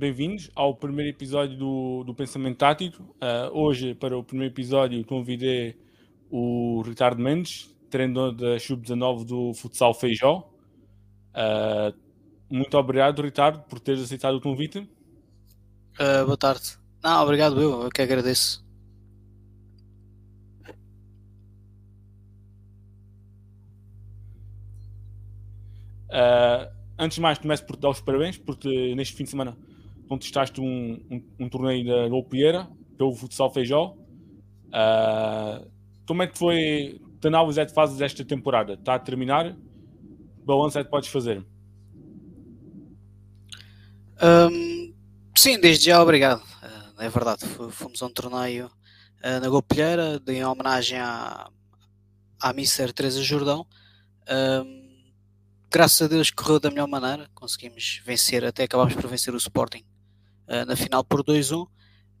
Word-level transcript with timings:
bem-vindos 0.00 0.50
ao 0.54 0.74
primeiro 0.74 1.10
episódio 1.10 1.58
do, 1.58 2.04
do 2.04 2.14
Pensamento 2.14 2.56
Tático. 2.56 3.02
Uh, 3.02 3.50
hoje, 3.52 3.94
para 3.94 4.16
o 4.16 4.24
primeiro 4.24 4.50
episódio, 4.50 5.04
convidei 5.04 5.78
o 6.30 6.80
Ricardo 6.80 7.20
Mendes, 7.20 7.68
treinador 7.90 8.32
da 8.32 8.58
Sub-19 8.58 9.26
do 9.26 9.52
Futsal 9.52 9.92
Feijó. 9.92 10.50
Uh, 11.34 11.94
muito 12.48 12.78
obrigado, 12.78 13.20
Ricardo, 13.20 13.62
por 13.64 13.78
teres 13.78 14.02
aceitado 14.02 14.36
o 14.36 14.40
convite. 14.40 14.78
Uh, 14.78 16.24
boa 16.24 16.38
tarde. 16.38 16.78
Não, 17.04 17.22
obrigado, 17.22 17.60
eu, 17.60 17.82
eu 17.82 17.90
que 17.90 18.00
agradeço. 18.00 18.64
Antes 26.98 27.16
de 27.16 27.20
mais, 27.20 27.38
começo 27.38 27.64
por 27.66 27.76
te 27.76 27.80
dar 27.80 27.90
os 27.90 28.00
parabéns, 28.00 28.38
porque 28.38 28.94
neste 28.94 29.14
fim 29.14 29.24
de 29.24 29.30
semana 29.30 29.56
contestaste 30.10 30.60
um, 30.60 31.00
um, 31.08 31.22
um 31.38 31.48
torneio 31.48 31.86
da 31.86 32.08
Golpeira, 32.08 32.68
pelo 32.98 33.14
Futsal 33.14 33.48
Feijó. 33.52 33.96
Uh, 34.66 35.70
como 36.04 36.24
é 36.24 36.26
que 36.26 36.36
foi 36.36 37.00
a 37.22 37.26
análise 37.28 37.60
é 37.60 37.64
que 37.64 37.72
fazes 37.72 38.00
esta 38.00 38.24
temporada? 38.24 38.72
Está 38.72 38.96
a 38.96 38.98
terminar? 38.98 39.56
Balanço 40.44 40.80
é 40.80 40.84
que 40.84 40.90
podes 40.90 41.08
fazer? 41.08 41.46
Um, 44.20 44.92
sim, 45.36 45.60
desde 45.60 45.86
já, 45.86 46.02
obrigado. 46.02 46.42
Uh, 46.60 47.02
é 47.02 47.08
verdade, 47.08 47.46
fomos 47.70 48.02
a 48.02 48.06
um 48.06 48.10
torneio 48.10 48.66
uh, 48.66 49.40
na 49.40 49.48
Golpilheira, 49.48 50.20
em 50.26 50.44
homenagem 50.44 50.98
à, 50.98 51.48
à 52.40 52.52
Mister 52.52 52.92
Teresa 52.92 53.22
Jordão. 53.22 53.64
Um, 54.28 55.04
graças 55.70 56.02
a 56.02 56.08
Deus 56.08 56.32
correu 56.32 56.58
da 56.58 56.68
melhor 56.68 56.88
maneira, 56.88 57.30
conseguimos 57.32 58.02
vencer, 58.04 58.44
até 58.44 58.64
acabámos 58.64 58.94
por 58.94 59.06
vencer 59.06 59.32
o 59.32 59.36
Sporting 59.36 59.84
uh, 60.50 60.64
na 60.66 60.76
final 60.76 61.04
por 61.04 61.22
2-1. 61.22 61.66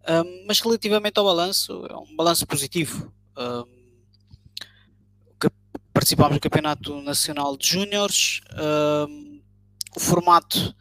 Um, 0.08 0.46
mas 0.46 0.60
relativamente 0.60 1.18
ao 1.18 1.24
balanço, 1.24 1.84
é 1.86 1.96
um 1.96 2.16
balanço 2.16 2.46
positivo. 2.46 3.12
Um, 3.36 3.80
participámos 5.92 6.38
do 6.38 6.40
Campeonato 6.40 7.02
Nacional 7.02 7.56
de 7.56 7.68
Júniores. 7.68 8.40
Um, 9.08 9.42
o 9.94 10.00
formato 10.00 10.74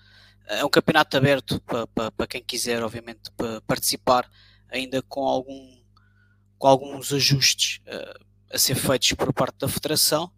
é 0.47 0.63
um 0.63 0.69
campeonato 0.69 1.17
aberto 1.17 1.59
para, 1.61 1.85
para, 1.87 2.11
para 2.11 2.27
quem 2.27 2.43
quiser, 2.43 2.81
obviamente, 2.83 3.29
participar, 3.67 4.29
ainda 4.69 5.01
com, 5.01 5.27
algum, 5.27 5.77
com 6.57 6.67
alguns 6.67 7.11
ajustes 7.11 7.81
uh, 7.87 8.25
a 8.53 8.57
ser 8.57 8.75
feitos 8.75 9.13
por 9.13 9.33
parte 9.33 9.57
da 9.59 9.67
Federação. 9.67 10.31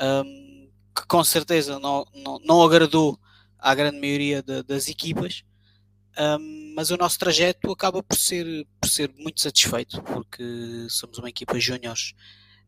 Um, 0.00 0.70
que 0.94 1.06
com 1.06 1.22
certeza 1.24 1.78
não, 1.78 2.06
não, 2.14 2.38
não 2.38 2.62
agradou 2.62 3.18
à 3.58 3.74
grande 3.74 3.98
maioria 3.98 4.42
de, 4.42 4.62
das 4.62 4.88
equipas, 4.88 5.42
mas 6.74 6.90
o 6.90 6.96
nosso 6.96 7.18
trajeto 7.18 7.70
acaba 7.70 8.02
por 8.02 8.16
ser, 8.16 8.66
por 8.80 8.88
ser 8.88 9.12
muito 9.18 9.40
satisfeito, 9.40 10.02
porque 10.02 10.42
somos 10.88 11.18
uma 11.18 11.28
equipa 11.28 11.58
júniores, 11.58 12.14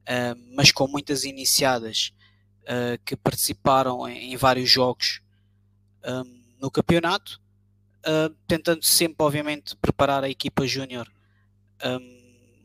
um, 0.08 0.54
mas 0.54 0.72
com 0.72 0.86
muitas 0.86 1.24
iniciadas 1.24 2.12
uh, 2.64 2.98
que 3.04 3.16
participaram 3.16 4.08
em, 4.08 4.32
em 4.32 4.36
vários 4.36 4.70
jogos 4.70 5.20
um, 6.04 6.42
no 6.60 6.70
campeonato, 6.70 7.40
uh, 8.00 8.34
tentando 8.46 8.84
sempre, 8.84 9.16
obviamente, 9.24 9.76
preparar 9.76 10.24
a 10.24 10.30
equipa 10.30 10.66
júnior. 10.66 11.10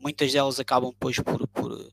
muitas 0.00 0.32
delas 0.32 0.60
acabam, 0.60 0.90
depois, 0.90 1.18
por, 1.18 1.46
por, 1.48 1.92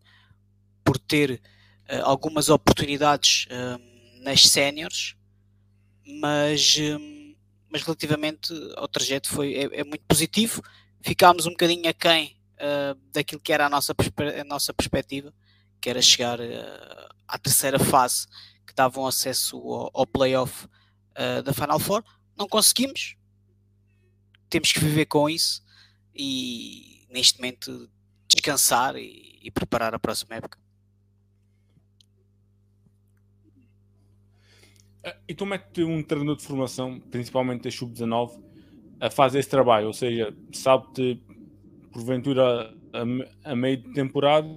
por 0.84 0.98
ter 0.98 1.42
eh, 1.88 2.02
algumas 2.04 2.50
oportunidades 2.50 3.48
nas 4.22 4.42
séniores, 4.42 5.16
mas, 6.04 6.78
mas 7.72 7.82
relativamente 7.84 8.54
ao 8.76 8.88
trajeto 8.88 9.30
foi, 9.30 9.54
é, 9.54 9.80
é 9.80 9.84
muito 9.84 10.04
positivo. 10.08 10.62
Ficámos 11.02 11.46
um 11.46 11.52
bocadinho 11.52 11.90
aquém 11.90 12.38
uh, 12.58 13.00
daquilo 13.12 13.42
que 13.42 13.54
era 13.54 13.66
a 13.66 13.70
nossa, 13.70 13.94
a 14.40 14.44
nossa 14.44 14.74
perspectiva, 14.74 15.34
que 15.80 15.90
era 15.90 16.02
chegar 16.02 16.40
uh, 16.40 17.16
à 17.28 17.38
terceira 17.38 17.80
fase, 17.80 18.28
que 18.68 18.74
davam 18.74 19.08
acesso 19.08 19.58
ao, 19.58 19.92
ao 19.94 20.08
playoff 20.08 20.66
uh, 20.66 21.42
da 21.44 21.54
Final 21.54 21.80
Four. 21.80 22.04
Não 22.38 22.48
conseguimos, 22.48 23.16
temos 24.50 24.72
que 24.72 24.80
viver 24.80 25.06
com 25.06 25.30
isso 25.30 25.64
e 26.14 27.08
neste 27.10 27.40
momento 27.40 27.90
descansar 28.28 28.96
e, 28.96 29.40
e 29.42 29.50
preparar 29.50 29.96
a 29.96 30.00
próxima 30.00 30.36
época. 30.36 30.60
E 35.28 35.34
como 35.34 35.54
é 35.54 35.58
que 35.58 35.84
um 35.84 36.04
treinador 36.04 36.38
de 36.38 36.44
formação, 36.44 37.00
principalmente 37.00 37.64
da 37.64 37.72
Sub-19, 37.72 38.40
a 39.00 39.10
fazer 39.10 39.40
esse 39.40 39.50
trabalho? 39.50 39.88
Ou 39.88 39.94
seja, 39.94 40.36
sabe-te, 40.54 41.20
porventura, 41.92 42.74
a, 42.94 43.52
a, 43.52 43.56
meio 43.56 43.78
de 43.78 43.94
temporada, 43.94 44.48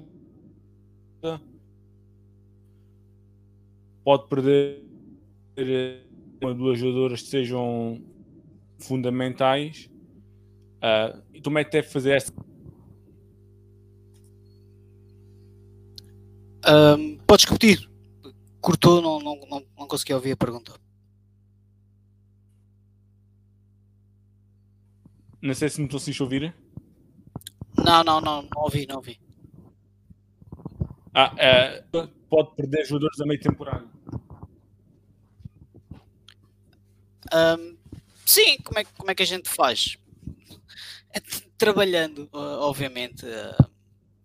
pode 4.05 4.28
perder 4.28 4.84
uma 6.41 6.50
ou 6.50 6.55
duas 6.55 6.78
jogadoras 6.78 7.22
que 7.22 7.28
sejam 7.28 8.03
fundamentais. 8.78 9.88
Uh, 10.76 11.22
e 11.32 11.41
como 11.41 11.59
é 11.59 11.65
que 11.65 11.71
deve 11.71 11.88
fazer 11.88 12.16
essa? 12.16 12.32
Um, 16.66 17.16
podes 17.26 17.47
repetir? 17.47 17.94
Cortou, 18.65 19.03
não, 19.03 19.19
não, 19.19 19.37
não, 19.47 19.67
não 19.79 19.87
consegui 19.87 20.15
ouvir 20.15 20.33
a 20.33 20.37
pergunta. 20.39 20.73
Não 25.43 25.53
sei 25.53 25.69
se 25.69 25.83
me 25.83 25.87
conseguiste 25.87 26.23
ouvir. 26.23 26.57
Não, 27.77 28.03
não, 28.03 28.23
não, 28.23 28.41
não 28.41 28.63
ouvi, 28.63 28.87
não 28.87 28.97
ouvi. 28.97 29.21
Ah, 31.13 31.35
é, 31.37 31.85
pode 32.31 32.57
perder 32.57 32.87
jogadores 32.87 33.21
a 33.21 33.27
meio 33.27 33.39
temporada. 33.39 33.87
Um, 37.35 37.77
sim, 38.25 38.57
como 38.65 38.79
é, 38.79 38.85
como 38.85 39.11
é 39.11 39.15
que 39.15 39.23
a 39.23 39.27
gente 39.27 39.51
faz? 39.51 39.99
É, 41.13 41.21
trabalhando, 41.59 42.31
obviamente. 42.33 43.27
Uh, 43.27 43.74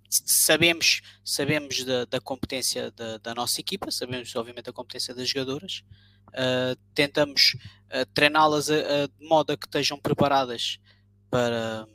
sabemos, 0.10 1.02
sabemos 1.24 1.84
da, 1.84 2.06
da 2.06 2.20
competência 2.20 2.92
da, 2.92 3.18
da, 3.18 3.36
nossa 3.36 3.62
equipa, 3.62 3.92
sabemos 3.92 4.36
obviamente 4.36 4.66
da 4.66 4.74
competência 4.74 5.14
das 5.14 5.30
jogadoras, 5.30 5.84
uh, 6.30 6.76
tentamos 6.96 7.56
uh, 7.86 8.06
treiná-las 8.14 8.68
de 8.68 9.28
modo 9.28 9.52
a 9.52 9.58
que 9.58 9.68
estejam 9.68 10.00
preparadas 10.00 10.80
para 11.30 11.88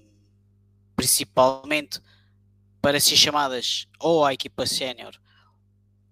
principalmente 0.97 2.01
para 2.81 3.01
ser 3.01 3.17
chamadas 3.17 3.89
ou 3.99 4.25
à 4.25 4.33
equipa 4.33 4.65
sénior 4.67 5.19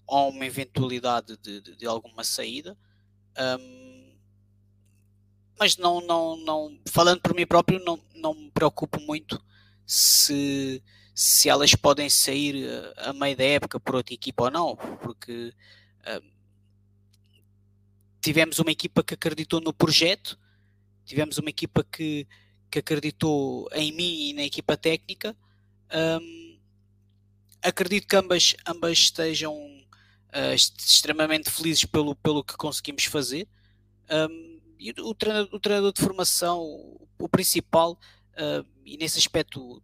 ou 0.07 0.31
uma 0.31 0.45
eventualidade 0.45 1.37
de, 1.39 1.61
de, 1.61 1.77
de 1.77 1.87
alguma 1.87 2.25
saída. 2.25 2.77
Um, 3.39 4.15
mas 5.59 5.77
não, 5.77 6.01
não, 6.01 6.37
não, 6.37 6.81
falando 6.89 7.21
por 7.21 7.35
mim 7.35 7.47
próprio, 7.47 7.83
não, 7.85 7.99
não 8.15 8.35
me 8.35 8.51
preocupo 8.51 9.01
muito 9.01 9.43
se 9.87 10.83
se 11.15 11.49
elas 11.49 11.75
podem 11.75 12.09
sair 12.09 12.65
eh, 12.65 12.95
a 12.97 13.13
meio 13.13 13.37
da 13.37 13.45
época 13.45 13.79
por 13.79 13.97
outra 13.97 14.15
equipa 14.15 14.45
ou 14.45 14.51
não, 14.51 14.77
porque 14.77 15.53
uh, 16.01 16.33
tivemos 18.21 18.59
uma 18.59 18.71
equipa 18.71 19.03
que 19.03 19.15
acreditou 19.15 19.61
no 19.61 19.73
projeto, 19.73 20.39
tivemos 21.05 21.37
uma 21.39 21.51
equipa 21.51 21.85
que, 21.85 22.27
que 22.71 22.79
acreditou 22.79 23.69
em 23.73 23.93
mim 23.93 24.31
e 24.31 24.33
na 24.33 24.43
equipa 24.43 24.77
técnica. 24.77 25.37
Um, 25.93 26.59
acredito 27.61 28.07
que 28.07 28.17
ambas, 28.17 28.57
ambas 28.67 28.99
estejam 28.99 29.55
uh, 29.55 30.55
extremamente 30.55 31.51
felizes 31.51 31.85
pelo, 31.85 32.15
pelo 32.17 32.43
que 32.43 32.57
conseguimos 32.57 33.05
fazer. 33.05 33.47
Um, 34.11 34.61
e 34.79 34.91
o 34.99 35.15
treinador, 35.15 35.55
o 35.55 35.61
treinador, 35.61 35.93
de 35.93 36.01
formação, 36.01 36.61
o, 36.61 37.09
o 37.19 37.29
principal, 37.29 37.93
uh, 38.33 38.67
e 38.85 38.97
nesse 38.97 39.19
aspecto 39.19 39.83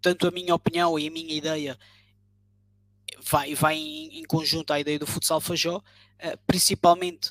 tanto 0.00 0.26
a 0.26 0.30
minha 0.30 0.54
opinião 0.54 0.98
e 0.98 1.08
a 1.08 1.10
minha 1.10 1.34
ideia 1.34 1.78
vai, 3.22 3.54
vai 3.54 3.76
em, 3.76 4.20
em 4.20 4.24
conjunto 4.24 4.72
à 4.72 4.80
ideia 4.80 4.98
do 4.98 5.06
futsal 5.06 5.40
Fajó, 5.40 5.78
uh, 5.78 6.38
principalmente 6.46 7.30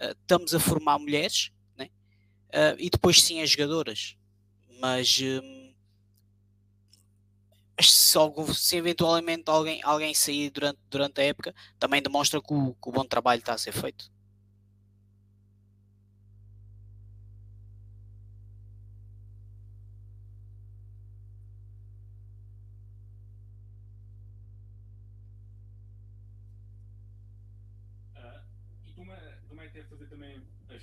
uh, 0.00 0.16
estamos 0.20 0.54
a 0.54 0.60
formar 0.60 0.98
mulheres 0.98 1.52
né? 1.76 1.90
uh, 2.48 2.76
e 2.78 2.90
depois 2.90 3.22
sim 3.22 3.40
as 3.40 3.50
jogadoras, 3.50 4.16
mas 4.80 5.20
um, 5.20 5.72
se, 7.80 8.16
algum, 8.16 8.52
se, 8.52 8.76
eventualmente 8.76 9.44
alguém, 9.46 9.80
alguém 9.82 10.14
sair 10.14 10.50
durante, 10.50 10.78
durante 10.90 11.20
a 11.20 11.24
época, 11.24 11.54
também 11.78 12.02
demonstra 12.02 12.40
que 12.40 12.52
o, 12.52 12.74
que 12.74 12.88
o 12.88 12.92
bom 12.92 13.04
trabalho 13.04 13.38
está 13.38 13.54
a 13.54 13.58
ser 13.58 13.72
feito. 13.72 14.10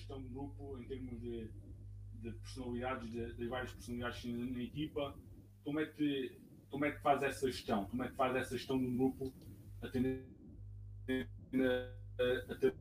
Gestão 0.05 0.21
do 0.21 0.29
grupo 0.29 0.77
em 0.79 0.83
termos 0.83 1.19
de, 1.19 1.49
de 2.21 2.31
personalidades, 2.31 3.11
de, 3.11 3.33
de, 3.33 3.47
várias 3.47 3.73
personalidades 3.73 4.23
na 4.25 4.63
equipa, 4.63 5.15
como 5.63 5.79
é 5.79 5.85
que 5.87 6.39
como 6.69 6.85
é 6.85 6.91
que 6.91 7.01
faz 7.01 7.23
essa 7.23 7.49
gestão? 7.49 7.85
Como 7.85 8.03
é 8.03 8.09
que 8.09 8.15
faz 8.15 8.35
essa 8.35 8.57
gestão 8.57 8.77
de 8.77 8.85
um 8.85 8.97
grupo 8.97 9.33
atendendo 9.81 10.25
a, 11.59 12.21
a, 12.21 12.53
a 12.53 12.71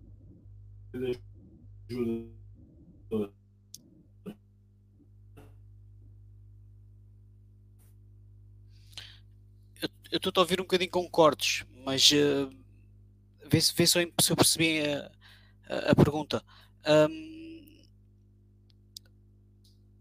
ajuda? 1.90 2.34
Eu 10.10 10.18
estou 10.18 10.32
a 10.36 10.40
ouvir 10.40 10.60
um 10.60 10.64
bocadinho 10.64 10.90
com 10.90 11.08
cortes, 11.08 11.64
mas 11.84 12.10
uh, 12.12 12.48
vê, 13.46 13.58
vê 13.58 13.86
se 13.86 13.98
eu 14.30 14.36
percebi 14.36 14.80
a, 14.80 15.10
a, 15.68 15.90
a 15.90 15.94
pergunta. 15.94 16.42
Um, 16.86 17.78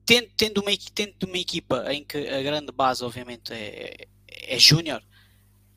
tendo, 0.05 0.29
tendo, 0.35 0.61
uma, 0.61 0.71
tendo 0.93 1.23
uma 1.23 1.37
equipa 1.37 1.93
em 1.93 2.03
que 2.03 2.17
a 2.27 2.41
grande 2.41 2.71
base, 2.71 3.03
obviamente, 3.03 3.53
é, 3.53 4.07
é, 4.27 4.55
é 4.55 4.59
júnior, 4.59 5.01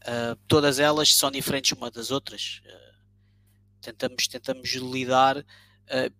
uh, 0.03 0.37
todas 0.49 0.79
elas 0.79 1.15
são 1.15 1.31
diferentes 1.31 1.73
uma 1.73 1.91
das 1.91 2.11
outras. 2.11 2.61
Uh, 2.65 2.97
tentamos, 3.81 4.27
tentamos 4.27 4.69
lidar, 4.75 5.39
uh, 5.39 5.45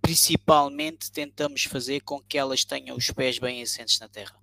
principalmente 0.01 1.11
tentamos 1.11 1.65
fazer 1.65 2.01
com 2.01 2.21
que 2.21 2.39
elas 2.39 2.65
tenham 2.65 2.97
os 2.97 3.11
pés 3.11 3.39
bem 3.39 3.63
assentes 3.63 3.99
na 3.99 4.09
terra. 4.09 4.37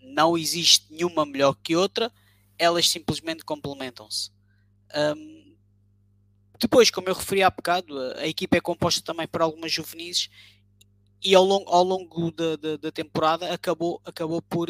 não 0.00 0.38
existe 0.38 0.86
nenhuma 0.92 1.26
melhor 1.26 1.56
que 1.56 1.74
outra, 1.74 2.12
elas 2.58 2.88
simplesmente 2.88 3.44
complementam-se. 3.44 4.30
Um, 4.94 5.33
depois, 6.64 6.90
como 6.90 7.10
eu 7.10 7.14
referi 7.14 7.42
há 7.42 7.50
bocado, 7.50 7.94
a, 8.16 8.26
equipa 8.26 8.56
é 8.56 8.60
composta 8.60 9.02
também 9.02 9.28
por 9.28 9.42
algumas 9.42 9.70
juvenis 9.70 10.30
e 11.22 11.34
ao 11.34 11.44
longo, 11.44 11.70
ao 11.70 11.84
longo 11.84 12.30
da, 12.30 12.56
da, 12.56 12.76
da, 12.78 12.90
temporada 12.90 13.52
acabou, 13.52 14.00
acabou 14.02 14.40
por, 14.40 14.68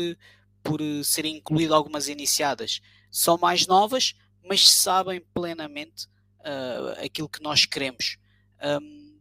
por 0.61 0.81
ser 1.05 1.25
incluído 1.25 1.73
algumas 1.73 2.09
iniciadas. 2.09 2.81
São 3.13 3.39
mais 3.39 3.69
novas, 3.69 4.17
mas 4.45 4.69
sabem 4.69 5.21
plenamente 5.33 6.07
uh, 6.41 7.05
aquilo 7.05 7.29
que 7.29 7.41
nós 7.41 7.65
queremos. 7.65 8.19
Um, 8.61 9.21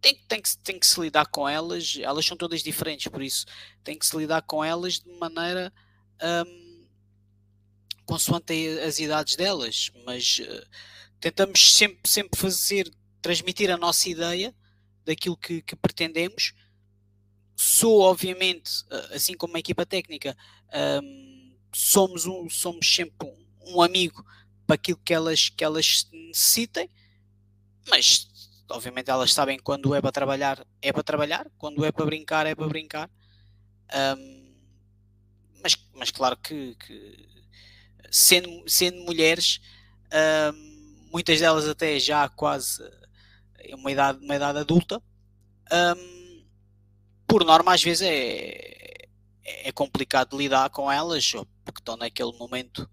tem, 0.00 0.14
tem, 0.26 0.40
que, 0.40 0.56
tem 0.56 0.78
que 0.78 0.86
se 0.86 0.98
lidar 0.98 1.26
com 1.26 1.46
elas, 1.46 1.98
elas 2.00 2.24
são 2.24 2.38
todas 2.38 2.62
diferentes, 2.62 3.06
por 3.08 3.22
isso 3.22 3.44
tem 3.82 3.98
que 3.98 4.06
se 4.06 4.16
lidar 4.16 4.40
com 4.40 4.64
elas 4.64 4.98
de 4.98 5.12
maneira 5.18 5.70
um, 6.46 6.86
consoante 8.06 8.78
as 8.78 8.98
idades 8.98 9.36
delas, 9.36 9.90
mas 10.06 10.38
uh, 10.40 10.93
tentamos 11.24 11.74
sempre, 11.74 12.00
sempre 12.04 12.38
fazer, 12.38 12.92
transmitir 13.22 13.70
a 13.70 13.78
nossa 13.78 14.10
ideia 14.10 14.54
daquilo 15.06 15.38
que, 15.38 15.62
que 15.62 15.74
pretendemos. 15.74 16.52
Sou, 17.56 18.02
obviamente, 18.02 18.84
assim 19.10 19.34
como 19.34 19.56
a 19.56 19.58
equipa 19.58 19.86
técnica, 19.86 20.36
um, 21.02 21.54
somos, 21.74 22.26
um, 22.26 22.50
somos 22.50 22.94
sempre 22.94 23.26
um, 23.66 23.80
amigo 23.80 24.22
para 24.66 24.74
aquilo 24.74 25.00
que 25.02 25.14
elas, 25.14 25.48
que 25.48 25.64
elas 25.64 26.06
necessitem, 26.12 26.90
mas 27.88 28.28
obviamente 28.68 29.10
elas 29.10 29.32
sabem 29.32 29.58
quando 29.58 29.94
é 29.94 30.02
para 30.02 30.12
trabalhar, 30.12 30.66
é 30.82 30.92
para 30.92 31.02
trabalhar, 31.02 31.50
quando 31.56 31.86
é 31.86 31.90
para 31.90 32.04
brincar, 32.04 32.46
é 32.46 32.54
para 32.54 32.68
brincar. 32.68 33.10
Um, 34.18 34.54
mas, 35.62 35.74
mas 35.94 36.10
claro 36.10 36.36
que, 36.36 36.74
que 36.74 37.28
sendo, 38.10 38.68
sendo 38.68 39.02
mulheres, 39.04 39.58
um, 40.52 40.73
muitas 41.14 41.38
delas 41.38 41.68
até 41.68 41.96
já 42.00 42.28
quase 42.28 42.82
uma 43.74 43.92
idade, 43.92 44.18
uma 44.18 44.34
idade 44.34 44.58
adulta, 44.58 45.00
um, 45.96 46.44
por 47.24 47.44
norma 47.44 47.72
às 47.72 47.80
vezes 47.80 48.02
é, 48.02 49.06
é 49.44 49.70
complicado 49.70 50.36
lidar 50.36 50.68
com 50.70 50.90
elas, 50.90 51.30
porque 51.64 51.80
estão 51.80 51.96
naquele 51.96 52.32
momento 52.36 52.90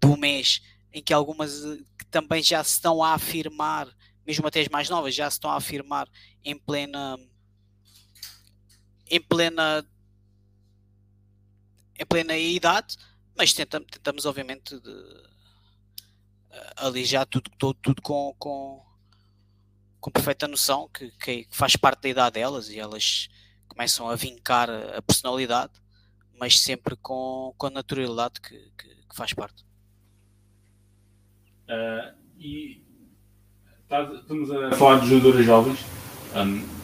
do 0.00 0.16
mês 0.16 0.60
em 0.92 1.00
que 1.00 1.14
algumas 1.14 1.62
que 1.96 2.04
também 2.10 2.42
já 2.42 2.62
se 2.64 2.72
estão 2.72 3.04
a 3.04 3.14
afirmar, 3.14 3.86
mesmo 4.26 4.48
até 4.48 4.60
as 4.60 4.68
mais 4.68 4.90
novas, 4.90 5.14
já 5.14 5.30
se 5.30 5.36
estão 5.36 5.52
a 5.52 5.56
afirmar 5.56 6.08
em 6.44 6.58
plena 6.58 7.16
em 9.08 9.20
plena 9.20 9.86
em 11.96 12.04
plena 12.04 12.36
idade, 12.36 12.96
mas 13.36 13.52
tentamos, 13.52 13.86
tentamos 13.92 14.26
obviamente 14.26 14.74
de, 14.80 15.29
alijar 16.76 17.26
tudo, 17.26 17.50
tudo, 17.58 17.78
tudo 17.80 18.02
com, 18.02 18.34
com, 18.38 18.82
com 20.00 20.10
perfeita 20.10 20.48
noção 20.48 20.88
que, 20.92 21.10
que, 21.12 21.46
faz 21.50 21.76
parte 21.76 22.02
da 22.02 22.08
idade 22.08 22.34
delas 22.34 22.68
e 22.68 22.78
elas 22.78 23.28
começam 23.68 24.08
a 24.08 24.16
vincar 24.16 24.68
a 24.70 25.00
personalidade, 25.02 25.72
mas 26.38 26.60
sempre 26.60 26.96
com, 26.96 27.54
com 27.56 27.66
a 27.66 27.70
naturalidade 27.70 28.40
que, 28.40 28.56
que, 28.76 28.88
que 28.88 29.16
faz 29.16 29.32
parte. 29.32 29.64
Uh, 31.68 32.14
e 32.38 32.82
estamos 33.82 34.50
a 34.50 34.72
falar 34.72 35.00
de 35.00 35.08
jogadores 35.08 35.46
jovens. 35.46 35.78
Um, 36.34 36.80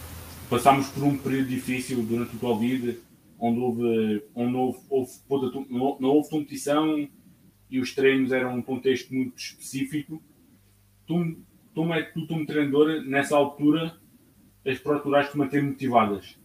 passámos 0.49 0.89
por 0.89 1.03
um 1.03 1.19
período 1.19 1.49
difícil 1.49 2.03
durante 2.03 2.37
o 2.37 2.39
Covid, 2.39 2.99
onde 3.39 3.61
houve, 3.61 4.25
onde 4.35 4.57
houve, 4.57 4.79
houve, 4.89 5.67
não 5.71 6.09
houve 6.09 6.31
competição 6.31 7.09
e 7.71 7.81
os 7.81 7.95
treinos 7.95 8.33
eram 8.33 8.55
um 8.57 8.63
contexto 8.63 9.13
muito 9.13 9.37
específico. 9.37 10.23
Tu, 11.07 11.39
como 11.75 11.95
é 11.95 12.03
que 12.03 12.13
tu, 12.15 12.27
como 12.27 12.47
treinador, 12.47 13.03
nessa 13.05 13.37
altura, 13.37 13.99
as 14.65 14.79
procuraste 14.79 15.37
manter 15.37 15.63
motivadas? 15.63 16.37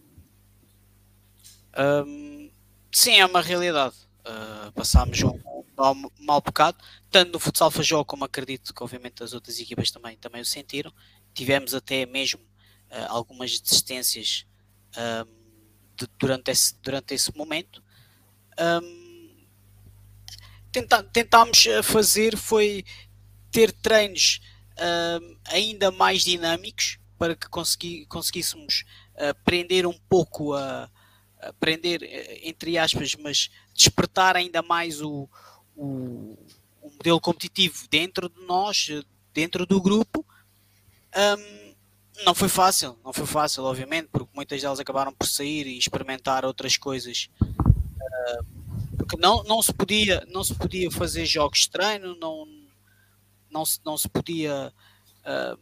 Um, 2.06 2.50
sim, 2.90 3.18
é 3.18 3.26
uma 3.26 3.40
realidade. 3.40 3.96
Uh, 4.20 4.70
passámos 4.72 5.20
um 5.22 5.64
mau, 5.76 5.96
mau 6.20 6.40
bocado, 6.40 6.78
tanto 7.10 7.32
no 7.32 7.40
futsal 7.40 7.70
Fajó 7.70 8.04
como 8.04 8.24
acredito 8.24 8.72
que 8.72 8.82
obviamente 8.82 9.22
as 9.22 9.32
outras 9.32 9.58
equipas 9.58 9.90
também, 9.90 10.16
também 10.16 10.40
o 10.40 10.44
sentiram. 10.44 10.92
Tivemos 11.34 11.74
até 11.74 12.06
mesmo 12.06 12.40
uh, 12.40 13.08
algumas 13.08 13.58
desistências 13.58 14.46
um, 14.96 15.32
de, 15.96 16.06
durante, 16.18 16.50
esse, 16.50 16.76
durante 16.82 17.14
esse 17.14 17.36
momento. 17.36 17.82
Um, 18.58 19.01
tenta, 20.72 21.02
tentámos 21.02 21.64
fazer 21.84 22.36
foi 22.36 22.84
ter 23.52 23.70
treinos 23.70 24.40
uh, 24.72 25.36
ainda 25.44 25.90
mais 25.90 26.24
dinâmicos 26.24 26.98
para 27.18 27.36
que 27.36 27.48
consegui, 27.48 28.06
conseguíssemos 28.06 28.84
uh, 29.14 29.34
prender 29.44 29.86
um 29.86 29.96
pouco 30.08 30.54
a, 30.54 30.90
a, 31.40 31.52
prender 31.52 32.02
eh, 32.02 32.40
entre 32.42 32.76
aspas, 32.78 33.14
mas 33.14 33.50
despertar 33.74 34.36
ainda 34.36 34.62
mais 34.62 35.00
o, 35.00 35.28
o, 35.76 36.36
o, 36.80 36.90
modelo 36.90 37.20
competitivo 37.20 37.86
dentro 37.88 38.28
de 38.28 38.40
nós, 38.44 38.88
dentro 39.32 39.66
do 39.66 39.80
grupo. 39.80 40.26
Um, 41.14 41.72
não 42.24 42.34
foi 42.34 42.48
fácil, 42.48 42.98
não 43.04 43.12
foi 43.12 43.26
fácil, 43.26 43.64
obviamente, 43.64 44.08
porque 44.10 44.30
muitas 44.34 44.60
delas 44.60 44.80
acabaram 44.80 45.12
por 45.12 45.26
sair 45.26 45.66
e 45.66 45.78
experimentar 45.78 46.44
outras 46.44 46.76
coisas. 46.76 47.30
Uh, 47.40 48.61
porque 49.02 49.16
não, 49.16 49.42
não, 49.44 49.60
se 49.60 49.72
podia, 49.72 50.24
não 50.28 50.44
se 50.44 50.54
podia 50.54 50.90
fazer 50.90 51.26
jogos 51.26 51.60
de 51.60 51.70
treino, 51.70 52.14
não, 52.16 52.46
não 53.50 53.64
se, 53.64 53.80
não 53.84 53.98
se 53.98 54.08
podia 54.08 54.72
uh, 55.20 55.58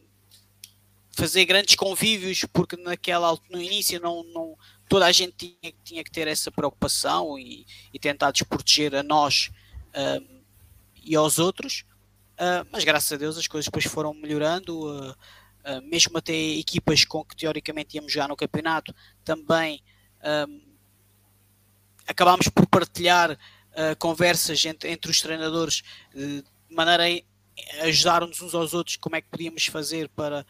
fazer 1.11 1.45
grandes 1.45 1.75
convívios, 1.75 2.45
porque 2.53 2.77
naquela 2.77 3.37
no 3.49 3.59
início 3.59 3.99
não, 3.99 4.23
não, 4.25 4.55
toda 4.87 5.05
a 5.05 5.11
gente 5.11 5.33
tinha, 5.61 5.73
tinha 5.83 6.03
que 6.03 6.11
ter 6.11 6.27
essa 6.27 6.51
preocupação 6.51 7.37
e, 7.37 7.65
e 7.91 7.99
tentar 7.99 8.31
desproteger 8.31 8.93
a 8.93 9.01
nós 9.01 9.51
uh, 9.89 10.41
e 11.03 11.15
aos 11.15 11.39
outros. 11.39 11.83
Uh, 12.33 12.65
mas 12.71 12.83
graças 12.83 13.11
a 13.11 13.17
Deus 13.17 13.37
as 13.37 13.47
coisas 13.47 13.65
depois 13.65 13.85
foram 13.85 14.13
melhorando, 14.13 15.15
mesmo 15.83 16.17
até 16.17 16.33
equipas 16.33 17.05
com 17.05 17.23
que 17.23 17.35
teoricamente 17.35 17.95
íamos 17.95 18.11
jogar 18.11 18.27
no 18.27 18.35
campeonato 18.35 18.95
também 19.23 19.83
acabámos 22.11 22.47
por 22.49 22.67
partilhar 22.67 23.37
conversas 23.99 24.63
entre, 24.65 24.91
entre 24.91 25.09
os 25.09 25.21
treinadores 25.21 25.81
de 26.13 26.43
maneira 26.69 27.03
ajudar-nos 27.83 28.41
uns 28.41 28.53
aos 28.53 28.73
outros 28.73 28.97
como 28.97 29.15
é 29.15 29.21
que 29.21 29.29
podíamos 29.29 29.65
fazer 29.65 30.09
para, 30.09 30.45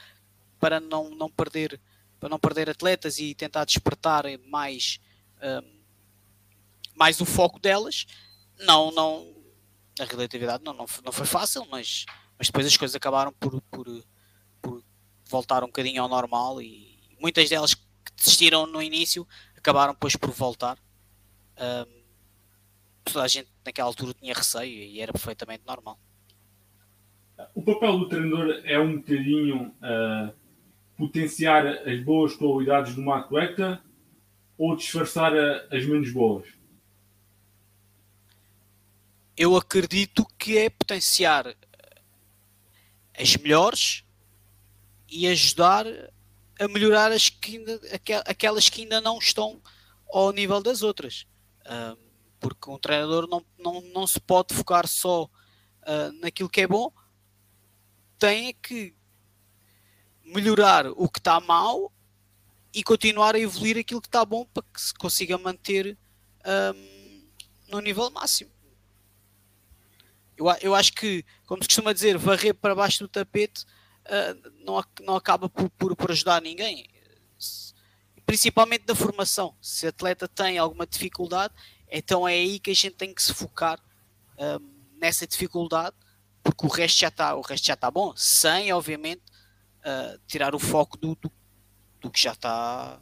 para 0.59 0.79
não, 0.79 1.09
não 1.09 1.29
perder 1.29 1.79
para 2.19 2.29
não 2.29 2.39
perder 2.39 2.69
atletas 2.69 3.17
e 3.17 3.33
tentar 3.33 3.65
despertar 3.65 4.25
mais 4.47 4.99
um, 5.41 5.81
mais 6.95 7.19
o 7.19 7.25
foco 7.25 7.59
delas. 7.59 8.05
Não 8.59 8.91
não 8.91 9.35
na 9.97 10.05
relatividade 10.05 10.63
não, 10.63 10.73
não, 10.73 10.85
não 11.03 11.11
foi 11.11 11.25
fácil 11.25 11.65
mas, 11.69 12.05
mas 12.37 12.47
depois 12.47 12.65
as 12.65 12.77
coisas 12.77 12.95
acabaram 12.95 13.33
por, 13.33 13.61
por, 13.63 13.85
por 14.61 14.83
voltar 15.25 15.63
um 15.63 15.67
bocadinho 15.67 16.01
ao 16.01 16.07
normal 16.07 16.61
e 16.61 16.99
muitas 17.19 17.49
delas 17.49 17.73
que 17.73 17.81
desistiram 18.15 18.65
no 18.65 18.81
início 18.81 19.27
acabaram 19.57 19.93
depois 19.93 20.15
por 20.15 20.29
voltar 20.31 20.77
um, 21.57 22.01
toda 23.03 23.23
a 23.23 23.27
gente 23.27 23.49
naquela 23.65 23.87
altura 23.87 24.13
tinha 24.13 24.33
receio 24.33 24.83
e 24.83 24.99
era 24.99 25.11
perfeitamente 25.11 25.63
normal 25.65 25.97
o 27.53 27.61
papel 27.61 27.99
do 27.99 28.09
treinador 28.09 28.61
é 28.63 28.79
um 28.79 28.97
bocadinho 28.97 29.73
uh, 29.81 30.33
potenciar 30.97 31.65
as 31.67 32.03
boas 32.03 32.35
qualidades 32.35 32.93
de 32.93 32.99
uma 32.99 33.19
atleta 33.19 33.81
ou 34.57 34.75
disfarçar 34.75 35.33
as 35.71 35.85
menos 35.85 36.11
boas? 36.11 36.47
Eu 39.35 39.55
acredito 39.55 40.25
que 40.37 40.57
é 40.57 40.69
potenciar 40.69 41.55
as 43.17 43.35
melhores 43.37 44.03
e 45.09 45.27
ajudar 45.27 45.85
a 46.59 46.67
melhorar 46.67 47.11
as 47.11 47.27
que 47.27 47.57
ainda, 47.57 47.79
aquelas 48.27 48.69
que 48.69 48.81
ainda 48.83 49.01
não 49.01 49.17
estão 49.17 49.59
ao 50.13 50.31
nível 50.31 50.61
das 50.61 50.83
outras. 50.83 51.25
Porque 52.39 52.69
um 52.69 52.77
treinador 52.77 53.27
não, 53.27 53.45
não, 53.57 53.81
não 53.81 54.07
se 54.07 54.19
pode 54.19 54.53
focar 54.53 54.87
só 54.87 55.25
uh, 55.25 56.11
naquilo 56.19 56.49
que 56.49 56.61
é 56.61 56.67
bom, 56.67 56.91
tem 58.17 58.53
que 58.61 58.95
melhorar 60.23 60.87
o 60.87 61.09
que 61.09 61.19
está 61.19 61.39
mal 61.39 61.91
e 62.73 62.83
continuar 62.83 63.35
a 63.35 63.39
evoluir 63.39 63.77
aquilo 63.77 64.01
que 64.01 64.07
está 64.07 64.23
bom 64.23 64.45
para 64.45 64.63
que 64.73 64.81
se 64.81 64.93
consiga 64.93 65.37
manter 65.37 65.97
um, 66.45 67.27
no 67.67 67.79
nível 67.79 68.09
máximo. 68.09 68.51
Eu, 70.37 70.45
eu 70.61 70.75
acho 70.75 70.93
que, 70.93 71.23
como 71.45 71.61
se 71.61 71.69
costuma 71.69 71.93
dizer, 71.93 72.17
varrer 72.17 72.55
para 72.55 72.73
baixo 72.73 73.03
do 73.03 73.07
tapete 73.07 73.65
uh, 74.05 74.51
não, 74.65 74.83
não 75.01 75.15
acaba 75.15 75.49
por, 75.49 75.69
por, 75.71 75.95
por 75.95 76.11
ajudar 76.11 76.41
ninguém. 76.41 76.87
Principalmente 78.25 78.85
na 78.87 78.95
formação. 78.95 79.55
Se 79.61 79.85
o 79.85 79.89
atleta 79.89 80.27
tem 80.27 80.57
alguma 80.57 80.85
dificuldade, 80.85 81.53
então 81.91 82.27
é 82.27 82.33
aí 82.33 82.59
que 82.59 82.71
a 82.71 82.75
gente 82.75 82.95
tem 82.95 83.13
que 83.13 83.21
se 83.21 83.33
focar 83.33 83.79
um, 84.37 84.71
nessa 84.99 85.27
dificuldade, 85.27 85.95
porque 86.43 86.65
o 86.65 86.69
resto 86.69 86.99
já 86.99 87.09
está, 87.09 87.35
o 87.35 87.41
resto 87.41 87.65
já 87.67 87.73
está 87.73 87.91
bom, 87.91 88.13
sem 88.15 88.71
obviamente 88.71 89.21
uh, 89.79 90.19
tirar 90.27 90.55
o 90.55 90.59
foco 90.59 90.97
do, 90.97 91.15
do, 91.15 91.31
do, 91.99 92.09
que 92.09 92.21
já 92.21 92.31
está 92.31 92.99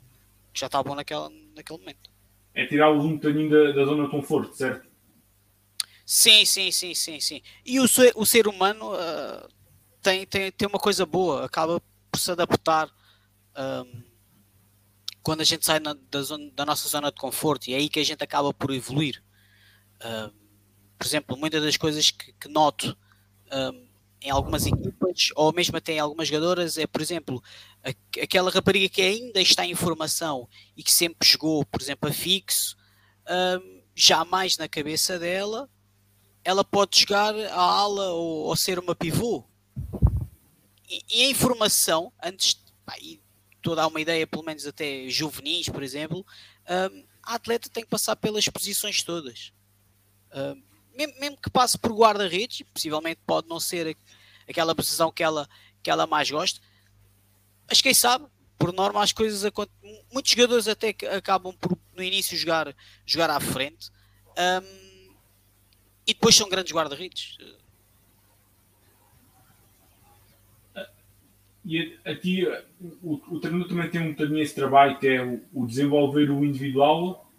que 0.51 0.59
já 0.59 0.65
está 0.65 0.81
bom 0.81 0.95
naquela, 0.95 1.29
naquele 1.55 1.79
momento. 1.79 2.09
É 2.53 2.65
tirá-los 2.65 3.05
um 3.05 3.15
bocadinho 3.15 3.49
da, 3.49 3.71
da 3.71 3.85
zona 3.85 4.05
de 4.05 4.11
conforto, 4.11 4.55
certo? 4.55 4.89
Sim, 6.05 6.43
sim, 6.43 6.71
sim, 6.71 6.95
sim, 6.95 7.19
sim. 7.19 7.41
E 7.63 7.79
o 7.79 7.87
ser, 7.87 8.11
o 8.15 8.25
ser 8.25 8.47
humano 8.47 8.93
uh, 8.93 9.47
tem, 10.01 10.25
tem, 10.25 10.51
tem 10.51 10.67
uma 10.67 10.79
coisa 10.79 11.05
boa, 11.05 11.45
acaba 11.45 11.79
por 12.11 12.19
se 12.19 12.31
adaptar 12.31 12.89
um, 13.55 14.08
quando 15.29 15.41
a 15.41 15.43
gente 15.43 15.63
sai 15.63 15.79
na, 15.79 15.95
da, 16.09 16.23
zona, 16.23 16.49
da 16.55 16.65
nossa 16.65 16.89
zona 16.89 17.11
de 17.11 17.21
conforto 17.21 17.67
e 17.67 17.75
é 17.75 17.77
aí 17.77 17.87
que 17.87 17.99
a 17.99 18.03
gente 18.03 18.23
acaba 18.23 18.51
por 18.51 18.71
evoluir. 18.71 19.23
Uh, 19.97 20.33
por 20.97 21.05
exemplo, 21.05 21.37
muitas 21.37 21.61
das 21.61 21.77
coisas 21.77 22.09
que, 22.09 22.33
que 22.33 22.47
noto 22.47 22.97
em 24.19 24.31
algumas 24.31 24.65
equipas, 24.65 25.29
ou 25.35 25.53
mesmo 25.53 25.77
até 25.77 25.93
em 25.93 25.99
algumas 25.99 26.27
jogadoras, 26.27 26.79
é, 26.79 26.87
por 26.87 26.99
exemplo, 26.99 27.43
a, 27.83 27.89
aquela 28.23 28.49
rapariga 28.49 28.89
que 28.89 29.03
ainda 29.03 29.39
está 29.39 29.63
em 29.67 29.75
formação 29.75 30.49
e 30.75 30.81
que 30.81 30.91
sempre 30.91 31.29
jogou, 31.29 31.63
por 31.63 31.79
exemplo, 31.79 32.09
a 32.09 32.11
fixo, 32.11 32.75
jamais 33.93 34.57
na 34.57 34.67
cabeça 34.67 35.19
dela 35.19 35.69
ela 36.43 36.63
pode 36.63 37.01
jogar 37.01 37.35
a 37.35 37.61
ala 37.61 38.13
ou, 38.13 38.45
ou 38.45 38.55
ser 38.55 38.79
uma 38.79 38.95
pivô. 38.95 39.43
E, 40.89 41.03
e 41.07 41.21
a 41.25 41.29
informação, 41.29 42.11
antes, 42.19 42.59
pá, 42.83 42.95
e 42.99 43.21
estou 43.59 43.73
a 43.73 43.75
dar 43.77 43.87
uma 43.87 44.01
ideia, 44.01 44.25
pelo 44.25 44.43
menos 44.43 44.65
até 44.65 45.07
juvenis, 45.09 45.69
por 45.69 45.83
exemplo, 45.83 46.25
um, 46.91 47.03
a 47.23 47.35
atleta 47.35 47.69
tem 47.69 47.83
que 47.83 47.89
passar 47.89 48.15
pelas 48.15 48.47
posições 48.47 49.03
todas. 49.03 49.53
Um, 50.33 50.61
mesmo, 50.95 51.19
mesmo 51.19 51.37
que 51.37 51.49
passe 51.49 51.77
por 51.77 51.93
guarda-redes, 51.93 52.63
possivelmente 52.73 53.21
pode 53.25 53.47
não 53.47 53.59
ser 53.59 53.95
aquela 54.47 54.73
posição 54.73 55.11
que 55.11 55.23
ela, 55.23 55.47
que 55.83 55.89
ela 55.89 56.07
mais 56.07 56.29
gosta, 56.29 56.59
mas 57.67 57.81
quem 57.81 57.93
sabe, 57.93 58.25
por 58.57 58.73
norma 58.73 59.01
as 59.01 59.13
coisas 59.13 59.45
acontecem. 59.45 60.03
Muitos 60.11 60.31
jogadores 60.31 60.67
até 60.67 60.95
acabam 61.15 61.55
por 61.55 61.77
no 61.95 62.03
início 62.03 62.37
jogar, 62.37 62.75
jogar 63.05 63.29
à 63.29 63.39
frente 63.39 63.89
um, 64.29 65.15
e 66.07 66.13
depois 66.13 66.35
são 66.35 66.49
grandes 66.49 66.73
guarda-redes. 66.73 67.37
E 71.65 71.97
aqui 72.05 72.45
o, 73.03 73.21
o 73.29 73.39
treinador 73.39 73.67
também 73.67 73.89
tem 73.89 74.01
um 74.01 74.11
bocadinho 74.11 74.39
esse 74.39 74.55
trabalho 74.55 74.97
que 74.97 75.07
é 75.07 75.23
o, 75.23 75.41
o 75.53 75.67
desenvolver 75.67 76.31
o 76.31 76.43
individual 76.43 77.29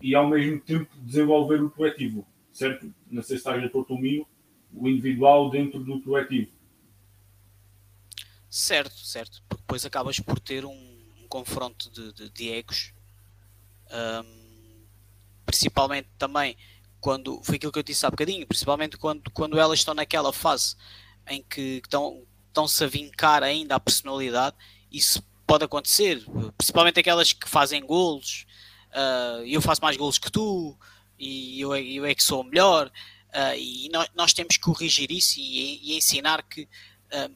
e 0.00 0.14
ao 0.14 0.28
mesmo 0.28 0.60
tempo 0.60 0.88
desenvolver 1.00 1.62
o 1.62 1.70
coletivo 1.70 2.26
certo? 2.52 2.92
Não 3.10 3.22
sei 3.22 3.36
se 3.36 3.40
estás 3.40 3.62
a 3.62 3.66
acordo 3.66 3.88
comigo, 3.88 4.28
o 4.72 4.88
individual 4.88 5.50
dentro 5.50 5.82
do 5.82 6.00
coletivo. 6.02 6.50
Certo, 8.48 8.94
certo. 8.98 9.42
Porque 9.48 9.62
depois 9.62 9.84
acabas 9.84 10.20
por 10.20 10.38
ter 10.38 10.64
um, 10.64 10.98
um 11.22 11.26
confronto 11.28 11.90
de, 11.90 12.12
de, 12.12 12.30
de 12.30 12.50
egos. 12.50 12.92
Um, 13.90 14.86
principalmente 15.44 16.08
também 16.18 16.56
quando 17.00 17.42
foi 17.42 17.56
aquilo 17.56 17.72
que 17.72 17.78
eu 17.78 17.82
disse 17.82 18.06
há 18.06 18.10
bocadinho, 18.10 18.46
principalmente 18.46 18.96
quando, 18.96 19.30
quando 19.32 19.58
elas 19.58 19.80
estão 19.80 19.92
naquela 19.92 20.32
fase 20.32 20.76
em 21.26 21.42
que 21.42 21.80
estão, 21.82 22.24
estão-se 22.52 22.84
a 22.84 22.86
vincar 22.86 23.42
ainda 23.42 23.74
a 23.74 23.80
personalidade, 23.80 24.54
isso 24.90 25.24
pode 25.46 25.64
acontecer, 25.64 26.22
principalmente 26.56 27.00
aquelas 27.00 27.32
que 27.32 27.48
fazem 27.48 27.84
golos, 27.84 28.46
uh, 28.92 29.44
eu 29.44 29.60
faço 29.60 29.82
mais 29.82 29.96
golos 29.96 30.18
que 30.18 30.30
tu, 30.30 30.76
e 31.18 31.60
eu, 31.60 31.74
é, 31.74 31.82
eu 31.82 32.04
é 32.04 32.14
que 32.14 32.22
sou 32.22 32.42
o 32.42 32.44
melhor. 32.44 32.88
Uh, 33.28 33.56
e 33.56 33.88
nós, 33.90 34.08
nós, 34.14 34.32
temos 34.34 34.56
que 34.56 34.62
corrigir 34.62 35.10
isso 35.10 35.38
e, 35.38 35.80
e 35.82 35.96
ensinar 35.96 36.42
que 36.42 36.62
uh, 36.62 37.34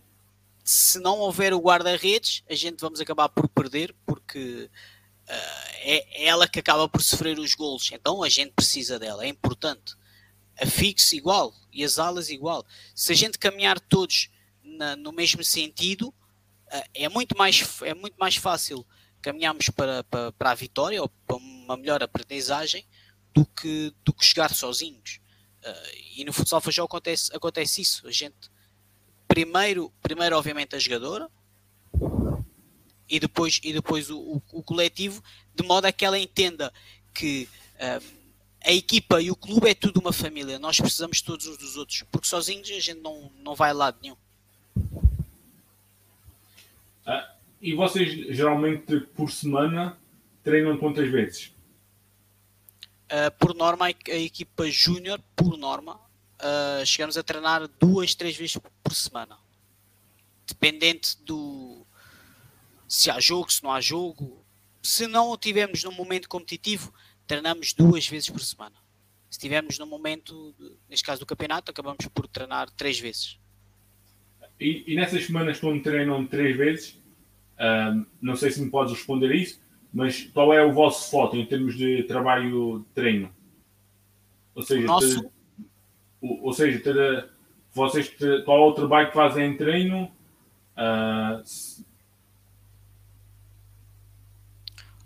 se 0.62 0.98
não 0.98 1.18
houver 1.18 1.54
o 1.54 1.60
guarda-redes, 1.60 2.42
a 2.50 2.54
gente 2.54 2.80
vamos 2.80 3.00
acabar 3.00 3.28
por 3.30 3.48
perder 3.48 3.94
porque 4.04 4.68
é, 5.26 6.24
é 6.24 6.26
ela 6.26 6.46
que 6.46 6.58
acaba 6.58 6.88
por 6.88 7.02
sofrer 7.02 7.38
os 7.38 7.54
golos. 7.54 7.90
Então 7.92 8.22
a 8.22 8.28
gente 8.28 8.52
precisa 8.52 8.98
dela, 8.98 9.24
é 9.24 9.28
importante. 9.28 9.94
A 10.58 10.66
fixo 10.66 11.14
igual 11.14 11.54
e 11.72 11.84
as 11.84 11.98
alas 11.98 12.28
igual. 12.28 12.66
Se 12.94 13.12
a 13.12 13.14
gente 13.14 13.38
caminhar 13.38 13.78
todos 13.78 14.28
na, 14.76 14.96
no 14.96 15.12
mesmo 15.12 15.42
sentido, 15.42 16.14
é, 16.94 17.08
muito 17.08 17.36
mais, 17.36 17.80
é 17.82 17.94
muito 17.94 18.16
mais 18.18 18.36
fácil 18.36 18.86
caminharmos 19.22 19.68
para, 19.70 20.04
para, 20.04 20.32
para 20.32 20.50
a 20.50 20.54
vitória 20.54 21.00
ou 21.02 21.08
para 21.08 21.36
uma 21.36 21.76
melhor 21.76 22.02
aprendizagem 22.02 22.86
do 23.34 23.44
que, 23.44 23.92
do 24.04 24.12
que 24.12 24.24
jogar 24.24 24.54
sozinhos. 24.54 25.20
Uh, 25.64 25.96
e 26.16 26.24
no 26.24 26.32
futsal 26.32 26.60
feijão 26.60 26.84
acontece, 26.84 27.34
acontece 27.34 27.82
isso. 27.82 28.06
A 28.06 28.12
gente 28.12 28.50
primeiro, 29.26 29.92
primeiro 30.00 30.36
obviamente 30.36 30.76
a 30.76 30.78
jogadora 30.78 31.28
e 33.08 33.18
depois, 33.18 33.60
e 33.62 33.72
depois 33.72 34.10
o, 34.10 34.18
o, 34.18 34.42
o 34.52 34.62
coletivo, 34.62 35.22
de 35.54 35.64
modo 35.64 35.86
a 35.86 35.92
que 35.92 36.04
ela 36.04 36.18
entenda 36.18 36.72
que 37.12 37.48
uh, 37.74 38.16
a 38.64 38.72
equipa 38.72 39.20
e 39.20 39.30
o 39.30 39.36
clube 39.36 39.68
é 39.68 39.74
tudo 39.74 40.00
uma 40.00 40.12
família. 40.12 40.58
Nós 40.58 40.80
precisamos 40.80 41.20
todos 41.20 41.46
uns 41.46 41.58
dos 41.58 41.76
outros, 41.76 42.02
porque 42.10 42.28
sozinhos 42.28 42.68
a 42.70 42.80
gente 42.80 43.00
não, 43.00 43.30
não 43.38 43.54
vai 43.54 43.70
a 43.70 43.74
lado 43.74 43.98
nenhum. 44.02 44.16
Ah, 47.06 47.34
e 47.60 47.74
vocês 47.74 48.34
geralmente 48.34 49.00
por 49.14 49.30
semana 49.30 49.98
treinam 50.42 50.76
quantas 50.76 51.08
vezes? 51.10 51.52
Uh, 53.06 53.30
por 53.38 53.54
norma, 53.54 53.86
a, 53.86 53.90
equipa 53.90 54.68
júnior, 54.68 55.20
por 55.36 55.56
norma, 55.56 55.94
uh, 55.94 56.84
chegamos 56.84 57.16
a 57.16 57.22
treinar 57.22 57.68
duas, 57.78 58.14
três 58.14 58.36
vezes 58.36 58.58
por 58.82 58.94
semana. 58.94 59.38
Dependente 60.46 61.16
do 61.22 61.86
se 62.88 63.10
há 63.10 63.18
jogo, 63.18 63.52
se 63.52 63.62
não 63.62 63.72
há 63.72 63.80
jogo. 63.80 64.44
Se 64.82 65.06
não 65.06 65.30
o 65.30 65.36
tivermos 65.36 65.82
num 65.82 65.92
momento 65.92 66.28
competitivo, 66.28 66.92
treinamos 67.26 67.72
duas 67.72 68.06
vezes 68.06 68.30
por 68.30 68.40
semana. 68.40 68.76
Se 69.28 69.38
tivermos 69.38 69.78
no 69.78 69.86
momento, 69.86 70.54
neste 70.88 71.04
caso 71.04 71.20
do 71.20 71.26
campeonato, 71.26 71.70
acabamos 71.70 72.06
por 72.06 72.28
treinar 72.28 72.70
três 72.70 72.98
vezes. 72.98 73.38
E, 74.60 74.84
e 74.86 74.94
nessas 74.94 75.26
semanas, 75.26 75.60
quando 75.60 75.82
treinam 75.82 76.26
três 76.26 76.56
vezes, 76.56 77.02
uh, 77.58 78.06
não 78.20 78.36
sei 78.36 78.50
se 78.50 78.62
me 78.62 78.70
podes 78.70 78.94
responder 78.94 79.34
isso, 79.34 79.60
mas 79.92 80.24
qual 80.32 80.52
é 80.52 80.64
o 80.64 80.72
vosso 80.72 81.10
foco 81.10 81.36
em 81.36 81.46
termos 81.46 81.76
de 81.76 82.02
trabalho 82.04 82.80
de 82.80 82.84
treino? 82.94 83.34
Ou 84.54 84.62
seja, 84.62 84.86
Nosso... 84.86 85.22
ter, 85.22 85.30
ou, 86.20 86.52
seja, 86.52 86.80
ter, 86.80 87.30
vocês 87.72 88.08
ter, 88.08 88.44
qual 88.44 88.58
é 88.58 88.70
o 88.70 88.74
trabalho 88.74 89.08
que 89.08 89.14
fazem 89.14 89.52
em 89.52 89.56
treino? 89.56 90.10
Uh, 90.76 91.44
se... 91.44 91.84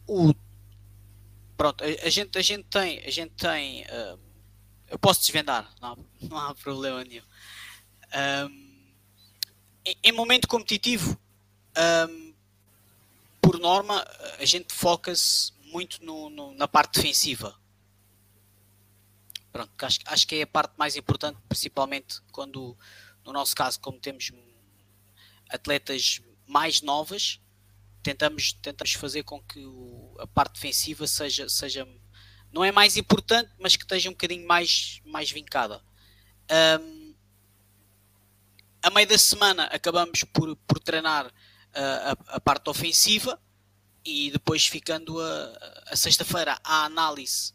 o, 0.07 0.33
pronto, 1.57 1.83
a, 1.85 2.07
a, 2.07 2.09
gente, 2.09 2.39
a 2.39 2.43
gente 2.43 2.65
tem, 2.65 3.01
a 3.05 3.11
gente 3.11 3.33
tem 3.33 3.83
uh, 3.83 4.19
eu 4.91 4.99
posso 4.99 5.21
desvendar, 5.21 5.71
não, 5.81 5.97
não 6.29 6.37
há 6.37 6.55
problema 6.55 7.05
nenhum. 7.05 7.23
Um, 8.13 8.70
em, 10.03 10.13
momento 10.13 10.49
competitivo, 10.49 11.19
um, 12.09 12.35
por 13.41 13.59
norma, 13.59 14.05
a 14.39 14.45
gente 14.45 14.73
foca-se 14.75 15.53
muito 15.65 16.05
no, 16.05 16.29
no, 16.31 16.55
na 16.55 16.69
parte 16.69 16.97
defensiva. 16.97 17.59
Pronto, 19.53 19.71
acho, 19.85 19.99
acho 20.07 20.27
que 20.27 20.37
é 20.37 20.43
a 20.43 20.47
parte 20.47 20.73
mais 20.77 20.97
importante, 20.97 21.39
principalmente 21.49 22.21
quando, 22.31 22.77
no 23.25 23.33
nosso 23.33 23.55
caso, 23.55 23.81
como 23.81 23.99
temos 23.99 24.31
atletas 25.49 26.21
mais 26.47 26.83
novas, 26.83 27.41
tentamos, 28.03 28.53
tentamos 28.53 28.93
fazer 28.93 29.23
com 29.25 29.43
que 29.43 29.65
o, 29.65 30.17
a 30.19 30.27
parte 30.27 30.55
defensiva 30.55 31.07
seja, 31.07 31.49
seja 31.49 31.87
não 32.53 32.65
é 32.65 32.73
mais 32.73 32.97
importante, 32.97 33.51
mas 33.59 33.77
que 33.77 33.85
esteja 33.85 34.09
um 34.09 34.13
bocadinho 34.13 34.47
mais, 34.47 35.01
mais 35.05 35.31
vincada. 35.31 35.81
Um, 36.81 37.00
a 38.83 38.91
meio 38.91 39.07
da 39.07 39.19
semana 39.19 39.65
acabamos 39.65 40.25
por, 40.25 40.57
por 40.57 40.79
treinar 40.79 41.27
uh, 41.27 41.31
a, 42.29 42.37
a, 42.37 42.41
parte 42.41 42.69
ofensiva 42.71 43.41
e 44.05 44.31
depois 44.31 44.67
ficando 44.67 45.21
a, 45.21 45.85
a 45.91 45.97
sexta-feira 45.97 46.59
a 46.65 46.85
análise 46.85 47.53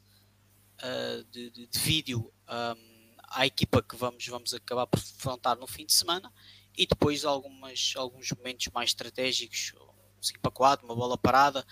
uh, 0.83 1.23
de, 1.31 1.49
de, 1.49 1.67
de, 1.67 1.79
vídeo 1.79 2.31
um, 2.47 3.15
à 3.29 3.45
equipa 3.45 3.81
que 3.81 3.95
vamos, 3.95 4.25
vamos 4.27 4.53
acabar 4.53 4.85
por 4.85 4.99
enfrentar 4.99 5.55
no 5.55 5.67
fim 5.67 5.85
de 5.85 5.93
semana 5.93 6.31
e 6.77 6.85
depois 6.85 7.25
algumas, 7.25 7.93
alguns 7.95 8.31
momentos 8.31 8.67
mais 8.73 8.89
estratégicos, 8.91 9.73
5 10.21 10.39
para 10.39 10.51
4, 10.51 10.85
uma 10.85 10.95
bola 10.95 11.17
parada, 11.17 11.65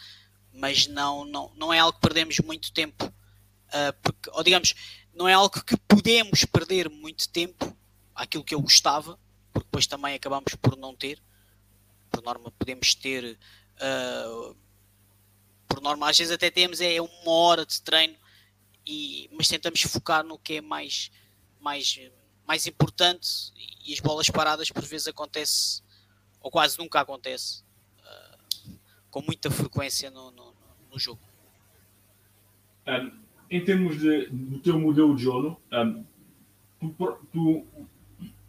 mas 0.51 0.87
não, 0.87 1.25
não, 1.25 1.51
não 1.55 1.73
é 1.73 1.79
algo 1.79 1.93
que 1.93 2.01
perdemos 2.07 2.39
muito 2.39 2.71
tempo, 2.71 3.05
uh, 3.05 3.93
porque, 4.01 4.29
ou 4.31 4.43
digamos, 4.43 4.73
não 5.13 5.27
é 5.27 5.33
algo 5.33 5.63
que 5.63 5.77
podemos 5.77 6.45
perder 6.45 6.89
muito 6.89 7.29
tempo, 7.29 7.75
aquilo 8.15 8.43
que 8.43 8.55
eu 8.55 8.61
gostava, 8.61 9.19
depois 9.73 9.87
também 9.87 10.13
acabamos 10.13 10.53
por 10.53 10.77
não 10.77 10.95
ter. 10.95 11.19
Por 12.11 12.21
norma, 12.21 12.51
podemos 12.51 12.93
ter, 12.93 13.39
uh, 13.81 14.55
por 15.67 15.81
norma, 15.81 16.07
às 16.07 16.15
vezes 16.15 16.31
até 16.31 16.51
temos 16.51 16.79
é 16.79 17.01
uma 17.01 17.31
hora 17.31 17.65
de 17.65 17.81
treino, 17.81 18.15
e, 18.85 19.27
mas 19.33 19.47
tentamos 19.47 19.81
focar 19.81 20.23
no 20.23 20.37
que 20.37 20.57
é 20.57 20.61
mais, 20.61 21.11
mais, 21.59 21.99
mais 22.47 22.67
importante 22.67 23.51
e 23.83 23.91
as 23.91 23.99
bolas 23.99 24.29
paradas 24.29 24.69
por 24.69 24.83
vezes 24.83 25.07
acontece, 25.07 25.81
ou 26.39 26.51
quase 26.51 26.77
nunca 26.77 27.01
acontece, 27.01 27.63
com 29.09 29.23
muita 29.23 29.49
frequência 29.49 30.11
no, 30.11 30.29
no, 30.29 30.53
no 30.91 30.99
jogo. 30.99 31.21
Um, 32.85 33.23
em 33.49 33.63
termos 33.63 33.97
de, 33.99 34.27
do 34.27 34.59
teu 34.59 34.79
modelo 34.79 35.15
de 35.15 35.23
jogo, 35.23 35.59
um, 35.71 36.05
tu, 36.79 37.17
tu, 37.31 37.67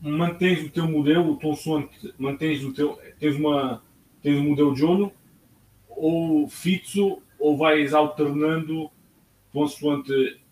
mantens 0.05 0.63
o 0.63 0.69
teu 0.69 0.87
modelo 0.87 1.41
consoante, 1.41 2.15
mantens 2.19 2.63
o 2.63 2.75
teu, 2.75 3.01
tens, 3.19 3.37
uma, 3.37 3.83
tens 4.23 4.39
um 4.39 4.51
modelo 4.51 4.75
de 4.75 4.81
jogo 4.81 5.15
ou 5.89 6.47
fixo 6.47 7.23
ou 7.39 7.57
vais 7.57 7.95
alternando 7.95 8.91
consoante 9.51 10.43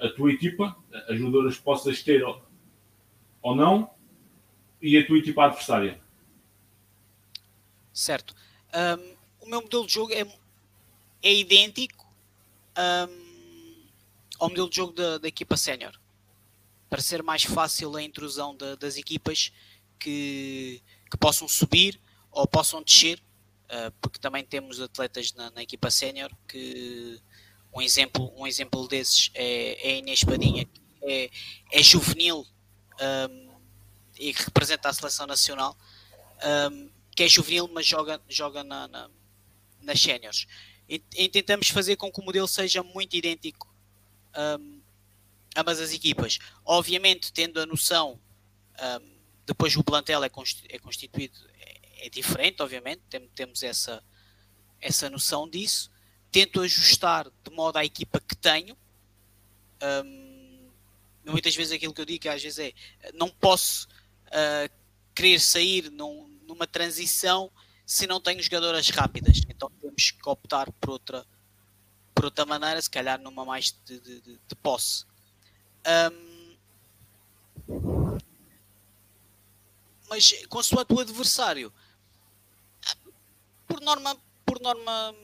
a 0.00 0.08
tua 0.08 0.32
equipa, 0.32 0.74
as 1.08 1.18
jogadoras 1.18 1.58
que 1.58 1.62
possas 1.62 2.02
ter 2.02 2.24
ou, 2.24 2.42
ou 3.42 3.54
não, 3.54 3.90
e 4.80 4.96
a 4.96 5.06
tua 5.06 5.18
equipa 5.18 5.44
adversária. 5.44 6.00
Certo. 7.92 8.34
Um, 8.74 9.44
o 9.44 9.46
meu 9.46 9.60
modelo 9.60 9.86
de 9.86 9.92
jogo 9.92 10.14
é, 10.14 10.26
é 11.22 11.34
idêntico 11.34 12.10
um, 12.78 13.84
ao 14.40 14.48
modelo 14.48 14.70
de 14.70 14.76
jogo 14.76 14.94
da, 14.94 15.18
da 15.18 15.28
equipa 15.28 15.56
sénior 15.56 16.01
para 16.92 17.00
ser 17.00 17.22
mais 17.22 17.42
fácil 17.42 17.96
a 17.96 18.02
intrusão 18.02 18.54
das 18.78 18.98
equipas 18.98 19.50
que, 19.98 20.82
que, 21.10 21.16
possam 21.16 21.48
subir 21.48 21.98
ou 22.30 22.46
possam 22.46 22.82
descer, 22.82 23.18
uh, 23.64 23.90
porque 23.98 24.18
também 24.18 24.44
temos 24.44 24.78
atletas 24.78 25.32
na, 25.32 25.50
na 25.52 25.62
equipa 25.62 25.90
sénior 25.90 26.30
que 26.46 27.18
um 27.72 27.80
exemplo, 27.80 28.30
um 28.36 28.46
exemplo 28.46 28.86
desses 28.86 29.30
é, 29.32 29.88
é 29.88 29.98
Inês 30.00 30.22
Padinha, 30.22 30.66
que 30.66 30.82
é, 31.02 31.30
é 31.70 31.82
juvenil 31.82 32.46
um, 33.00 33.50
e 34.18 34.34
que 34.34 34.44
representa 34.44 34.90
a 34.90 34.92
seleção 34.92 35.26
nacional, 35.26 35.74
um, 36.70 36.90
que 37.16 37.22
é 37.22 37.28
juvenil, 37.28 37.70
mas 37.72 37.86
joga, 37.86 38.20
joga 38.28 38.62
na, 38.62 38.86
na 38.86 39.10
nas 39.80 39.98
séniores. 39.98 40.46
E, 40.86 41.02
e, 41.16 41.26
tentamos 41.30 41.70
fazer 41.70 41.96
com 41.96 42.12
que 42.12 42.20
o 42.20 42.22
modelo 42.22 42.46
seja 42.46 42.82
muito 42.82 43.16
idêntico 43.16 43.74
um, 44.60 44.81
ambas 45.56 45.80
as 45.80 45.92
equipas. 45.92 46.38
Obviamente, 46.64 47.32
tendo 47.32 47.60
a 47.60 47.66
noção, 47.66 48.18
um, 49.00 49.12
depois 49.46 49.76
o 49.76 49.84
plantel 49.84 50.22
é, 50.24 50.30
é 50.68 50.78
constituído, 50.78 51.38
é, 51.58 52.06
é, 52.06 52.08
diferente, 52.08 52.62
obviamente, 52.62 53.02
Tem, 53.08 53.26
temos 53.28 53.62
essa, 53.62 54.02
essa 54.80 55.10
noção 55.10 55.48
disso. 55.48 55.90
Tento 56.30 56.60
ajustar 56.62 57.30
de 57.44 57.50
modo 57.50 57.76
à 57.76 57.84
equipa 57.84 58.20
que 58.20 58.34
tenho. 58.36 58.76
Um, 59.82 60.70
muitas 61.26 61.54
vezes 61.54 61.72
aquilo 61.72 61.92
que 61.92 62.00
eu 62.00 62.06
digo, 62.06 62.28
às 62.28 62.42
vezes 62.42 62.58
é 62.58 62.72
não 63.12 63.28
posso 63.28 63.86
uh, 64.28 64.72
querer 65.14 65.38
sair 65.40 65.90
num, 65.90 66.26
numa 66.46 66.66
transição 66.66 67.50
se 67.84 68.06
não 68.06 68.20
tenho 68.20 68.42
jogadoras 68.42 68.88
rápidas. 68.90 69.42
Então 69.48 69.70
temos 69.80 70.10
que 70.10 70.28
optar 70.28 70.70
por 70.72 70.90
outra, 70.90 71.26
por 72.14 72.24
outra 72.24 72.46
maneira, 72.46 72.80
se 72.80 72.88
calhar 72.88 73.20
numa 73.20 73.44
mais 73.44 73.76
de, 73.84 74.00
de, 74.00 74.20
de, 74.20 74.40
de 74.48 74.54
posse. 74.62 75.04
Um, 75.86 76.32
mas 80.08 80.44
consoante 80.46 80.92
o 80.92 81.00
adversário, 81.00 81.72
por 83.66 83.80
norma, 83.80 84.16
por 84.44 84.60
norma, 84.60 85.14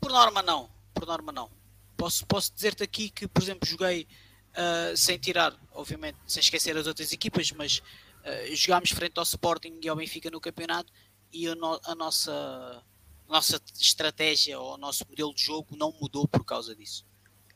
por 0.00 0.12
norma 0.12 0.42
não, 0.42 0.70
por 0.94 1.06
norma 1.06 1.32
não. 1.32 1.50
Posso, 1.96 2.24
posso 2.26 2.54
dizer-te 2.54 2.84
aqui 2.84 3.10
que, 3.10 3.26
por 3.26 3.42
exemplo, 3.42 3.68
joguei 3.68 4.06
uh, 4.52 4.96
sem 4.96 5.18
tirar, 5.18 5.52
obviamente, 5.72 6.18
sem 6.26 6.40
esquecer 6.40 6.76
as 6.76 6.86
outras 6.86 7.12
equipas, 7.12 7.50
mas 7.50 7.78
uh, 7.78 8.54
jogámos 8.54 8.90
frente 8.90 9.18
ao 9.18 9.24
Sporting 9.24 9.80
e 9.82 9.88
ao 9.88 9.96
Benfica 9.96 10.30
no 10.30 10.40
campeonato 10.40 10.92
e 11.32 11.48
a, 11.48 11.56
no, 11.56 11.80
a 11.84 11.94
nossa, 11.96 12.32
a 13.28 13.32
nossa 13.32 13.60
estratégia 13.74 14.60
ou 14.60 14.74
o 14.74 14.78
nosso 14.78 15.04
modelo 15.08 15.34
de 15.34 15.42
jogo 15.42 15.76
não 15.76 15.92
mudou 16.00 16.28
por 16.28 16.44
causa 16.44 16.76
disso. 16.76 17.07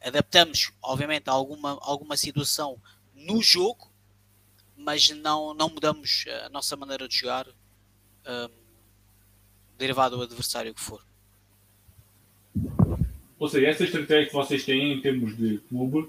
Adaptamos, 0.04 0.72
obviamente, 0.82 1.28
a 1.28 1.32
alguma, 1.32 1.78
alguma 1.80 2.16
situação 2.16 2.80
no 3.14 3.40
jogo, 3.42 3.90
mas 4.76 5.10
não, 5.10 5.54
não 5.54 5.68
mudamos 5.68 6.24
a 6.44 6.48
nossa 6.48 6.76
maneira 6.76 7.06
de 7.08 7.16
jogar 7.16 7.46
um, 7.48 8.48
derivado 9.78 10.16
do 10.16 10.22
adversário 10.22 10.74
que 10.74 10.80
for. 10.80 11.04
Ou 13.38 13.48
seja, 13.48 13.66
essa 13.66 13.84
estratégia 13.84 14.26
que 14.26 14.32
vocês 14.32 14.64
têm 14.64 14.92
em 14.92 15.00
termos 15.00 15.36
de 15.36 15.58
clube, 15.68 16.08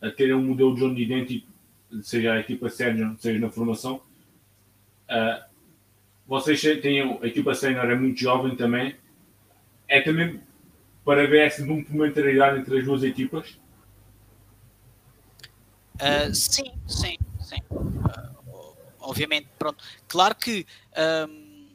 a 0.00 0.10
ter 0.10 0.34
um 0.34 0.42
modelo 0.42 0.74
de 0.74 0.80
jogo 0.80 0.98
idêntico, 0.98 1.46
seja 2.02 2.32
a 2.32 2.40
equipa 2.40 2.68
sénior, 2.68 3.14
seja 3.18 3.38
na 3.38 3.50
formação, 3.50 4.02
uh, 5.08 5.54
vocês 6.26 6.60
têm 6.60 7.00
a 7.00 7.26
equipa 7.26 7.54
sénior 7.54 7.84
é 7.90 7.94
muito 7.94 8.18
jovem 8.18 8.56
também. 8.56 8.96
É 9.86 10.00
também 10.00 10.40
para 11.04 11.26
ver 11.26 11.46
essa 11.46 11.64
complementaridade 11.64 12.60
entre 12.60 12.78
as 12.78 12.84
duas 12.84 13.02
equipas? 13.02 13.58
Uh, 15.94 16.34
sim, 16.34 16.72
sim, 16.86 17.16
sim. 17.40 17.60
Uh, 17.70 18.76
obviamente, 19.00 19.48
pronto. 19.58 19.84
Claro 20.08 20.34
que 20.34 20.66
um, 21.28 21.68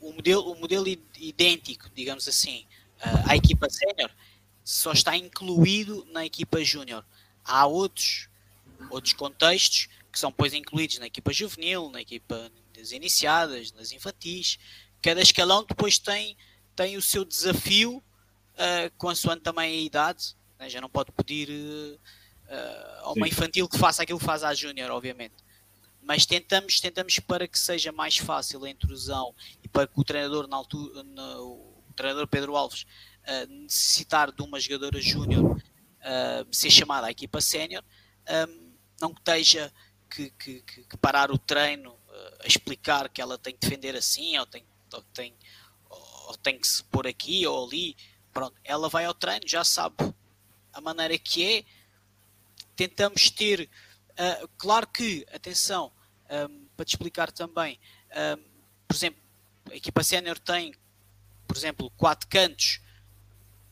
o, 0.00 0.12
modelo, 0.12 0.52
o 0.52 0.58
modelo 0.58 0.86
idêntico, 1.18 1.88
digamos 1.94 2.26
assim, 2.28 2.66
uh, 2.98 3.30
à 3.30 3.36
equipa 3.36 3.68
sénior 3.70 4.10
só 4.64 4.92
está 4.92 5.16
incluído 5.16 6.06
na 6.12 6.26
equipa 6.26 6.62
júnior. 6.62 7.04
Há 7.44 7.66
outros, 7.66 8.28
outros 8.90 9.14
contextos 9.14 9.88
que 10.12 10.18
são 10.18 10.30
depois 10.30 10.52
incluídos 10.52 10.98
na 10.98 11.06
equipa 11.06 11.32
juvenil, 11.32 11.88
na 11.90 12.00
equipa 12.00 12.50
nas 12.76 12.92
iniciadas, 12.92 13.72
nas 13.72 13.92
infantis. 13.92 14.58
Cada 15.00 15.20
escalão 15.20 15.64
depois 15.64 15.98
tem, 15.98 16.36
tem 16.74 16.96
o 16.96 17.02
seu 17.02 17.24
desafio, 17.24 18.02
uh, 18.60 18.92
consoante 18.98 19.42
também 19.42 19.72
a 19.72 19.80
idade. 19.80 20.36
Né? 20.58 20.68
Já 20.68 20.80
não 20.80 20.90
pode 20.90 21.10
pedir 21.12 21.48
uh, 21.50 21.98
a 23.02 23.12
uma 23.12 23.26
Sim. 23.26 23.32
infantil 23.32 23.68
que 23.68 23.78
faça 23.78 24.02
aquilo 24.02 24.18
que 24.18 24.24
faz 24.24 24.44
à 24.44 24.52
júnior, 24.54 24.90
obviamente. 24.90 25.34
Mas 26.02 26.26
tentamos, 26.26 26.80
tentamos 26.80 27.18
para 27.20 27.46
que 27.46 27.58
seja 27.58 27.92
mais 27.92 28.16
fácil 28.16 28.64
a 28.64 28.70
intrusão 28.70 29.34
e 29.62 29.68
para 29.68 29.86
que 29.86 29.98
o 29.98 30.04
treinador, 30.04 30.46
na 30.46 30.56
altura, 30.56 31.02
no, 31.02 31.42
o 31.88 31.92
treinador 31.94 32.26
Pedro 32.26 32.56
Alves, 32.56 32.82
uh, 32.82 33.46
necessitar 33.48 34.32
de 34.32 34.42
uma 34.42 34.60
jogadora 34.60 35.00
júnior 35.00 35.56
uh, 35.56 36.54
ser 36.54 36.70
chamada 36.70 37.06
à 37.06 37.10
equipa 37.10 37.40
sénior, 37.40 37.84
um, 38.48 38.70
não 39.00 39.12
esteja 39.12 39.72
que, 40.10 40.30
que, 40.30 40.62
que, 40.62 40.96
parar 40.98 41.30
o 41.30 41.38
treino 41.38 41.96
a 42.42 42.46
explicar 42.46 43.08
que 43.08 43.20
ela 43.20 43.38
tem 43.38 43.54
que 43.54 43.60
defender 43.60 43.96
assim, 43.96 44.36
ou 44.36 44.44
tem, 44.44 44.64
ou 44.92 45.02
tem, 45.14 45.34
ou 45.88 46.36
tem 46.36 46.58
que 46.58 46.66
se 46.66 46.82
pôr 46.84 47.06
aqui 47.06 47.46
ou 47.46 47.66
ali. 47.66 47.96
Pronto, 48.32 48.54
ela 48.64 48.88
vai 48.88 49.04
ao 49.04 49.14
treino, 49.14 49.46
já 49.46 49.64
sabe 49.64 49.96
a 50.72 50.80
maneira 50.80 51.18
que 51.18 51.44
é. 51.44 51.64
Tentamos 52.76 53.28
ter, 53.28 53.68
uh, 54.12 54.48
claro 54.56 54.86
que, 54.86 55.26
atenção, 55.34 55.92
um, 56.30 56.66
para 56.76 56.84
te 56.84 56.90
explicar 56.90 57.30
também, 57.30 57.78
um, 58.10 58.42
por 58.88 58.94
exemplo, 58.94 59.20
a 59.70 59.76
equipa 59.76 60.02
sénior 60.02 60.38
tem, 60.38 60.74
por 61.46 61.56
exemplo, 61.56 61.90
quatro 61.90 62.26
cantos, 62.28 62.80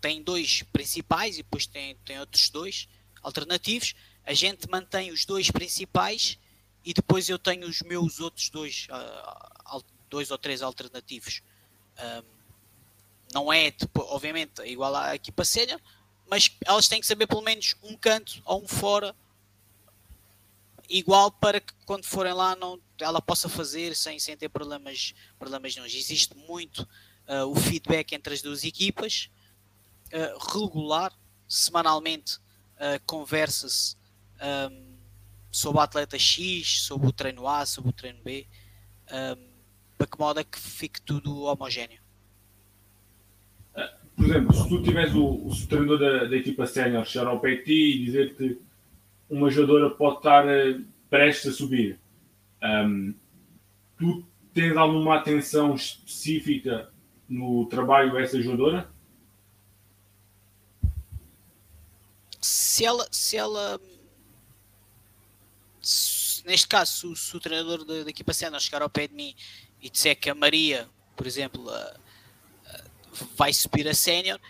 tem 0.00 0.22
dois 0.22 0.62
principais 0.64 1.36
e 1.36 1.42
depois 1.42 1.66
tem, 1.66 1.96
tem 2.04 2.20
outros 2.20 2.50
dois 2.50 2.88
alternativos. 3.22 3.94
A 4.24 4.34
gente 4.34 4.68
mantém 4.68 5.10
os 5.10 5.24
dois 5.24 5.50
principais 5.50 6.38
e 6.84 6.92
depois 6.92 7.28
eu 7.28 7.38
tenho 7.38 7.66
os 7.66 7.82
meus 7.82 8.20
outros 8.20 8.50
dois, 8.50 8.86
uh, 8.90 9.84
dois 10.08 10.30
ou 10.30 10.38
três 10.38 10.62
alternativos. 10.62 11.42
Um, 11.98 12.37
não 13.32 13.52
é, 13.52 13.70
tipo, 13.70 14.00
obviamente, 14.02 14.62
igual 14.62 14.94
à 14.94 15.14
equipa 15.14 15.44
sénior, 15.44 15.80
mas 16.28 16.50
elas 16.64 16.88
têm 16.88 17.00
que 17.00 17.06
saber 17.06 17.26
pelo 17.26 17.42
menos 17.42 17.74
um 17.82 17.96
canto 17.96 18.42
ou 18.44 18.62
um 18.62 18.68
fora 18.68 19.14
igual 20.88 21.30
para 21.30 21.60
que 21.60 21.72
quando 21.84 22.04
forem 22.06 22.32
lá 22.32 22.56
não, 22.56 22.80
ela 22.98 23.20
possa 23.20 23.48
fazer 23.48 23.94
sem, 23.94 24.18
sem 24.18 24.36
ter 24.36 24.48
problemas, 24.48 25.14
problemas 25.38 25.74
nenhum. 25.74 25.86
Existe 25.86 26.34
muito 26.36 26.88
uh, 27.28 27.46
o 27.46 27.54
feedback 27.54 28.14
entre 28.14 28.34
as 28.34 28.42
duas 28.42 28.64
equipas, 28.64 29.30
uh, 30.12 30.52
regular, 30.52 31.12
semanalmente 31.46 32.36
uh, 32.36 33.00
conversa-se 33.06 33.96
um, 34.70 34.96
sobre 35.50 35.78
o 35.78 35.82
atleta 35.82 36.18
X, 36.18 36.82
sobre 36.82 37.08
o 37.08 37.12
treino 37.12 37.46
A, 37.46 37.66
sobre 37.66 37.90
o 37.90 37.92
treino 37.92 38.22
B, 38.22 38.46
um, 39.10 39.48
para 39.96 40.06
que 40.06 40.18
modo 40.18 40.40
é 40.40 40.44
que 40.44 40.58
fique 40.58 41.00
tudo 41.02 41.42
homogéneo. 41.42 42.00
Por 44.18 44.26
exemplo, 44.26 44.52
se 44.52 44.68
tu 44.68 44.82
tiveres 44.82 45.14
o, 45.14 45.46
o 45.46 45.66
treinador 45.68 45.98
da, 46.00 46.24
da 46.24 46.36
equipa 46.36 46.66
sénior 46.66 47.06
chegar 47.06 47.28
ao 47.28 47.38
pé 47.38 47.54
de 47.54 47.62
ti 47.62 47.72
e 47.72 48.04
dizer 48.04 48.34
que 48.34 48.60
uma 49.30 49.48
jogadora 49.48 49.90
pode 49.90 50.16
estar 50.16 50.44
prestes 51.08 51.52
a 51.52 51.56
subir, 51.56 52.00
um, 52.60 53.14
tu 53.96 54.26
tens 54.52 54.76
alguma 54.76 55.14
atenção 55.14 55.76
específica 55.76 56.92
no 57.28 57.66
trabalho 57.66 58.12
dessa 58.12 58.42
jogadora? 58.42 58.90
Se 62.40 62.84
ela, 62.84 63.06
se 63.12 63.36
ela 63.36 63.80
se, 65.80 66.44
neste 66.44 66.66
caso, 66.66 67.14
se, 67.14 67.22
se, 67.22 67.36
o 67.36 67.40
treinador 67.40 67.84
da, 67.84 68.02
da 68.02 68.10
equipa 68.10 68.32
sénior 68.32 68.60
chegar 68.60 68.82
ao 68.82 68.90
pé 68.90 69.06
de 69.06 69.14
mim 69.14 69.32
e 69.80 69.88
disser 69.88 70.18
que 70.18 70.28
a 70.28 70.34
Maria, 70.34 70.88
por 71.16 71.24
exemplo, 71.24 71.64
uh, 71.68 72.07
vai 73.36 73.52
subir 73.52 73.88
a 73.88 73.94
sénior, 73.94 74.40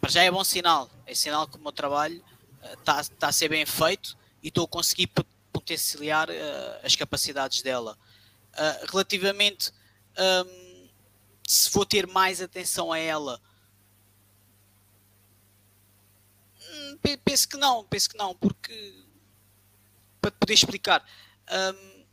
para 0.00 0.10
já 0.10 0.22
é 0.22 0.30
bom 0.30 0.44
sinal. 0.44 0.90
É 1.06 1.14
sinal 1.14 1.46
que 1.46 1.56
o 1.56 1.60
meu 1.60 1.72
trabalho 1.72 2.22
está 2.78 3.00
uh, 3.00 3.10
tá 3.18 3.28
a 3.28 3.32
ser 3.32 3.48
bem 3.48 3.66
feito 3.66 4.16
e 4.42 4.48
estou 4.48 4.64
a 4.64 4.68
conseguir 4.68 5.10
potenciar 5.52 6.28
as 6.82 6.96
capacidades 6.96 7.62
dela. 7.62 7.98
relativamente 8.90 9.72
um, 10.46 10.88
se 11.46 11.70
vou 11.70 11.84
ter 11.84 12.06
mais 12.06 12.40
atenção 12.40 12.92
a 12.92 12.98
ela, 12.98 13.40
hum, 16.62 16.98
penso 17.24 17.48
que 17.48 17.56
não, 17.56 17.84
penso 17.84 18.08
que 18.08 18.16
não, 18.16 18.34
porque 18.34 18.94
para 20.20 20.30
poder 20.30 20.54
explicar, 20.54 21.04
um, 21.50 22.04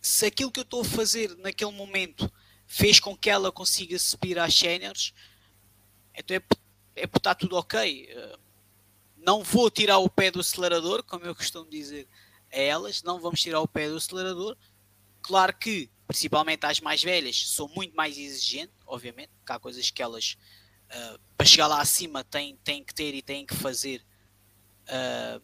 se 0.00 0.26
aquilo 0.26 0.50
que 0.50 0.60
eu 0.60 0.64
estou 0.64 0.80
a 0.80 0.84
fazer 0.84 1.36
naquele 1.38 1.72
momento 1.72 2.30
fez 2.68 3.00
com 3.00 3.16
que 3.16 3.30
ela 3.30 3.50
consiga 3.50 3.98
subir 3.98 4.38
às 4.38 4.54
séniores, 4.54 5.14
então 6.14 6.36
é, 6.36 6.42
é 6.94 7.04
estar 7.04 7.34
tudo 7.34 7.56
ok. 7.56 8.08
Uh, 8.14 8.38
não 9.16 9.42
vou 9.42 9.70
tirar 9.70 9.98
o 9.98 10.08
pé 10.08 10.30
do 10.30 10.40
acelerador, 10.40 11.02
como 11.02 11.24
eu 11.24 11.34
costumo 11.34 11.68
dizer 11.68 12.06
a 12.52 12.58
elas, 12.58 13.02
não 13.02 13.18
vamos 13.18 13.40
tirar 13.40 13.60
o 13.60 13.66
pé 13.66 13.88
do 13.88 13.96
acelerador. 13.96 14.56
Claro 15.22 15.56
que, 15.56 15.90
principalmente 16.06 16.64
às 16.66 16.78
mais 16.80 17.02
velhas, 17.02 17.48
sou 17.48 17.68
muito 17.74 17.96
mais 17.96 18.16
exigente, 18.18 18.72
obviamente, 18.86 19.30
que 19.44 19.52
há 19.52 19.58
coisas 19.58 19.90
que 19.90 20.02
elas, 20.02 20.36
uh, 20.90 21.18
para 21.36 21.46
chegar 21.46 21.66
lá 21.66 21.80
acima, 21.80 22.22
têm, 22.22 22.56
têm 22.58 22.84
que 22.84 22.94
ter 22.94 23.14
e 23.14 23.22
têm 23.22 23.46
que 23.46 23.54
fazer 23.54 24.04
uh, 24.84 25.42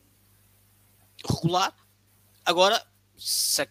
regular. 1.26 1.74
Agora, 2.44 2.86
se, 3.16 3.66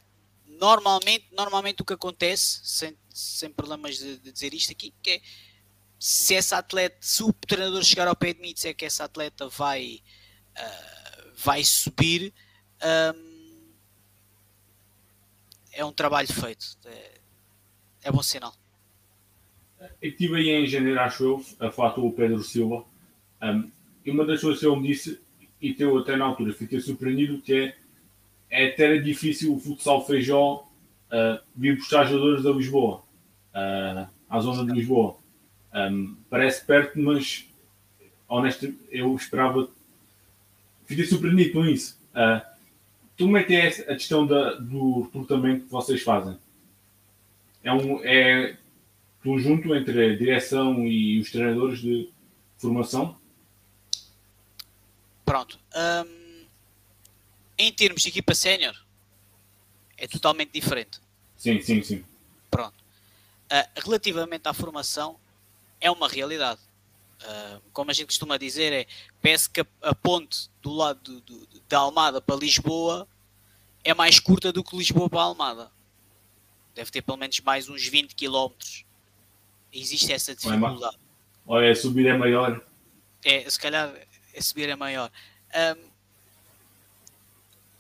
normalmente, 0.60 1.28
normalmente 1.32 1.82
o 1.82 1.86
que 1.86 1.94
acontece, 1.94 2.60
sem, 2.64 2.98
sem 3.10 3.50
problemas 3.50 3.98
de, 3.98 4.18
de, 4.18 4.32
dizer 4.32 4.54
isto 4.54 4.72
aqui, 4.72 4.94
que 5.02 5.12
é 5.12 5.22
se 6.00 6.36
essa 6.36 6.58
atleta, 6.58 6.98
se 7.00 7.24
o 7.24 7.32
treinador 7.32 7.82
chegar 7.84 8.08
ao 8.08 8.16
pé 8.16 8.34
de 8.34 8.42
mim 8.42 8.54
e 8.66 8.74
que 8.74 8.86
essa 8.86 9.06
atleta 9.06 9.48
vai, 9.48 10.02
uh, 10.58 11.32
vai 11.38 11.64
subir, 11.64 12.34
um, 13.16 13.72
é 15.72 15.86
um 15.86 15.94
trabalho 15.94 16.28
feito. 16.28 16.66
É, 16.86 17.22
é 18.04 18.12
bom 18.12 18.22
sinal. 18.22 18.54
Eu 20.02 20.10
estive 20.10 20.36
aí 20.36 20.50
em 20.50 20.68
janeiro, 20.68 21.00
acho 21.00 21.24
eu, 21.24 21.46
a 21.60 21.72
falar 21.72 21.94
com 21.94 22.02
o 22.02 22.14
Pedro 22.14 22.44
Silva, 22.44 22.86
um, 23.42 23.72
e 24.06 24.12
uma 24.12 24.26
das 24.26 24.42
coisas 24.42 24.60
que 24.60 24.66
ele 24.66 24.76
me 24.76 24.88
disse, 24.90 25.22
e 25.62 25.76
eu 25.80 25.98
até 25.98 26.18
na 26.18 26.26
altura 26.26 26.54
fiquei 26.54 26.82
surpreendido, 26.82 27.42
que 27.42 27.54
é 27.54 27.78
é 28.54 28.68
até 28.68 28.98
difícil 29.00 29.56
o 29.56 29.60
futsal 29.60 30.06
feijó 30.06 30.70
uh, 31.12 31.40
vir 31.56 31.76
buscar 31.76 32.06
jogadores 32.06 32.44
da 32.44 32.52
Lisboa, 32.52 33.02
uh, 33.56 34.08
à 34.30 34.40
zona 34.40 34.64
de 34.64 34.80
Lisboa. 34.80 35.18
Um, 35.74 36.16
parece 36.30 36.64
perto, 36.64 37.00
mas 37.00 37.48
honesto, 38.28 38.72
eu 38.92 39.16
esperava. 39.16 39.68
Fiquei 40.86 41.04
surpreendido 41.04 41.54
com 41.54 41.66
isso. 41.66 42.00
Uh, 42.12 42.46
como 43.18 43.38
é 43.38 43.44
que 43.44 43.56
é 43.56 43.68
a 43.70 43.96
questão 43.96 44.28
da, 44.28 44.54
do 44.54 45.02
recrutamento 45.02 45.66
que 45.66 45.72
vocês 45.72 46.04
fazem? 46.04 46.38
É 47.64 47.74
um 47.74 48.02
é 48.04 48.56
conjunto 49.24 49.74
entre 49.74 50.14
a 50.14 50.16
direção 50.16 50.86
e 50.86 51.20
os 51.20 51.32
treinadores 51.32 51.80
de 51.80 52.08
formação? 52.60 53.18
Pronto. 55.26 55.58
Um 55.76 56.23
em 57.58 57.72
termos 57.72 58.02
de 58.02 58.10
equipa 58.10 58.34
sénior, 58.34 58.76
é 59.98 60.08
totalmente 60.08 60.52
diferente. 60.52 61.00
Sim, 61.38 61.62
sim, 61.62 61.82
sim. 61.84 62.04
Pronto. 62.50 62.76
Uh, 63.52 63.82
relativamente 63.82 64.48
à 64.48 64.54
formação, 64.54 65.20
é 65.80 65.92
uma 65.92 66.08
realidade. 66.08 66.60
Uh, 67.22 67.62
como 67.72 67.92
a 67.92 67.94
gente 67.94 68.08
costuma 68.08 68.38
dizer, 68.38 68.74
é 68.74 68.88
parece 69.22 69.50
que 69.50 69.62
a, 69.62 69.66
a 69.82 69.96
ponte 69.96 70.50
do 70.62 70.74
lado 70.74 71.00
do, 71.02 71.22
do, 71.22 71.62
da 71.70 71.80
Almada 71.80 72.22
para 72.22 72.36
Lisboa 72.36 73.08
é 73.84 73.94
mais 73.94 74.20
curta 74.20 74.52
do 74.52 74.64
que 74.64 74.76
Lisboa 74.76 75.10
para 75.10 75.22
Almada. 75.22 75.72
Deve 76.74 76.90
ter 76.90 77.02
pelo 77.02 77.18
menos 77.18 77.40
mais 77.42 77.70
uns 77.70 77.88
20 77.88 78.16
km. 78.16 78.52
Existe 79.72 80.12
essa 80.12 80.36
dificuldade. 80.36 80.98
Olha, 81.46 81.76
subir 81.76 82.08
é 82.08 82.18
maior. 82.18 82.64
É, 83.24 83.50
se 83.50 83.60
calhar 83.60 83.94
é 84.34 84.42
subir 84.42 84.70
é 84.70 84.76
maior. 84.76 85.12
Um, 85.54 85.93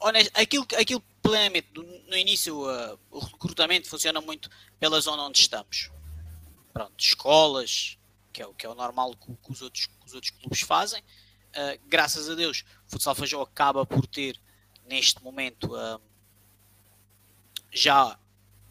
honesto, 0.03 0.31
aquilo, 0.37 0.67
aquilo 0.77 1.01
plenamente, 1.21 1.69
no 1.73 2.17
início, 2.17 2.61
uh, 2.61 2.99
o 3.09 3.19
recrutamento 3.19 3.87
funciona 3.87 4.19
muito 4.19 4.49
pela 4.79 4.99
zona 4.99 5.23
onde 5.23 5.39
estamos. 5.39 5.89
Pronto, 6.73 6.93
escolas, 6.97 7.97
que 8.31 8.41
é 8.41 8.47
o, 8.47 8.53
que 8.53 8.65
é 8.65 8.69
o 8.69 8.75
normal 8.75 9.15
que, 9.15 9.33
que 9.33 9.51
os, 9.51 9.61
outros, 9.61 9.85
que 9.85 10.05
os 10.05 10.13
outros 10.13 10.31
clubes 10.31 10.61
fazem. 10.61 11.01
Uh, 11.01 11.79
graças 11.87 12.29
a 12.29 12.35
Deus, 12.35 12.63
o 12.87 12.91
Futsal 12.91 13.15
Feijó 13.15 13.41
acaba 13.41 13.85
por 13.85 14.05
ter, 14.05 14.39
neste 14.85 15.23
momento, 15.23 15.73
uh, 15.73 16.01
já 17.71 18.19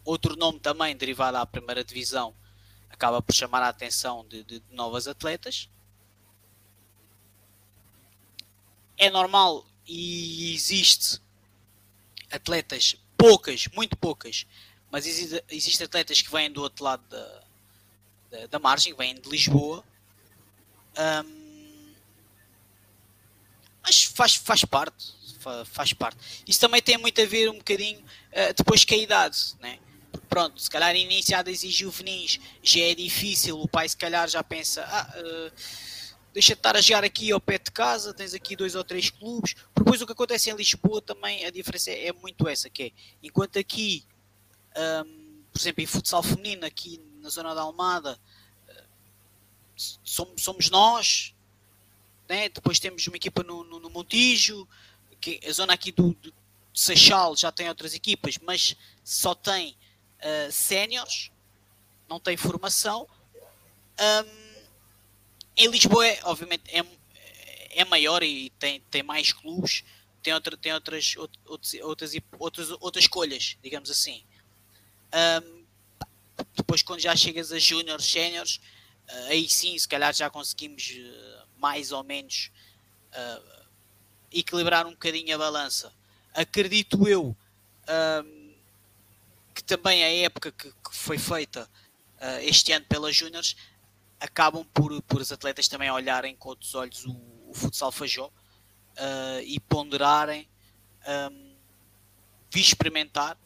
outro 0.05 0.35
nome 0.35 0.59
também 0.59 0.95
derivado 0.95 1.37
à 1.37 1.45
primeira 1.45 1.83
divisão, 1.83 2.35
acaba 2.89 3.21
por 3.21 3.33
chamar 3.33 3.63
a 3.63 3.69
atenção 3.69 4.25
de, 4.27 4.43
de, 4.43 4.59
de 4.59 4.75
novas 4.75 5.07
atletas. 5.07 5.69
É 8.97 9.09
normal 9.09 9.65
e 9.87 10.53
existe 10.53 11.21
atletas, 12.31 12.95
poucas, 13.17 13.67
muito 13.73 13.97
poucas, 13.97 14.45
mas 14.91 15.05
existe, 15.05 15.43
existe 15.49 15.83
atletas 15.83 16.21
que 16.21 16.31
vêm 16.31 16.51
do 16.51 16.61
outro 16.61 16.83
lado 16.83 17.03
da, 17.09 17.43
da, 18.31 18.47
da 18.47 18.59
margem, 18.59 18.93
que 18.93 18.97
vêm 18.97 19.15
de 19.15 19.29
Lisboa. 19.29 19.83
Um, 21.25 21.93
mas 23.83 24.03
faz, 24.03 24.35
faz 24.35 24.63
parte, 24.63 25.13
faz 25.65 25.93
parte. 25.93 26.17
Isso 26.47 26.59
também 26.59 26.81
tem 26.81 26.97
muito 26.97 27.21
a 27.21 27.25
ver 27.25 27.49
um 27.49 27.57
bocadinho 27.57 27.99
uh, 27.99 28.53
depois 28.55 28.85
com 28.85 28.93
a 28.93 28.97
idade, 28.97 29.37
né? 29.59 29.79
Porque 30.11 30.27
pronto, 30.27 30.61
se 30.61 30.69
calhar 30.69 30.95
iniciadas 30.95 31.63
e 31.63 31.69
juvenis 31.69 32.39
já 32.61 32.81
é 32.81 32.95
difícil, 32.95 33.59
o 33.59 33.67
pai 33.67 33.89
se 33.89 33.97
calhar 33.97 34.27
já 34.29 34.43
pensa, 34.43 34.83
ah, 34.85 35.19
uh, 35.19 35.51
deixa 36.33 36.53
de 36.53 36.59
estar 36.59 36.75
a 36.75 36.81
jogar 36.81 37.03
aqui 37.03 37.31
ao 37.31 37.39
pé 37.39 37.59
de 37.59 37.71
casa, 37.71 38.13
tens 38.13 38.33
aqui 38.33 38.55
dois 38.55 38.73
ou 38.73 38.83
três 38.83 39.09
clubes. 39.09 39.55
Depois 39.75 40.01
o 40.01 40.05
que 40.05 40.11
acontece 40.11 40.49
em 40.49 40.55
Lisboa 40.55 41.01
também, 41.01 41.45
a 41.45 41.51
diferença 41.51 41.91
é, 41.91 42.11
muito 42.11 42.47
essa, 42.47 42.69
que 42.69 42.83
é, 42.83 42.91
enquanto 43.21 43.59
aqui, 43.59 44.03
um, 45.05 45.43
por 45.51 45.61
exemplo, 45.61 45.83
em 45.83 45.85
futsal 45.85 46.23
feminino, 46.23 46.65
aqui 46.65 46.99
na 47.21 47.29
zona 47.29 47.53
da 47.53 47.61
Almada, 47.61 48.19
uh, 48.67 48.83
somos, 50.03 50.41
somos 50.41 50.69
nós, 50.71 51.35
né? 52.27 52.49
depois 52.49 52.79
temos 52.79 53.05
uma 53.07 53.17
equipa 53.17 53.43
no, 53.43 53.63
no, 53.63 53.79
no 53.79 53.89
Montijo, 53.91 54.67
que 55.21 55.39
a 55.47 55.51
zona 55.51 55.73
aqui 55.73 55.91
do, 55.91 56.15
do 56.15 56.33
Seixal 56.73 57.35
já 57.35 57.51
tem 57.51 57.69
outras 57.69 57.93
equipas, 57.93 58.39
mas 58.39 58.75
só 59.03 59.35
tem 59.35 59.77
uh, 60.19 60.51
séniores, 60.51 61.31
não 62.09 62.19
tem 62.19 62.35
formação. 62.35 63.07
Um, 63.99 64.42
em 65.55 65.67
Lisboa, 65.67 66.05
obviamente, 66.23 66.63
é, 66.69 66.83
é 67.75 67.85
maior 67.85 68.23
e 68.23 68.49
tem, 68.51 68.81
tem 68.89 69.03
mais 69.03 69.31
clubes, 69.31 69.83
tem, 70.21 70.33
outra, 70.33 70.57
tem 70.57 70.73
outras, 70.73 71.15
outras, 71.17 71.73
outras, 71.81 72.13
outras, 72.39 72.71
outras 72.71 73.03
escolhas, 73.03 73.57
digamos 73.61 73.89
assim. 73.89 74.23
Um, 75.13 75.63
depois 76.55 76.81
quando 76.81 76.99
já 76.99 77.15
chegas 77.15 77.51
a 77.51 77.59
júniores, 77.59 78.05
séniores, 78.05 78.59
uh, 79.09 79.29
aí 79.29 79.47
sim, 79.47 79.77
se 79.77 79.87
calhar 79.87 80.13
já 80.13 80.29
conseguimos 80.29 80.91
uh, 80.91 81.47
mais 81.57 81.91
ou 81.91 82.03
menos 82.03 82.51
uh, 83.11 83.65
equilibrar 84.31 84.87
um 84.87 84.91
bocadinho 84.91 85.35
a 85.35 85.37
balança. 85.37 85.93
Acredito 86.33 87.07
eu 87.07 87.35
que 89.53 89.61
também 89.61 90.03
a 90.03 90.25
época 90.25 90.51
que, 90.51 90.69
que 90.69 90.95
foi 90.95 91.17
feita 91.17 91.69
este 92.41 92.71
ano 92.71 92.85
pelas 92.85 93.13
júniores 93.13 93.57
acabam 94.23 94.65
por, 94.73 95.01
por 95.01 95.19
os 95.19 95.31
atletas 95.31 95.67
também 95.67 95.91
olharem 95.91 96.33
com 96.35 96.49
outros 96.49 96.73
olhos 96.73 97.05
o, 97.05 97.11
o 97.49 97.53
futsal 97.53 97.91
Fajó 97.91 98.31
e 99.45 99.59
ponderarem, 99.59 100.47
um, 101.31 101.53
vir 102.49 102.61
experimentar 102.61 103.37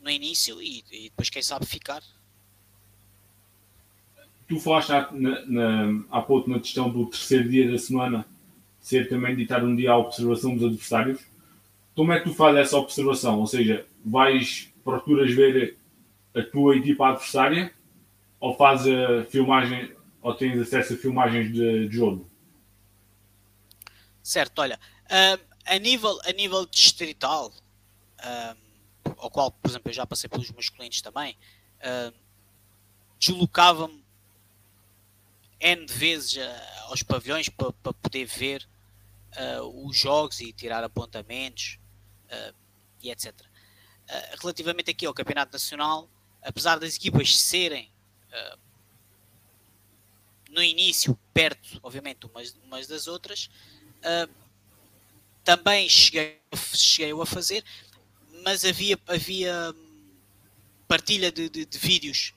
no 0.00 0.08
início 0.08 0.62
e, 0.62 0.82
e 0.90 1.02
depois, 1.10 1.28
quem 1.28 1.42
sabe, 1.42 1.66
ficar. 1.66 2.02
Tu 4.48 4.58
falaste 4.60 4.92
há, 4.92 5.10
na, 5.12 5.44
na, 5.44 6.04
há 6.10 6.22
pouco 6.22 6.48
na 6.48 6.60
questão 6.60 6.88
do 6.88 7.06
terceiro 7.06 7.48
dia 7.48 7.70
da 7.70 7.78
semana 7.78 8.24
ser 8.80 9.08
também 9.08 9.34
ditar 9.34 9.64
um 9.64 9.74
dia 9.74 9.90
à 9.90 9.98
observação 9.98 10.54
dos 10.54 10.64
adversários. 10.64 11.20
Como 11.94 12.12
é 12.12 12.20
que 12.20 12.28
tu 12.28 12.34
fazes 12.34 12.60
essa 12.60 12.78
observação? 12.78 13.40
Ou 13.40 13.46
seja, 13.46 13.84
vais, 14.04 14.72
procuras 14.84 15.32
ver 15.32 15.76
a 16.34 16.42
tua 16.42 16.76
equipa 16.76 17.08
adversária 17.08 17.72
ou 18.40 18.56
fazes 18.56 18.86
a 18.86 19.24
filmagem 19.24 19.94
ou 20.22 20.34
tens 20.34 20.58
acesso 20.60 20.94
a 20.94 20.96
filmagens 20.96 21.52
de, 21.52 21.88
de 21.88 21.96
jogo? 21.96 22.28
Certo, 24.22 24.58
olha, 24.58 24.78
uh, 25.04 25.40
a, 25.64 25.78
nível, 25.78 26.18
a 26.24 26.32
nível 26.32 26.66
distrital, 26.66 27.52
uh, 28.18 29.12
ao 29.18 29.30
qual, 29.30 29.52
por 29.52 29.70
exemplo, 29.70 29.90
eu 29.90 29.94
já 29.94 30.04
passei 30.04 30.28
pelos 30.28 30.50
meus 30.50 30.68
clientes 30.68 31.00
também, 31.00 31.36
uh, 31.80 32.12
deslocava-me 33.18 34.04
N 35.60 35.86
vezes 35.86 36.36
uh, 36.36 36.90
aos 36.90 37.02
pavilhões 37.02 37.48
para 37.48 37.72
pa 37.72 37.92
poder 37.92 38.26
ver 38.26 38.68
uh, 39.60 39.86
os 39.88 39.96
jogos 39.96 40.40
e 40.40 40.52
tirar 40.52 40.84
apontamentos 40.84 41.78
uh, 42.26 42.54
e 43.02 43.10
etc. 43.10 43.32
relativamente 44.40 44.90
aqui 44.90 45.06
ao 45.06 45.14
Campeonato 45.14 45.52
Nacional, 45.52 46.08
apesar 46.42 46.78
das 46.78 46.96
equipas 46.96 47.38
serem 47.38 47.92
no 50.50 50.62
início 50.62 51.18
perto, 51.34 51.78
obviamente, 51.82 52.26
umas, 52.26 52.56
umas 52.64 52.86
das 52.86 53.06
outras, 53.06 53.50
também 55.44 55.88
cheguei, 55.88 56.40
cheguei 56.74 57.12
a 57.12 57.26
fazer, 57.26 57.64
mas 58.42 58.64
havia, 58.64 58.98
havia 59.06 59.74
partilha 60.88 61.30
de, 61.30 61.48
de, 61.48 61.64
de 61.64 61.78
vídeos 61.78 62.32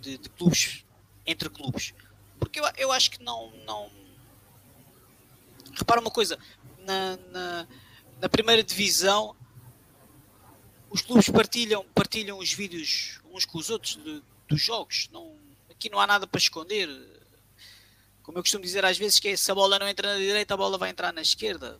de, 0.00 0.18
de, 0.18 0.28
clubes 0.28 0.84
entre 1.26 1.48
clubes. 1.48 1.94
Porque 2.38 2.60
eu, 2.60 2.64
eu 2.76 2.92
acho 2.92 3.10
que 3.10 3.22
não, 3.22 3.50
não. 3.64 3.90
Repara 5.74 6.00
uma 6.00 6.10
coisa, 6.10 6.38
na, 6.80 7.16
na, 7.32 7.68
na 8.20 8.28
primeira 8.28 8.62
divisão 8.62 9.34
os 10.90 11.02
clubes 11.02 11.28
partilham, 11.28 11.84
partilham 11.94 12.38
os 12.38 12.52
vídeos 12.52 13.20
uns 13.32 13.44
com 13.44 13.58
os 13.58 13.68
outros 13.68 13.96
de, 13.96 14.22
dos 14.48 14.60
jogos. 14.60 15.08
Não, 15.12 15.36
aqui 15.70 15.88
não 15.90 16.00
há 16.00 16.06
nada 16.06 16.26
para 16.26 16.38
esconder. 16.38 16.88
Como 18.22 18.38
eu 18.38 18.42
costumo 18.42 18.64
dizer 18.64 18.84
às 18.84 18.96
vezes, 18.96 19.18
que 19.18 19.28
é, 19.28 19.36
se 19.36 19.50
a 19.50 19.54
bola 19.54 19.78
não 19.78 19.88
entra 19.88 20.14
na 20.14 20.18
direita, 20.18 20.54
a 20.54 20.56
bola 20.56 20.78
vai 20.78 20.90
entrar 20.90 21.12
na 21.12 21.22
esquerda. 21.22 21.78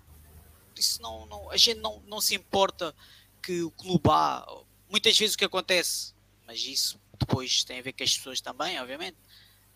Isso 0.76 1.00
não, 1.00 1.26
não, 1.26 1.50
a 1.50 1.56
gente 1.56 1.80
não, 1.80 2.02
não 2.06 2.20
se 2.20 2.34
importa 2.34 2.94
que 3.42 3.62
o 3.62 3.70
clube 3.70 4.08
A, 4.10 4.46
muitas 4.90 5.18
vezes 5.18 5.34
o 5.34 5.38
que 5.38 5.44
acontece, 5.44 6.14
mas 6.46 6.60
isso 6.64 7.00
depois 7.18 7.62
tem 7.64 7.78
a 7.78 7.82
ver 7.82 7.92
com 7.92 8.02
as 8.02 8.16
pessoas 8.16 8.40
também, 8.40 8.80
obviamente, 8.80 9.16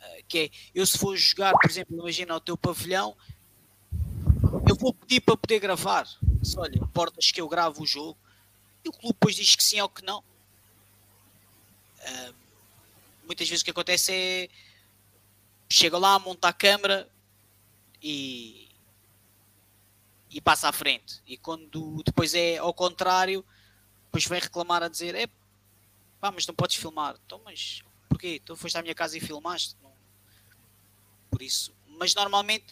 eh, 0.00 0.24
que 0.26 0.38
é, 0.38 0.50
eu 0.74 0.86
se 0.86 0.98
for 0.98 1.16
jogar, 1.16 1.52
por 1.52 1.70
exemplo, 1.70 1.96
imagina 1.96 2.34
o 2.34 2.40
teu 2.40 2.56
pavilhão, 2.56 3.16
eu 4.68 4.76
vou 4.76 4.92
pedir 4.92 5.20
para 5.20 5.36
poder 5.36 5.58
gravar. 5.60 6.06
Se, 6.42 6.58
olha, 6.58 6.78
importas 6.78 7.30
que 7.30 7.40
eu 7.40 7.48
gravo 7.48 7.82
o 7.82 7.86
jogo, 7.86 8.18
e 8.84 8.88
o 8.88 8.92
clube 8.92 9.14
depois 9.14 9.36
diz 9.36 9.54
que 9.54 9.62
sim 9.62 9.80
ou 9.80 9.88
que 9.88 10.04
não. 10.04 10.20
Uh, 12.00 12.34
muitas 13.28 13.48
vezes 13.48 13.62
o 13.62 13.64
que 13.64 13.70
acontece 13.70 14.12
é 14.12 14.48
chega 15.68 15.98
lá, 15.98 16.18
monta 16.18 16.48
a 16.48 16.52
câmera 16.52 17.08
e, 18.02 18.68
e 20.30 20.40
passa 20.40 20.68
à 20.68 20.72
frente. 20.72 21.22
E 21.26 21.36
quando 21.36 22.02
depois 22.02 22.34
é 22.34 22.56
ao 22.56 22.72
contrário, 22.72 23.44
depois 24.06 24.24
vem 24.24 24.40
reclamar 24.40 24.82
a 24.82 24.88
dizer: 24.88 25.14
é 25.14 25.28
pá, 26.18 26.30
mas 26.32 26.46
não 26.46 26.54
podes 26.54 26.76
filmar. 26.76 27.16
Então, 27.24 27.40
mas 27.44 27.82
porquê? 28.08 28.40
Tu 28.44 28.56
foste 28.56 28.76
à 28.78 28.82
minha 28.82 28.94
casa 28.94 29.16
e 29.16 29.20
filmaste? 29.20 29.76
Não. 29.82 29.92
Por 31.30 31.42
isso. 31.42 31.76
Mas 31.86 32.14
normalmente, 32.14 32.64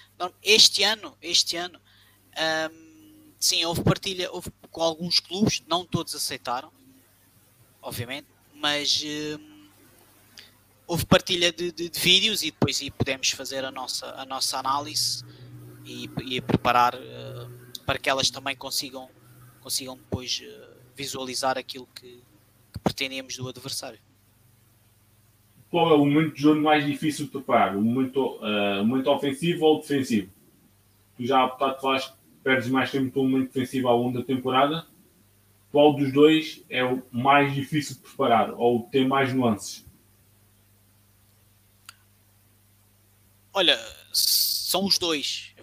este 0.42 0.82
ano, 0.84 1.16
este 1.20 1.56
ano, 1.56 1.80
hum, 2.72 3.32
sim, 3.38 3.64
houve 3.64 3.82
partilha 3.82 4.30
houve, 4.30 4.52
com 4.70 4.80
alguns 4.80 5.18
clubes, 5.18 5.62
não 5.66 5.84
todos 5.84 6.14
aceitaram, 6.14 6.72
obviamente, 7.82 8.28
mas 8.54 9.02
hum, 9.04 9.55
houve 10.86 11.04
partilha 11.06 11.52
de, 11.52 11.72
de, 11.72 11.88
de, 11.88 12.00
vídeos 12.00 12.42
e 12.42 12.50
depois 12.50 12.80
e 12.80 12.90
podemos 12.90 13.30
fazer 13.30 13.64
a 13.64 13.70
nossa, 13.70 14.06
a 14.16 14.24
nossa 14.24 14.58
análise 14.58 15.24
e, 15.84 16.08
e 16.24 16.40
preparar 16.40 16.94
uh, 16.94 17.82
para 17.84 17.98
que 17.98 18.08
elas 18.08 18.30
também 18.30 18.56
consigam, 18.56 19.08
consigam 19.60 19.96
depois. 19.96 20.42
Uh, 20.42 20.76
visualizar 20.96 21.58
aquilo 21.58 21.86
que, 21.94 22.22
que 22.72 22.78
pretendemos 22.82 23.36
do 23.36 23.48
adversário. 23.48 23.98
Qual 25.70 25.90
é 25.90 25.94
o 25.94 26.06
momento 26.06 26.34
de 26.34 26.42
jogo 26.42 26.60
mais 26.60 26.86
difícil 26.86 27.26
de 27.26 27.32
preparar? 27.32 27.76
O 27.76 27.82
momento, 27.82 28.38
uh, 28.38 28.84
momento 28.84 29.10
ofensivo 29.10 29.66
ou 29.66 29.80
defensivo? 29.80 30.30
Tu 31.16 31.26
já 31.26 31.42
há 31.42 31.46
bocado 31.48 31.80
falaste 31.80 32.12
que 32.12 32.16
perdes 32.42 32.68
mais 32.68 32.90
tempo 32.90 33.10
com 33.12 33.20
o 33.20 33.28
momento 33.28 33.52
defensivo 33.52 33.88
ao 33.88 34.00
longo 34.00 34.18
da 34.18 34.24
temporada. 34.24 34.86
Qual 35.70 35.94
dos 35.94 36.12
dois 36.12 36.64
é 36.70 36.84
o 36.84 37.02
mais 37.12 37.54
difícil 37.54 37.96
de 37.96 38.02
preparar 38.02 38.54
ou 38.54 38.84
tem 38.84 39.06
mais 39.06 39.34
nuances? 39.34 39.85
Olha, 43.56 43.78
são 44.12 44.84
os 44.84 44.98
dois. 44.98 45.54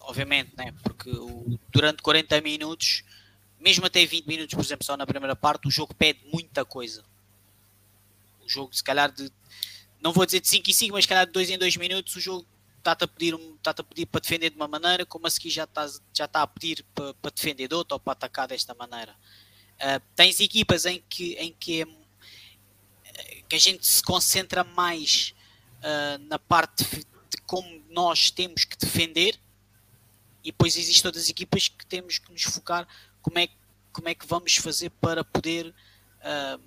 Obviamente, 0.00 0.56
né? 0.56 0.74
porque 0.82 1.10
durante 1.70 2.02
40 2.02 2.40
minutos 2.40 3.04
mesmo 3.60 3.86
até 3.86 4.04
20 4.04 4.26
minutos, 4.26 4.54
por 4.54 4.62
exemplo, 4.62 4.84
só 4.84 4.96
na 4.96 5.06
primeira 5.06 5.36
parte, 5.36 5.68
o 5.68 5.70
jogo 5.70 5.94
pede 5.94 6.20
muita 6.30 6.64
coisa. 6.64 7.04
O 8.44 8.48
jogo, 8.48 8.74
se 8.74 8.82
calhar, 8.82 9.10
de 9.12 9.30
não 10.02 10.12
vou 10.12 10.24
dizer 10.24 10.40
de 10.40 10.48
5 10.48 10.70
em 10.70 10.72
5, 10.72 10.92
mas 10.94 11.04
se 11.04 11.08
calhar 11.08 11.26
de 11.26 11.32
2 11.32 11.50
em 11.50 11.58
2 11.58 11.76
minutos, 11.76 12.16
o 12.16 12.20
jogo 12.20 12.46
está-te 12.78 13.04
a, 13.04 13.08
pedir, 13.08 13.34
está 13.56 13.70
a 13.70 13.82
pedir 13.82 14.06
para 14.06 14.20
defender 14.20 14.50
de 14.50 14.56
uma 14.56 14.68
maneira, 14.68 15.04
como 15.06 15.26
a 15.26 15.30
seguir 15.30 15.48
já 15.48 15.64
está, 15.64 15.86
já 16.12 16.24
está 16.24 16.42
a 16.42 16.46
pedir 16.46 16.84
para, 16.94 17.12
para 17.14 17.30
defender 17.30 17.68
de 17.68 17.74
outra 17.74 17.96
ou 17.96 18.00
para 18.00 18.12
atacar 18.12 18.48
desta 18.48 18.74
maneira. 18.74 19.14
Uh, 19.76 20.00
tens 20.14 20.40
equipas 20.40 20.86
em 20.86 21.02
que, 21.08 21.32
em 21.34 21.52
que, 21.52 21.82
é, 21.82 23.42
que 23.48 23.56
a 23.56 23.58
gente 23.58 23.86
se 23.86 24.02
concentra 24.02 24.64
mais 24.64 25.34
uh, 25.84 26.18
na 26.28 26.38
parte 26.38 26.84
de, 26.84 27.06
como 27.46 27.84
nós 27.90 28.30
temos 28.30 28.64
que 28.64 28.76
defender, 28.76 29.38
e 30.42 30.50
depois 30.50 30.76
existem 30.76 31.08
outras 31.08 31.28
equipas 31.28 31.68
que 31.68 31.86
temos 31.86 32.18
que 32.18 32.32
nos 32.32 32.42
focar 32.42 32.86
como 33.22 33.38
é, 33.38 33.48
como 33.92 34.08
é 34.08 34.14
que 34.14 34.26
vamos 34.26 34.56
fazer 34.56 34.90
para 34.90 35.24
poder 35.24 35.68
uh, 35.68 36.60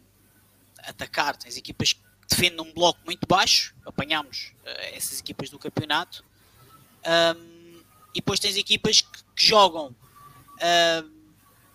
atacar. 0.80 1.36
Tens 1.36 1.58
equipas 1.58 1.94
que 1.94 2.02
defendem 2.30 2.62
um 2.62 2.74
bloco 2.74 3.00
muito 3.06 3.28
baixo, 3.28 3.76
apanhamos 3.86 4.54
uh, 4.64 4.96
essas 4.96 5.20
equipas 5.20 5.50
do 5.50 5.60
campeonato, 5.60 6.24
um, 7.36 7.82
e 8.14 8.20
depois 8.20 8.40
tens 8.40 8.58
equipas 8.58 9.02
que, 9.02 9.24
que 9.36 9.46
jogam 9.46 9.96
uh, 10.58 11.12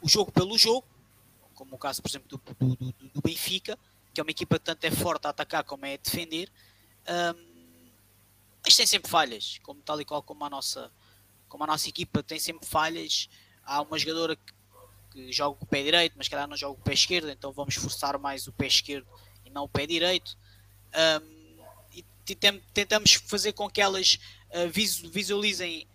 o 0.01 0.09
jogo 0.09 0.33
pelo 0.33 0.59
jogo, 0.59 0.87
como 1.55 1.77
o 1.77 1.79
caso, 1.79 2.03
por 2.03 2.09
exemplo, 2.09 2.29
do, 2.29 2.55
do, 2.55 2.77
do, 2.77 3.09
do, 3.15 3.23
Benfica, 3.23 3.79
que 4.13 4.21
é 4.21 4.25
uma 4.25 4.31
equipa 4.31 4.59
que 4.59 4.65
tanto 4.65 4.85
é 4.85 4.91
forte 4.91 5.27
a 5.27 5.31
atacar 5.31 5.63
como 5.63 5.87
é 5.87 5.95
a 5.95 5.97
defender, 5.97 6.51
um, 7.09 7.53
mas 8.65 8.77
tem 8.77 8.87
sempre 8.87 9.11
falhas, 9.11 9.59
como 9.63 9.81
tal 9.83 10.01
e 10.01 10.05
qual 10.05 10.23
como 10.23 10.45
a 10.45 10.51
nossa, 10.51 10.91
como 11.49 11.65
a 11.65 11.67
nossa 11.67 11.89
equipa 11.89 12.23
tem 12.23 12.39
sempre 12.39 12.67
falhas. 12.67 13.29
Há 13.65 13.83
uma 13.83 13.99
jogadora 13.99 14.37
que 14.37 14.53
que 15.13 15.31
joga 15.31 15.59
com 15.59 15.65
o 15.65 15.69
pé 15.69 15.83
direito, 15.83 16.15
mas 16.17 16.29
calhar 16.29 16.49
não 16.49 16.57
joga 16.57 16.75
com 16.75 16.81
o 16.81 16.85
pé 16.85 16.95
esquerdo, 16.95 17.31
então 17.31 17.53
vamos 17.53 17.75
forçar 17.75 18.19
mais 18.19 18.47
o 18.47 18.53
pé 18.53 18.67
esquerdo 18.67 19.07
e 19.45 19.51
não 19.51 19.65
o 19.65 19.69
pé 19.69 19.87
direito. 19.87 20.37
Um, 21.23 21.43
e 21.95 22.05
tentamos 22.73 23.13
fazer 23.15 23.53
com 23.53 23.69
que 23.69 23.81
elas 23.81 24.19
uh, 24.51 24.71
visualizem 25.11 25.87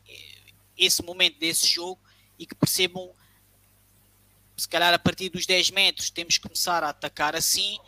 esse 0.77 1.01
momento 1.01 1.39
desse 1.39 1.67
jogo 1.67 1.99
e 2.37 2.45
que 2.45 2.53
percebam 2.53 3.13
se 4.55 4.67
calhar 4.67 4.93
a 4.93 4.99
partir 4.99 5.29
dos 5.29 5.45
10 5.45 5.71
metros 5.71 6.09
temos 6.09 6.37
que 6.37 6.43
começar 6.43 6.83
a 6.83 6.89
atacar 6.89 7.35
assim 7.35 7.79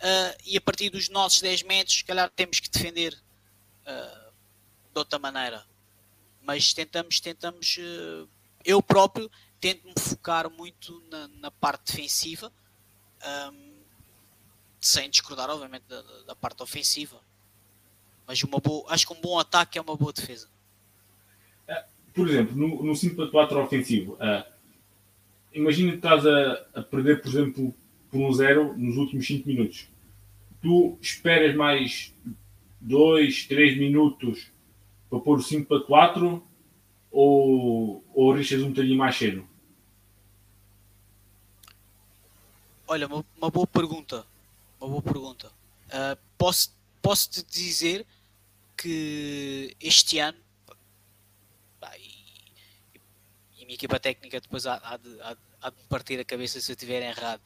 uh, 0.00 0.42
e 0.44 0.56
a 0.56 0.60
partir 0.60 0.90
dos 0.90 1.08
nossos 1.08 1.40
10 1.40 1.62
metros 1.62 1.98
se 1.98 2.04
calhar 2.04 2.30
temos 2.30 2.60
que 2.60 2.70
defender 2.70 3.14
uh, 3.86 4.32
de 4.92 4.98
outra 4.98 5.18
maneira 5.18 5.64
mas 6.42 6.72
tentamos 6.72 7.20
tentamos 7.20 7.76
uh, 7.78 8.28
eu 8.64 8.82
próprio 8.82 9.30
tento 9.64 9.86
me 9.86 9.94
focar 9.98 10.50
muito 10.50 11.02
na, 11.10 11.26
na 11.40 11.50
parte 11.50 11.92
defensiva. 11.92 12.52
Um, 13.50 13.74
sem 14.78 15.08
discordar, 15.08 15.48
obviamente, 15.48 15.84
da, 15.88 16.02
da 16.26 16.36
parte 16.36 16.62
ofensiva. 16.62 17.18
Mas 18.26 18.42
uma 18.42 18.58
boa, 18.58 18.84
acho 18.92 19.06
que 19.06 19.14
um 19.14 19.20
bom 19.22 19.38
ataque 19.38 19.78
é 19.78 19.80
uma 19.80 19.96
boa 19.96 20.12
defesa. 20.12 20.50
Por 22.12 22.28
exemplo, 22.28 22.54
no, 22.54 22.82
no 22.82 22.94
5 22.94 23.30
4 23.30 23.60
ofensivo, 23.60 24.18
imagina 25.52 25.92
que 25.92 25.96
estás 25.96 26.24
a, 26.26 26.52
a, 26.74 26.82
perder, 26.82 27.20
por 27.22 27.28
exemplo, 27.28 27.74
por 28.14 28.20
um 28.20 28.32
zero 28.32 28.78
nos 28.78 28.96
últimos 28.96 29.26
5 29.26 29.48
minutos. 29.48 29.88
Tu 30.62 30.96
esperas 31.02 31.52
mais 31.56 32.14
2, 32.80 33.46
3 33.46 33.76
minutos 33.76 34.52
para 35.10 35.18
pôr 35.18 35.38
o 35.38 35.42
5 35.42 35.66
para 35.66 35.84
4 35.84 36.40
ou, 37.10 38.04
ou 38.14 38.32
arriscas 38.32 38.62
um 38.62 38.68
bocadinho 38.68 38.96
mais 38.96 39.16
cedo? 39.16 39.44
Olha, 42.86 43.08
uma, 43.08 43.24
uma 43.36 43.50
boa 43.50 43.66
pergunta. 43.66 44.24
Uma 44.80 44.90
boa 44.90 45.02
pergunta. 45.02 45.50
Uh, 45.88 46.16
posso, 46.38 46.72
posso 47.02 47.28
te 47.28 47.42
dizer 47.42 48.06
que 48.76 49.76
este 49.80 50.20
ano 50.20 50.38
e, 51.98 53.60
a 53.60 53.64
minha 53.64 53.74
equipa 53.74 53.98
técnica 53.98 54.40
depois 54.40 54.66
há, 54.66 54.80
há, 54.84 54.96
de, 54.98 55.20
há, 55.20 55.36
há 55.62 55.70
de 55.70 55.82
partir 55.88 56.20
a 56.20 56.24
cabeça 56.24 56.60
se 56.60 56.70
eu 56.70 56.74
estiver 56.74 57.02
errado. 57.02 57.42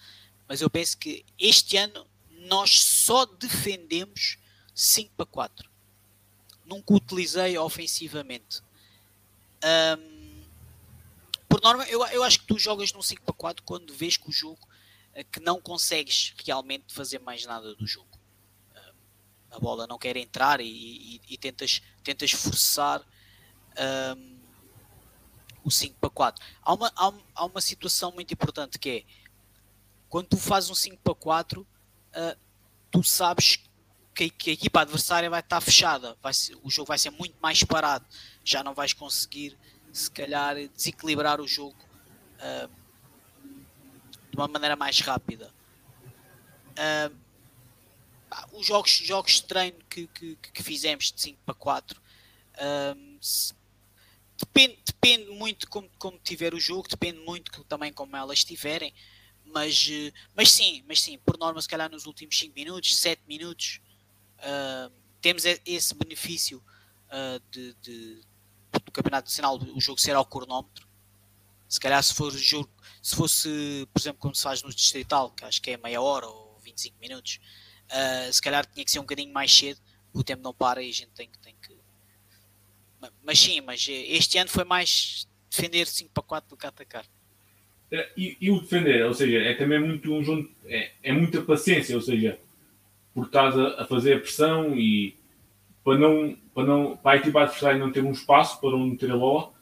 Mas 0.48 0.60
eu 0.60 0.70
penso 0.70 0.96
que 0.96 1.24
este 1.38 1.76
ano 1.76 2.06
nós 2.46 2.80
só 2.80 3.26
defendemos 3.26 4.38
5 4.74 5.12
para 5.16 5.26
4. 5.26 5.70
Nunca 6.64 6.94
utilizei 6.94 7.58
ofensivamente. 7.58 8.62
Um, 9.62 10.42
por 11.48 11.60
norma, 11.60 11.84
eu, 11.84 12.04
eu 12.06 12.22
acho 12.22 12.40
que 12.40 12.46
tu 12.46 12.58
jogas 12.58 12.92
num 12.92 13.02
5 13.02 13.22
para 13.22 13.34
4 13.34 13.64
quando 13.64 13.92
vês 13.92 14.16
que 14.16 14.28
o 14.28 14.32
jogo 14.32 14.66
eh, 15.14 15.24
que 15.24 15.40
não 15.40 15.60
consegues 15.60 16.34
realmente 16.44 16.94
fazer 16.94 17.18
mais 17.18 17.44
nada 17.44 17.74
do 17.74 17.86
jogo. 17.86 18.18
A 19.50 19.58
bola 19.58 19.86
não 19.86 19.98
quer 19.98 20.16
entrar 20.16 20.60
e, 20.60 20.66
e, 20.66 21.20
e 21.30 21.38
tentas, 21.38 21.80
tentas 22.04 22.30
forçar 22.30 23.02
um, 24.16 24.38
o 25.64 25.70
5 25.70 25.96
para 25.98 26.10
4. 26.10 26.44
Há 26.62 26.74
uma, 26.74 26.92
há, 26.94 27.12
há, 27.34 27.44
uma 27.46 27.60
situação 27.60 28.12
muito 28.12 28.32
importante 28.32 28.78
que 28.78 28.90
é 28.90 29.04
quando 30.08 30.28
tu 30.28 30.36
fazes 30.36 30.70
um 30.70 30.74
5 30.74 30.98
para 31.02 31.14
4, 31.14 31.60
uh, 31.60 31.66
eh, 32.12 32.36
tu 32.90 33.02
sabes 33.02 33.58
que, 34.14 34.30
que, 34.30 34.50
a 34.50 34.52
equipa 34.52 34.80
adversária 34.80 35.28
vai 35.30 35.40
estar 35.40 35.60
fechada, 35.60 36.16
vai 36.22 36.34
ser, 36.34 36.56
o 36.62 36.70
jogo 36.70 36.88
vai 36.88 36.98
ser 36.98 37.10
muito 37.10 37.36
mais 37.40 37.62
parado, 37.62 38.04
já 38.44 38.64
não 38.64 38.74
vais 38.74 38.92
conseguir 38.92 39.56
se 39.92 40.10
calhar 40.10 40.56
desequilibrar 40.68 41.40
o 41.40 41.46
jogo 41.46 41.76
uh, 42.38 42.68
de 44.30 44.36
uma 44.36 44.48
maneira 44.48 44.76
mais 44.76 44.98
rápida. 45.00 45.52
Uh, 46.70 47.28
os 48.52 48.66
jogos, 48.66 48.90
jogos 48.90 49.32
de 49.34 49.44
treino 49.44 49.78
que, 49.88 50.06
que, 50.08 50.36
que 50.36 50.62
fizemos 50.62 51.12
de 51.12 51.20
5 51.20 51.38
para 51.44 51.54
4 51.54 52.00
uh, 52.00 53.18
se, 53.20 53.54
depende, 54.38 54.78
depende 54.84 55.30
muito 55.30 55.68
como, 55.68 55.88
como 55.98 56.18
tiver 56.18 56.54
o 56.54 56.60
jogo, 56.60 56.88
depende 56.88 57.18
muito 57.20 57.64
também 57.64 57.92
como 57.92 58.16
elas 58.16 58.38
estiverem. 58.38 58.94
Mas, 59.52 59.88
mas 60.36 60.50
sim, 60.50 60.84
mas 60.86 61.00
sim, 61.00 61.18
por 61.18 61.38
norma, 61.38 61.60
se 61.60 61.68
calhar 61.68 61.90
nos 61.90 62.06
últimos 62.06 62.38
5 62.38 62.54
minutos, 62.54 62.96
7 62.96 63.22
minutos, 63.26 63.80
uh, 64.38 64.92
temos 65.20 65.44
esse 65.44 65.94
benefício 65.94 66.62
uh, 67.08 67.40
de, 67.50 67.74
de, 67.74 68.20
do 68.84 68.92
Campeonato 68.92 69.28
Nacional, 69.28 69.58
o 69.74 69.80
jogo 69.80 70.00
ser 70.00 70.14
ao 70.14 70.24
cronómetro. 70.24 70.86
Se 71.68 71.78
calhar 71.78 72.02
se 72.02 72.14
for 72.14 72.32
se 72.32 73.14
fosse, 73.14 73.86
por 73.92 74.00
exemplo, 74.00 74.20
como 74.20 74.34
se 74.34 74.42
faz 74.42 74.62
no 74.62 74.72
Distrital, 74.72 75.30
que 75.30 75.44
acho 75.44 75.60
que 75.60 75.72
é 75.72 75.76
meia 75.76 76.00
hora 76.00 76.26
ou 76.26 76.58
25 76.60 76.98
minutos, 76.98 77.40
uh, 77.90 78.32
se 78.32 78.40
calhar 78.40 78.64
tinha 78.66 78.84
que 78.84 78.90
ser 78.90 78.98
um 78.98 79.02
bocadinho 79.02 79.32
mais 79.32 79.54
cedo, 79.54 79.80
o 80.12 80.24
tempo 80.24 80.42
não 80.42 80.54
para 80.54 80.82
e 80.82 80.88
a 80.88 80.92
gente 80.92 81.10
tem, 81.10 81.30
tem 81.42 81.54
que. 81.56 81.76
Mas 83.22 83.38
sim, 83.38 83.60
mas 83.60 83.86
este 83.88 84.38
ano 84.38 84.50
foi 84.50 84.64
mais 84.64 85.28
defender 85.48 85.86
5 85.86 86.10
para 86.10 86.22
4 86.22 86.50
do 86.50 86.56
que 86.56 86.66
atacar. 86.66 87.06
É, 87.90 88.10
e, 88.16 88.36
e, 88.40 88.50
o 88.50 88.60
defender, 88.60 89.04
ou 89.06 89.14
seja, 89.14 89.38
é 89.38 89.54
também 89.54 89.80
muito 89.80 90.12
um 90.12 90.22
jogo, 90.22 90.48
é, 90.66 90.90
é 91.02 91.12
muita 91.12 91.40
paciência, 91.40 91.96
ou 91.96 92.02
seja, 92.02 92.38
porque 93.14 93.28
estás 93.28 93.58
a, 93.58 93.82
a, 93.82 93.86
fazer 93.86 94.14
a 94.14 94.20
pressão 94.20 94.76
e 94.78 95.16
para 95.82 95.98
não 95.98 96.36
para 96.54 96.66
não 96.66 96.96
para 96.96 97.12
a 97.12 97.16
equipa 97.16 97.42
adversária 97.42 97.78
não 97.78 97.90
ter 97.90 98.04
um 98.04 98.12
espaço 98.12 98.60
para 98.60 98.76
onde 98.76 98.90
meter 98.90 99.10
a 99.10 99.16
bola 99.16 99.52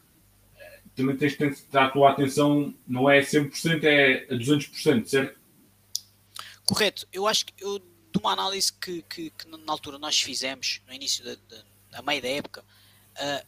também 0.96 1.16
tens 1.16 1.36
que 1.36 1.50
ter 1.50 1.78
a 1.78 1.90
tua 1.90 2.10
atenção 2.10 2.74
não 2.88 3.08
é 3.08 3.20
100% 3.20 3.84
é 3.84 4.26
a 4.30 4.34
200% 4.34 5.06
certo? 5.06 5.38
Correto, 6.64 7.06
eu 7.12 7.26
acho 7.28 7.46
que 7.46 7.52
eu 7.62 7.78
de 7.78 8.18
uma 8.18 8.32
análise 8.32 8.72
que, 8.72 9.02
que, 9.02 9.30
que 9.30 9.46
na 9.48 9.72
altura 9.72 9.98
nós 9.98 10.20
fizemos 10.20 10.80
no 10.86 10.94
início 10.94 11.24
da, 11.24 11.34
da 11.34 11.98
a 11.98 12.02
meio 12.02 12.20
da 12.22 12.28
época 12.28 12.62
uh, 12.62 13.46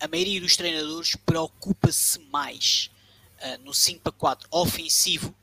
a 0.00 0.08
maioria 0.08 0.40
dos 0.40 0.56
treinadores 0.56 1.16
preocupa-se 1.16 2.18
mais 2.30 2.90
uh, 3.44 3.62
no 3.62 3.72
5 3.72 4.00
para 4.00 4.12
4 4.12 4.48
ofensivo 4.50 5.34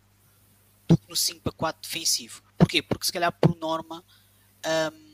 do 0.87 0.97
que 0.97 1.07
no 1.07 1.15
5 1.15 1.41
para 1.41 1.51
4 1.51 1.81
defensivo 1.81 2.43
Porquê? 2.57 2.81
Porque 2.81 3.05
se 3.05 3.11
calhar 3.11 3.31
por 3.31 3.55
norma 3.55 4.03
um, 4.93 5.11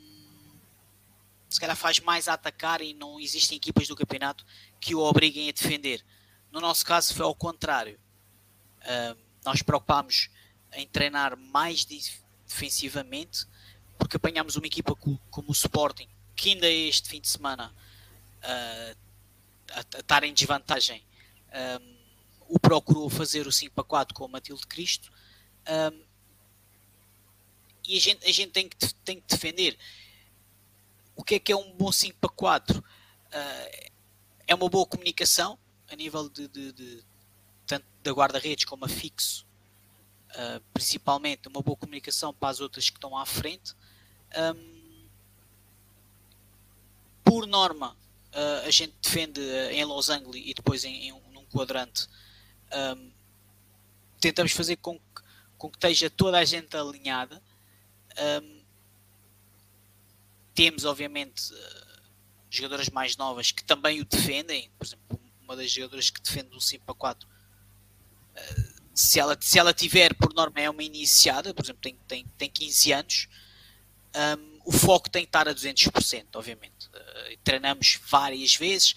se 1.49 1.59
calhar 1.59 1.75
faz 1.75 1.99
mais 1.99 2.27
a 2.27 2.33
atacar 2.33 2.81
e 2.81 2.93
não 2.93 3.19
existem 3.19 3.57
equipas 3.57 3.87
do 3.87 3.95
campeonato 3.95 4.45
que 4.79 4.93
o 4.93 4.99
obriguem 4.99 5.49
a 5.49 5.51
defender. 5.51 6.03
No 6.51 6.59
nosso 6.59 6.85
caso 6.85 7.13
foi 7.13 7.25
ao 7.25 7.33
contrário. 7.33 7.99
Um, 8.85 9.17
nós 9.45 9.61
preocupámos 9.61 10.29
em 10.73 10.85
treinar 10.85 11.37
mais 11.37 11.85
defensivamente 11.85 13.45
porque 13.97 14.17
apanhámos 14.17 14.55
uma 14.55 14.67
equipa 14.67 14.95
como 14.95 15.49
o 15.49 15.53
Sporting 15.53 16.07
que 16.35 16.49
ainda 16.49 16.69
este 16.69 17.09
fim 17.09 17.19
de 17.19 17.27
semana 17.27 17.73
uh, 18.43 18.97
a 19.71 19.99
estar 19.99 20.23
em 20.23 20.33
desvantagem 20.33 21.03
um, 21.81 21.96
o 22.49 22.59
procurou 22.59 23.09
fazer 23.09 23.47
o 23.47 23.51
5 23.51 23.73
para 23.73 23.83
4 23.83 24.13
com 24.15 24.25
o 24.25 24.29
Matilde 24.29 24.65
Cristo 24.67 25.11
um, 25.67 26.07
e 27.87 27.97
a 27.97 28.01
gente, 28.01 28.27
a 28.27 28.31
gente 28.31 28.51
tem, 28.51 28.67
que, 28.67 28.93
tem 28.95 29.21
que 29.21 29.27
defender. 29.27 29.77
O 31.15 31.23
que 31.23 31.35
é 31.35 31.39
que 31.39 31.51
é 31.51 31.55
um 31.55 31.71
bom 31.73 31.91
5 31.91 32.17
para 32.19 32.29
4? 32.29 32.79
Uh, 32.79 32.83
ah, 33.31 33.89
é 34.45 34.53
uma 34.53 34.69
boa 34.69 34.85
comunicação 34.85 35.57
a 35.89 35.95
nível 35.95 36.29
de, 36.29 36.47
de, 36.49 36.71
de 36.73 37.03
tanto 37.65 37.85
da 38.03 38.11
guarda-redes 38.11 38.65
como 38.65 38.85
a 38.85 38.89
fixo, 38.89 39.45
uh, 40.31 40.61
principalmente 40.73 41.47
uma 41.47 41.61
boa 41.61 41.77
comunicação 41.77 42.33
para 42.33 42.49
as 42.49 42.59
outras 42.59 42.89
que 42.89 42.97
estão 42.97 43.17
à 43.17 43.25
frente. 43.25 43.73
Um, 44.37 45.07
por 47.23 47.47
norma, 47.47 47.95
uh, 48.33 48.67
a 48.67 48.71
gente 48.71 48.93
defende 49.01 49.41
em 49.71 49.83
Los 49.85 50.09
Angeles 50.09 50.43
e 50.45 50.53
depois 50.53 50.83
em, 50.83 51.07
em 51.07 51.11
um, 51.13 51.21
num 51.31 51.45
quadrante. 51.45 52.07
Um, 52.73 53.11
tentamos 54.19 54.51
fazer 54.51 54.77
com 54.77 54.97
que, 54.99 55.21
com 55.57 55.69
que 55.69 55.77
esteja 55.77 56.09
toda 56.09 56.37
a 56.37 56.45
gente 56.45 56.75
alinhada 56.75 57.41
um, 58.17 58.61
temos, 60.53 60.85
obviamente, 60.85 61.53
uh, 61.53 62.01
jogadoras 62.49 62.89
mais 62.89 63.15
novas 63.15 63.51
que 63.51 63.63
também 63.63 64.01
o 64.01 64.05
defendem. 64.05 64.71
Por 64.77 64.87
exemplo, 64.87 65.19
uma 65.43 65.55
das 65.55 65.71
jogadoras 65.71 66.09
que 66.09 66.19
defende 66.19 66.55
o 66.55 66.59
5 66.59 66.83
para 66.83 66.95
4. 66.95 67.27
Uh, 67.27 68.77
se, 68.93 69.19
ela, 69.19 69.37
se 69.39 69.59
ela 69.59 69.73
tiver, 69.73 70.15
por 70.15 70.33
norma, 70.33 70.59
é 70.59 70.69
uma 70.69 70.83
iniciada, 70.83 71.53
por 71.53 71.63
exemplo, 71.63 71.81
tem, 71.81 71.95
tem, 72.07 72.25
tem 72.37 72.49
15 72.49 72.91
anos, 72.91 73.27
um, 74.39 74.59
o 74.65 74.71
foco 74.71 75.09
tem 75.09 75.21
que 75.21 75.29
estar 75.29 75.47
a 75.47 75.53
200%, 75.53 76.25
obviamente. 76.33 76.87
Uh, 76.87 77.37
treinamos 77.43 77.99
várias 78.07 78.55
vezes, 78.55 78.95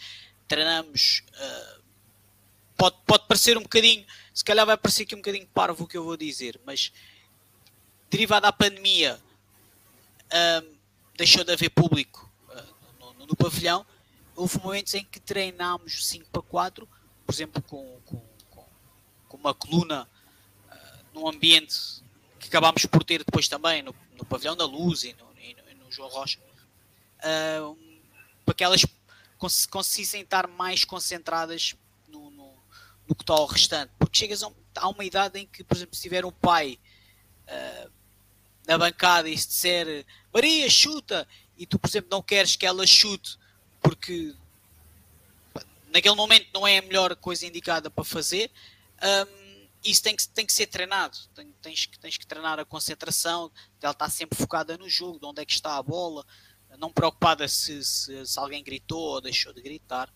treinamos. 0.48 1.22
Uh, 1.34 1.79
pode, 2.80 2.96
pode 3.06 3.26
parecer 3.28 3.58
um 3.58 3.62
bocadinho, 3.62 4.06
se 4.32 4.42
calhar 4.42 4.64
vai 4.64 4.74
parecer 4.74 5.02
aqui 5.02 5.14
um 5.14 5.18
bocadinho 5.18 5.46
parvo 5.48 5.84
o 5.84 5.86
que 5.86 5.98
eu 5.98 6.04
vou 6.04 6.16
dizer, 6.16 6.58
mas 6.64 6.90
derivado 8.08 8.44
da 8.44 8.52
pandemia, 8.52 9.20
um, 10.64 10.74
deixou 11.14 11.44
de 11.44 11.52
haver 11.52 11.68
público 11.68 12.32
uh, 12.48 13.14
no, 13.18 13.26
no, 13.26 13.36
pavilhão. 13.36 13.84
Houve 14.34 14.58
momentos 14.60 14.94
em 14.94 15.04
que 15.04 15.20
treinámos 15.20 16.06
5 16.06 16.30
para 16.30 16.40
4, 16.40 16.88
por 17.26 17.34
exemplo, 17.34 17.62
com, 17.64 18.00
com, 18.06 18.22
com 19.28 19.36
uma 19.36 19.52
coluna 19.52 20.08
uh, 20.72 21.04
num 21.12 21.28
ambiente 21.28 22.02
que 22.38 22.48
acabámos 22.48 22.86
por 22.86 23.04
ter 23.04 23.22
depois 23.22 23.46
também 23.46 23.82
no, 23.82 23.94
no 24.16 24.24
pavilhão 24.24 24.56
da 24.56 24.64
Luz 24.64 25.04
e 25.04 25.12
no, 25.12 25.28
e 25.38 25.52
no, 25.52 25.88
e 25.88 25.92
João 25.92 26.08
Rocha, 26.08 26.38
uh, 27.18 27.76
para 28.46 28.54
que 28.54 28.64
elas 28.64 28.86
cons 29.36 29.66
conseguissem 29.66 30.22
estar 30.22 30.46
mais 30.46 30.82
concentradas 30.82 31.74
que 33.14 33.22
está 33.22 33.34
ao 33.34 33.46
restante. 33.46 33.92
Porque 33.98 34.18
chegas 34.18 34.42
a, 34.42 34.48
um, 34.48 34.54
a, 34.76 34.88
uma 34.88 35.04
idade 35.04 35.38
em 35.38 35.46
que, 35.46 35.62
por 35.64 35.76
exemplo, 35.76 35.94
se 35.94 36.02
tiver 36.02 36.24
um 36.24 36.32
pai 36.32 36.78
uh, 37.48 37.90
na 38.66 38.78
bancada 38.78 39.28
e 39.28 39.36
se 39.36 39.48
disser 39.48 40.06
Maria, 40.32 40.68
chuta, 40.70 41.26
e 41.56 41.66
tu, 41.66 41.78
por 41.78 41.88
exemplo, 41.88 42.08
não 42.10 42.22
queres 42.22 42.56
que 42.56 42.66
ela 42.66 42.86
chute 42.86 43.38
porque 43.80 44.34
naquele 45.92 46.14
momento 46.14 46.48
não 46.54 46.66
é 46.66 46.78
a 46.78 46.82
melhor 46.82 47.16
coisa 47.16 47.46
indicada 47.46 47.90
para 47.90 48.04
fazer, 48.04 48.50
um, 49.02 49.66
isso 49.82 50.02
tem 50.02 50.14
que, 50.14 50.28
tem 50.28 50.46
que 50.46 50.52
ser 50.52 50.66
treinado. 50.66 51.16
Tem, 51.34 51.52
tens, 51.62 51.86
tens 52.00 52.16
que 52.16 52.26
treinar 52.26 52.58
a 52.58 52.64
concentração, 52.64 53.50
ela 53.80 53.92
está 53.92 54.08
sempre 54.08 54.38
focada 54.38 54.76
no 54.76 54.88
jogo, 54.88 55.18
de 55.18 55.26
onde 55.26 55.42
é 55.42 55.44
que 55.44 55.52
está 55.52 55.76
a 55.76 55.82
bola, 55.82 56.24
não 56.78 56.92
preocupada 56.92 57.48
se, 57.48 57.82
se, 57.84 58.26
se 58.26 58.38
alguém 58.38 58.62
gritou 58.62 59.00
ou 59.00 59.20
deixou 59.20 59.52
de 59.52 59.62
gritar. 59.62 60.12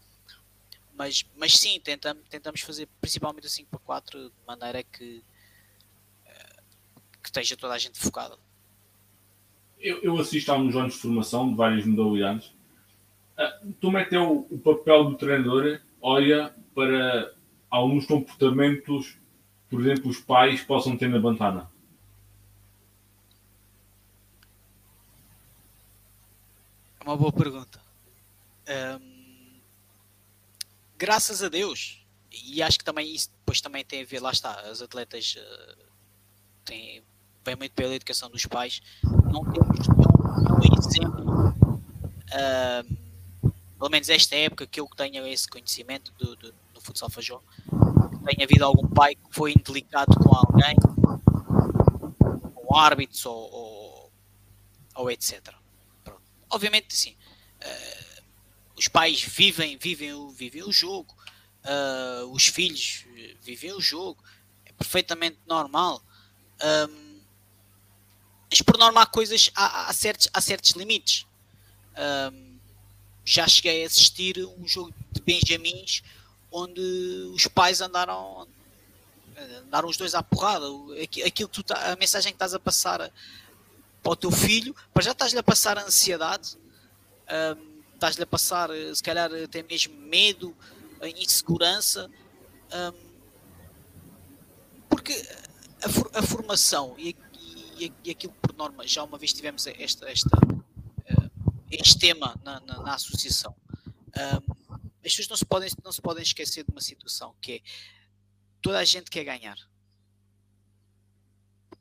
Mas, 0.96 1.24
mas 1.36 1.58
sim, 1.58 1.80
tentamos, 1.80 2.22
tentamos 2.28 2.60
fazer 2.60 2.88
principalmente 3.00 3.46
o 3.46 3.50
5 3.50 3.68
para 3.68 3.80
4 3.80 4.28
de 4.28 4.32
maneira 4.46 4.82
que, 4.82 5.24
eh, 6.24 6.62
que 7.22 7.28
esteja 7.28 7.56
toda 7.56 7.74
a 7.74 7.78
gente 7.78 7.98
focada. 7.98 8.36
Eu, 9.80 10.00
eu 10.02 10.18
assisto 10.18 10.52
a 10.52 10.56
uns 10.56 10.76
anos 10.76 10.94
de 10.94 11.00
formação 11.00 11.50
de 11.50 11.56
várias 11.56 11.84
modalidades. 11.84 12.46
Uh, 13.36 13.72
tu 13.80 13.90
metes 13.90 14.16
o, 14.16 14.46
o 14.48 14.58
papel 14.58 15.04
do 15.04 15.16
treinador, 15.16 15.80
olha 16.00 16.54
para 16.74 17.34
alguns 17.68 18.06
comportamentos, 18.06 19.18
por 19.68 19.80
exemplo, 19.80 20.08
os 20.08 20.20
pais 20.20 20.62
possam 20.62 20.96
ter 20.96 21.08
na 21.08 21.18
Bantana. 21.18 21.68
É 27.00 27.04
uma 27.04 27.16
boa 27.16 27.32
pergunta. 27.32 27.80
Um, 28.68 29.13
graças 30.96 31.42
a 31.42 31.48
Deus, 31.48 32.04
e 32.30 32.62
acho 32.62 32.78
que 32.78 32.84
também 32.84 33.14
isso 33.14 33.30
depois 33.30 33.60
também 33.60 33.84
tem 33.84 34.02
a 34.02 34.04
ver, 34.04 34.20
lá 34.20 34.30
está, 34.30 34.52
as 34.60 34.82
atletas 34.82 35.36
uh, 35.36 35.76
têm 36.64 37.02
bem 37.44 37.56
muito 37.56 37.72
pela 37.72 37.94
educação 37.94 38.30
dos 38.30 38.46
pais, 38.46 38.80
não 39.02 39.44
temos 39.52 39.86
exemplo, 40.86 41.48
uh, 41.50 42.96
pelo 43.78 43.90
menos 43.90 44.08
esta 44.08 44.34
época 44.36 44.66
que 44.66 44.80
eu 44.80 44.88
tenho 44.96 45.26
esse 45.26 45.48
conhecimento 45.48 46.12
do, 46.12 46.34
do, 46.36 46.54
do 46.72 46.80
futsal 46.80 47.10
fajó, 47.10 47.42
tenha 48.24 48.44
havido 48.46 48.64
algum 48.64 48.88
pai 48.88 49.14
que 49.14 49.22
foi 49.30 49.52
indelicado 49.52 50.16
com 50.18 50.34
alguém, 50.34 50.74
com 52.54 52.76
árbitros 52.76 53.26
ou, 53.26 53.52
ou, 53.52 54.12
ou 54.94 55.10
etc 55.10 55.54
obviamente, 56.54 56.94
sim, 56.94 57.16
uh, 57.60 58.13
os 58.76 58.88
pais 58.88 59.22
vivem, 59.22 59.76
vivem, 59.76 60.28
vivem 60.32 60.62
o 60.62 60.72
jogo, 60.72 61.14
uh, 61.64 62.26
os 62.32 62.46
filhos 62.46 63.04
vivem 63.40 63.72
o 63.72 63.80
jogo, 63.80 64.22
é 64.64 64.72
perfeitamente 64.72 65.38
normal. 65.46 66.02
Um, 66.88 67.20
mas 68.50 68.62
por 68.62 68.78
norma 68.78 69.02
há 69.02 69.06
coisas, 69.06 69.50
há, 69.54 69.88
há, 69.88 69.92
certos, 69.92 70.28
há 70.32 70.40
certos 70.40 70.72
limites. 70.72 71.26
Um, 72.32 72.58
já 73.24 73.48
cheguei 73.48 73.82
a 73.82 73.86
assistir 73.86 74.38
um 74.58 74.66
jogo 74.66 74.94
de 75.10 75.20
Benjamins 75.20 76.02
onde 76.50 76.80
os 77.34 77.46
pais 77.48 77.80
andaram 77.80 78.46
andaram 79.66 79.88
os 79.88 79.96
dois 79.96 80.14
à 80.14 80.22
porrada. 80.22 80.66
Aquilo 81.26 81.48
que 81.48 81.54
tu 81.54 81.62
tá, 81.62 81.92
a 81.92 81.96
mensagem 81.96 82.32
que 82.32 82.36
estás 82.36 82.54
a 82.54 82.60
passar 82.60 83.10
para 84.02 84.12
o 84.12 84.16
teu 84.16 84.30
filho, 84.30 84.74
para 84.92 85.02
já 85.02 85.12
estás-lhe 85.12 85.38
a 85.38 85.42
passar 85.42 85.78
ansiedade, 85.78 86.56
um, 87.56 87.73
estás-lhe 88.04 88.22
a 88.22 88.26
passar, 88.26 88.68
se 88.94 89.02
calhar, 89.02 89.30
até 89.32 89.62
mesmo 89.62 89.96
medo, 89.96 90.54
insegurança, 91.16 92.10
um, 92.72 93.14
porque 94.88 95.12
a, 95.82 96.18
a 96.18 96.22
formação 96.22 96.94
e, 96.98 97.16
e, 97.78 97.92
e, 98.04 98.10
aquilo 98.10 98.34
por 98.34 98.54
norma, 98.54 98.86
já 98.86 99.02
uma 99.02 99.16
vez 99.16 99.32
tivemos 99.32 99.66
esta, 99.66 100.08
esta, 100.10 100.38
este 101.70 101.98
tema 101.98 102.38
na, 102.44 102.60
na, 102.60 102.82
na 102.82 102.94
associação. 102.94 103.54
Um, 104.16 104.54
as 105.04 105.14
pessoas 105.14 105.28
não 105.28 105.36
se, 105.36 105.44
podem, 105.44 105.70
não 105.82 105.92
se 105.92 106.02
podem 106.02 106.22
esquecer 106.22 106.64
de 106.64 106.70
uma 106.70 106.80
situação 106.80 107.34
que 107.40 107.52
é 107.52 107.60
toda 108.60 108.78
a 108.78 108.84
gente 108.84 109.10
quer 109.10 109.24
ganhar. 109.24 109.56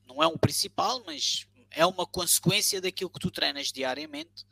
Não 0.06 0.22
é 0.24 0.28
um 0.28 0.38
principal, 0.38 1.04
mas 1.06 1.48
é 1.70 1.86
uma 1.86 2.06
consequência 2.06 2.80
daquilo 2.80 3.10
que 3.10 3.20
tu 3.20 3.32
treinas 3.32 3.72
diariamente 3.72 4.46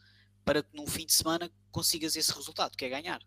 para 0.43 0.63
que 0.63 0.75
num 0.75 0.87
fim 0.87 1.05
de 1.05 1.13
semana 1.13 1.51
consigas 1.71 2.15
esse 2.15 2.31
resultado, 2.33 2.77
que 2.77 2.85
é 2.85 2.89
ganhar. 2.89 3.21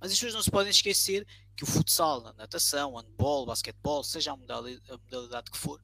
Mas 0.00 0.10
as 0.10 0.18
pessoas 0.18 0.34
não 0.34 0.42
se 0.42 0.50
podem 0.50 0.70
esquecer 0.70 1.26
que 1.56 1.62
o 1.62 1.66
futsal, 1.66 2.26
a 2.26 2.32
natação, 2.32 2.96
handball, 2.96 3.46
basquetebol, 3.46 4.02
seja 4.02 4.32
a 4.32 4.36
modalidade, 4.36 4.90
a 4.90 4.98
modalidade 4.98 5.50
que 5.50 5.56
for, 5.56 5.80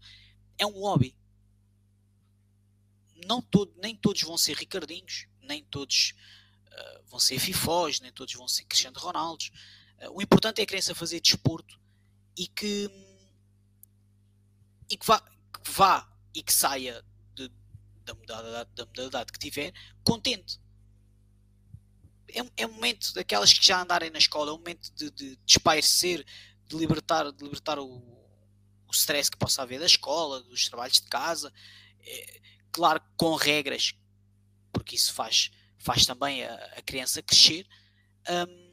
é 0.58 0.66
um 0.66 0.80
hobby. 0.80 1.16
Não 3.26 3.40
todo, 3.40 3.72
nem 3.80 3.94
todos 3.94 4.22
vão 4.22 4.36
ser 4.36 4.56
Ricardinhos, 4.56 5.28
nem 5.40 5.62
todos 5.64 6.14
uh, 6.66 7.04
vão 7.06 7.20
ser 7.20 7.38
Fifós, 7.38 8.00
nem 8.00 8.12
todos 8.12 8.34
vão 8.34 8.48
ser 8.48 8.64
Cristiano 8.64 8.98
Ronaldo. 8.98 9.44
Uh, 10.00 10.18
o 10.18 10.22
importante 10.22 10.60
é 10.60 10.64
a 10.64 10.66
criança 10.66 10.94
fazer 10.94 11.20
desporto 11.20 11.78
e 12.36 12.46
que, 12.48 12.90
e 14.90 14.96
que, 14.96 15.06
vá, 15.06 15.20
que 15.20 15.70
vá 15.70 16.12
e 16.34 16.42
que 16.42 16.52
saia 16.52 17.04
de, 17.34 17.50
da, 18.04 18.14
modalidade, 18.14 18.70
da 18.74 18.86
modalidade 18.86 19.32
que 19.32 19.38
tiver 19.38 19.72
contente. 20.02 20.60
É, 22.30 22.62
é 22.62 22.66
um 22.66 22.72
momento 22.72 23.12
daquelas 23.14 23.52
que 23.52 23.66
já 23.66 23.82
andarem 23.82 24.10
na 24.10 24.18
escola, 24.18 24.50
é 24.50 24.54
um 24.54 24.58
momento 24.58 24.92
de, 24.94 25.10
de, 25.10 25.36
de 25.36 25.40
espairecer, 25.46 26.24
de 26.66 26.76
libertar, 26.76 27.32
de 27.32 27.42
libertar 27.42 27.78
o, 27.78 27.86
o 27.86 28.92
stress 28.92 29.30
que 29.30 29.36
possa 29.36 29.62
haver 29.62 29.78
da 29.78 29.86
escola, 29.86 30.42
dos 30.42 30.68
trabalhos 30.68 31.00
de 31.00 31.08
casa, 31.08 31.52
é, 32.00 32.40
claro, 32.70 33.00
com 33.16 33.34
regras, 33.34 33.94
porque 34.72 34.96
isso 34.96 35.12
faz, 35.12 35.50
faz 35.78 36.06
também 36.06 36.44
a, 36.44 36.54
a 36.76 36.82
criança 36.82 37.22
crescer. 37.22 37.66
Um, 38.28 38.68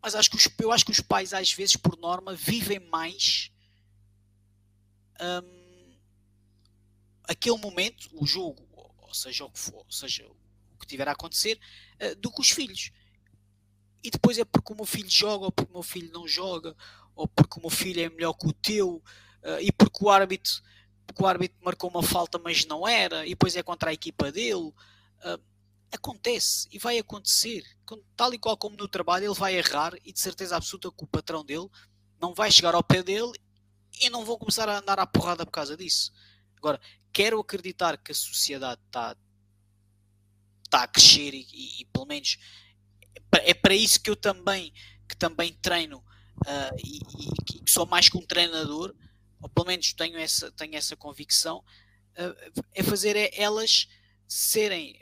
mas 0.00 0.14
acho 0.14 0.30
que 0.30 0.36
os, 0.36 0.48
eu 0.58 0.72
acho 0.72 0.84
que 0.84 0.92
os 0.92 1.00
pais, 1.00 1.34
às 1.34 1.52
vezes, 1.52 1.76
por 1.76 1.98
norma, 1.98 2.34
vivem 2.34 2.78
mais 2.78 3.50
um, 5.20 5.96
aquele 7.24 7.58
momento, 7.58 8.08
o 8.12 8.26
jogo, 8.26 8.66
ou 8.72 9.14
seja 9.14 9.44
o 9.44 9.50
que 9.50 9.58
for, 9.58 9.84
ou 9.84 9.92
seja 9.92 10.26
o 10.76 10.78
que 10.78 10.86
tiver 10.86 11.08
a 11.08 11.12
acontecer, 11.12 11.58
uh, 12.02 12.14
do 12.16 12.30
que 12.30 12.40
os 12.40 12.50
filhos. 12.50 12.90
E 14.02 14.10
depois 14.10 14.38
é 14.38 14.44
porque 14.44 14.72
o 14.72 14.76
meu 14.76 14.86
filho 14.86 15.10
joga, 15.10 15.46
ou 15.46 15.52
porque 15.52 15.70
o 15.70 15.74
meu 15.74 15.82
filho 15.82 16.12
não 16.12 16.28
joga, 16.28 16.76
ou 17.14 17.26
porque 17.26 17.58
o 17.58 17.62
meu 17.62 17.70
filho 17.70 18.02
é 18.02 18.08
melhor 18.08 18.34
que 18.34 18.46
o 18.46 18.52
teu, 18.52 19.02
uh, 19.42 19.60
e 19.60 19.72
porque 19.72 20.04
o 20.04 20.10
árbitro, 20.10 20.52
porque 21.06 21.22
o 21.22 21.26
árbitro 21.26 21.58
marcou 21.62 21.90
uma 21.90 22.02
falta, 22.02 22.38
mas 22.38 22.64
não 22.66 22.86
era, 22.86 23.26
e 23.26 23.30
depois 23.30 23.56
é 23.56 23.62
contra 23.62 23.90
a 23.90 23.94
equipa 23.94 24.30
dele. 24.30 24.72
Uh, 25.24 25.40
acontece 25.92 26.68
e 26.70 26.78
vai 26.78 26.98
acontecer. 26.98 27.64
Tal 28.16 28.34
e 28.34 28.38
qual 28.38 28.56
como 28.56 28.76
no 28.76 28.88
trabalho, 28.88 29.26
ele 29.26 29.34
vai 29.34 29.56
errar 29.56 29.94
e 30.04 30.12
de 30.12 30.20
certeza 30.20 30.56
absoluta 30.56 30.90
que 30.90 31.04
o 31.04 31.06
patrão 31.06 31.44
dele 31.44 31.68
não 32.20 32.34
vai 32.34 32.50
chegar 32.50 32.74
ao 32.74 32.82
pé 32.82 33.02
dele 33.02 33.32
e 34.00 34.10
não 34.10 34.24
vão 34.24 34.38
começar 34.38 34.68
a 34.68 34.78
andar 34.78 34.98
à 34.98 35.06
porrada 35.06 35.44
por 35.44 35.52
causa 35.52 35.76
disso. 35.76 36.12
Agora, 36.56 36.80
quero 37.12 37.40
acreditar 37.40 37.96
que 37.98 38.12
a 38.12 38.14
sociedade 38.14 38.80
está 38.86 39.16
tá 40.76 40.82
a 40.82 40.88
crescer 40.88 41.32
e, 41.32 41.46
e, 41.52 41.80
e, 41.80 41.84
pelo 41.86 42.04
menos 42.04 42.38
é 43.32 43.54
para 43.54 43.74
isso 43.74 44.00
que 44.00 44.10
eu 44.10 44.16
também 44.16 44.72
que 45.08 45.16
também 45.16 45.54
treino 45.54 45.98
uh, 45.98 46.76
e, 46.84 46.98
e, 46.98 47.62
que 47.62 47.70
sou 47.70 47.86
mais 47.86 48.08
que 48.08 48.18
um 48.18 48.26
treinador 48.26 48.94
ou 49.40 49.48
pelo 49.48 49.66
menos 49.66 49.94
tenho 49.94 50.18
essa 50.18 50.50
tenho 50.52 50.76
essa 50.76 50.94
convicção 50.94 51.58
uh, 51.58 52.62
é 52.74 52.82
fazer 52.82 53.16
é 53.16 53.30
elas 53.40 53.88
serem 54.28 55.00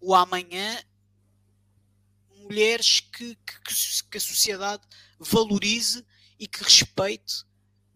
o 0.00 0.14
amanhã 0.14 0.82
mulheres 2.36 3.00
que, 3.00 3.34
que, 3.34 4.04
que 4.10 4.16
a 4.16 4.20
sociedade 4.20 4.82
valorize 5.18 6.06
e 6.38 6.46
que 6.46 6.62
respeite 6.62 7.44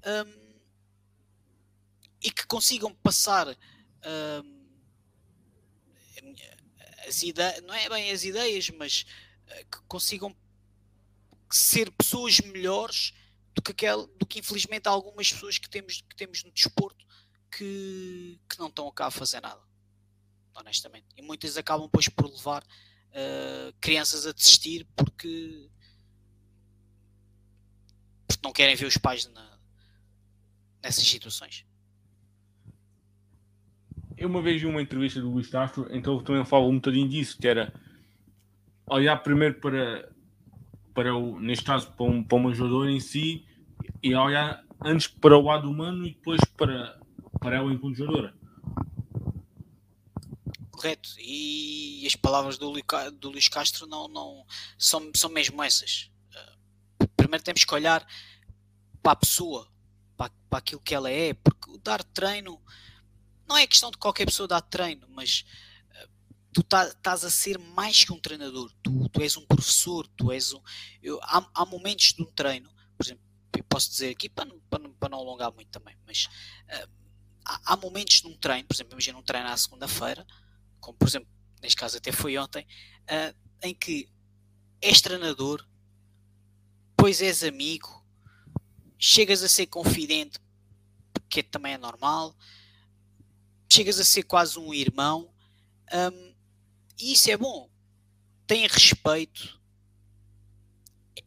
um, 0.05 0.51
e 2.23 2.31
que 2.31 2.47
consigam 2.47 2.93
passar 2.95 3.49
uh, 3.49 4.61
as 7.11 7.23
ideias, 7.23 7.63
não 7.63 7.75
é 7.75 7.89
bem 7.89 8.11
as 8.11 8.25
ideias, 8.25 8.71
mas 8.71 9.05
uh, 9.49 9.65
que 9.67 9.83
consigam 9.89 10.35
ser 11.51 11.91
pessoas 11.91 12.41
melhores 12.41 13.13
do 13.55 13.61
que, 13.61 13.73
aquel, 13.73 14.07
do 14.07 14.25
que 14.25 14.39
infelizmente 14.39 14.87
algumas 14.87 15.33
pessoas 15.33 15.59
que 15.59 15.69
temos, 15.69 16.01
que 16.01 16.17
temos 16.17 16.45
no 16.45 16.53
desporto 16.53 17.05
que, 17.51 18.41
que 18.49 18.59
não 18.59 18.69
estão 18.69 18.91
cá 18.93 19.07
a 19.07 19.11
fazer 19.11 19.41
nada, 19.41 19.61
honestamente. 20.55 21.07
E 21.17 21.23
muitas 21.23 21.57
acabam 21.57 21.87
depois 21.87 22.09
por 22.09 22.31
levar 22.31 22.63
uh, 22.63 23.73
crianças 23.81 24.25
a 24.25 24.33
desistir 24.33 24.87
porque, 24.95 25.69
porque 28.29 28.43
não 28.43 28.53
querem 28.53 28.77
ver 28.77 28.87
os 28.87 28.97
pais 28.97 29.27
na, 29.27 29.59
nessas 30.81 31.05
situações. 31.05 31.67
Eu 34.21 34.29
uma 34.29 34.43
vez 34.43 34.61
vi 34.61 34.67
uma 34.67 34.83
entrevista 34.83 35.19
do 35.19 35.31
Luís 35.31 35.49
Castro, 35.49 35.89
então 35.91 36.17
ele 36.17 36.25
também 36.25 36.45
fala 36.45 36.67
um 36.67 36.75
bocadinho 36.75 37.09
disso, 37.09 37.39
que 37.39 37.49
era 37.49 37.73
olhar 38.87 39.17
primeiro 39.17 39.55
para, 39.55 40.13
para 40.93 41.17
o, 41.17 41.41
neste 41.41 41.65
caso, 41.65 41.91
para, 41.93 42.05
um, 42.05 42.23
para 42.23 42.37
uma 42.37 42.53
jogadora 42.53 42.91
em 42.91 43.01
si, 43.01 43.47
e 44.03 44.15
olhar 44.15 44.63
antes 44.85 45.07
para 45.07 45.39
o 45.39 45.41
lado 45.41 45.71
humano 45.71 46.07
e 46.07 46.11
depois 46.11 46.39
para, 46.55 47.01
para 47.41 47.57
ela 47.57 47.73
enquanto 47.73 47.97
jogadora. 47.97 48.35
Correto, 50.71 51.09
e 51.19 52.05
as 52.07 52.15
palavras 52.15 52.59
do, 52.59 52.71
do 53.19 53.31
Luís 53.31 53.49
Castro 53.49 53.87
não, 53.87 54.07
não 54.07 54.45
são, 54.77 55.11
são 55.15 55.31
mesmo 55.31 55.63
essas. 55.63 56.11
primeiro 57.17 57.43
temos 57.43 57.65
que 57.65 57.75
olhar 57.75 58.07
para 59.03 59.13
a 59.13 59.17
pessoa, 59.17 59.67
para, 60.15 60.31
para 60.51 60.59
aquilo 60.59 60.83
que 60.83 60.95
ela 60.95 61.11
é, 61.11 61.33
porque 61.33 61.79
dar 61.83 62.05
treino 62.05 62.61
não 63.51 63.59
é 63.59 63.67
questão 63.67 63.91
de 63.91 63.99
qualquer 63.99 64.27
pessoa 64.27 64.47
dar 64.47 64.61
treino, 64.61 65.09
mas 65.11 65.45
uh, 65.91 66.09
tu 66.53 66.63
tá, 66.63 66.87
estás 66.87 67.25
a 67.25 67.31
ser 67.31 67.59
mais 67.59 68.05
que 68.05 68.13
um 68.13 68.21
treinador, 68.21 68.73
tu, 68.81 69.09
tu 69.09 69.21
és 69.21 69.37
um 69.37 69.45
professor, 69.45 70.07
tu 70.17 70.31
és 70.31 70.53
um. 70.53 70.63
Eu, 71.03 71.19
há, 71.25 71.45
há 71.53 71.67
momentos 71.67 72.13
de 72.13 72.23
um 72.23 72.27
treino, 72.27 72.71
por 72.97 73.05
exemplo, 73.05 73.25
eu 73.57 73.65
posso 73.65 73.91
dizer 73.91 74.11
aqui 74.11 74.29
para, 74.29 74.49
para, 74.71 74.89
para 74.89 75.09
não 75.09 75.19
alongar 75.19 75.53
muito 75.53 75.69
também, 75.69 75.99
mas 76.07 76.27
uh, 76.27 76.89
há, 77.45 77.73
há, 77.73 77.77
momentos 77.77 78.23
num 78.23 78.37
treino, 78.39 78.69
por 78.69 78.75
exemplo, 78.75 78.93
imagina 78.93 79.19
um 79.19 79.23
treino 79.23 79.49
à 79.49 79.57
segunda-feira, 79.57 80.25
como 80.79 80.97
por 80.97 81.09
exemplo, 81.09 81.29
neste 81.61 81.77
caso 81.77 81.97
até 81.97 82.13
foi 82.13 82.39
ontem, 82.39 82.65
uh, 83.03 83.37
em 83.65 83.75
que 83.75 84.09
és 84.81 85.01
treinador, 85.01 85.67
pois 86.97 87.21
és 87.21 87.43
amigo, 87.43 88.07
chegas 88.97 89.43
a 89.43 89.49
ser 89.49 89.67
confidente, 89.67 90.39
porque 91.13 91.43
também 91.43 91.73
é 91.73 91.79
normal, 91.79 92.37
chegas 93.73 93.99
a 93.99 94.05
ser 94.05 94.25
quase 94.25 94.59
um 94.59 94.75
irmão, 94.75 95.33
um, 95.93 96.35
e 96.99 97.13
isso 97.13 97.31
é 97.31 97.37
bom. 97.37 97.71
Tem 98.47 98.67
respeito, 98.67 99.61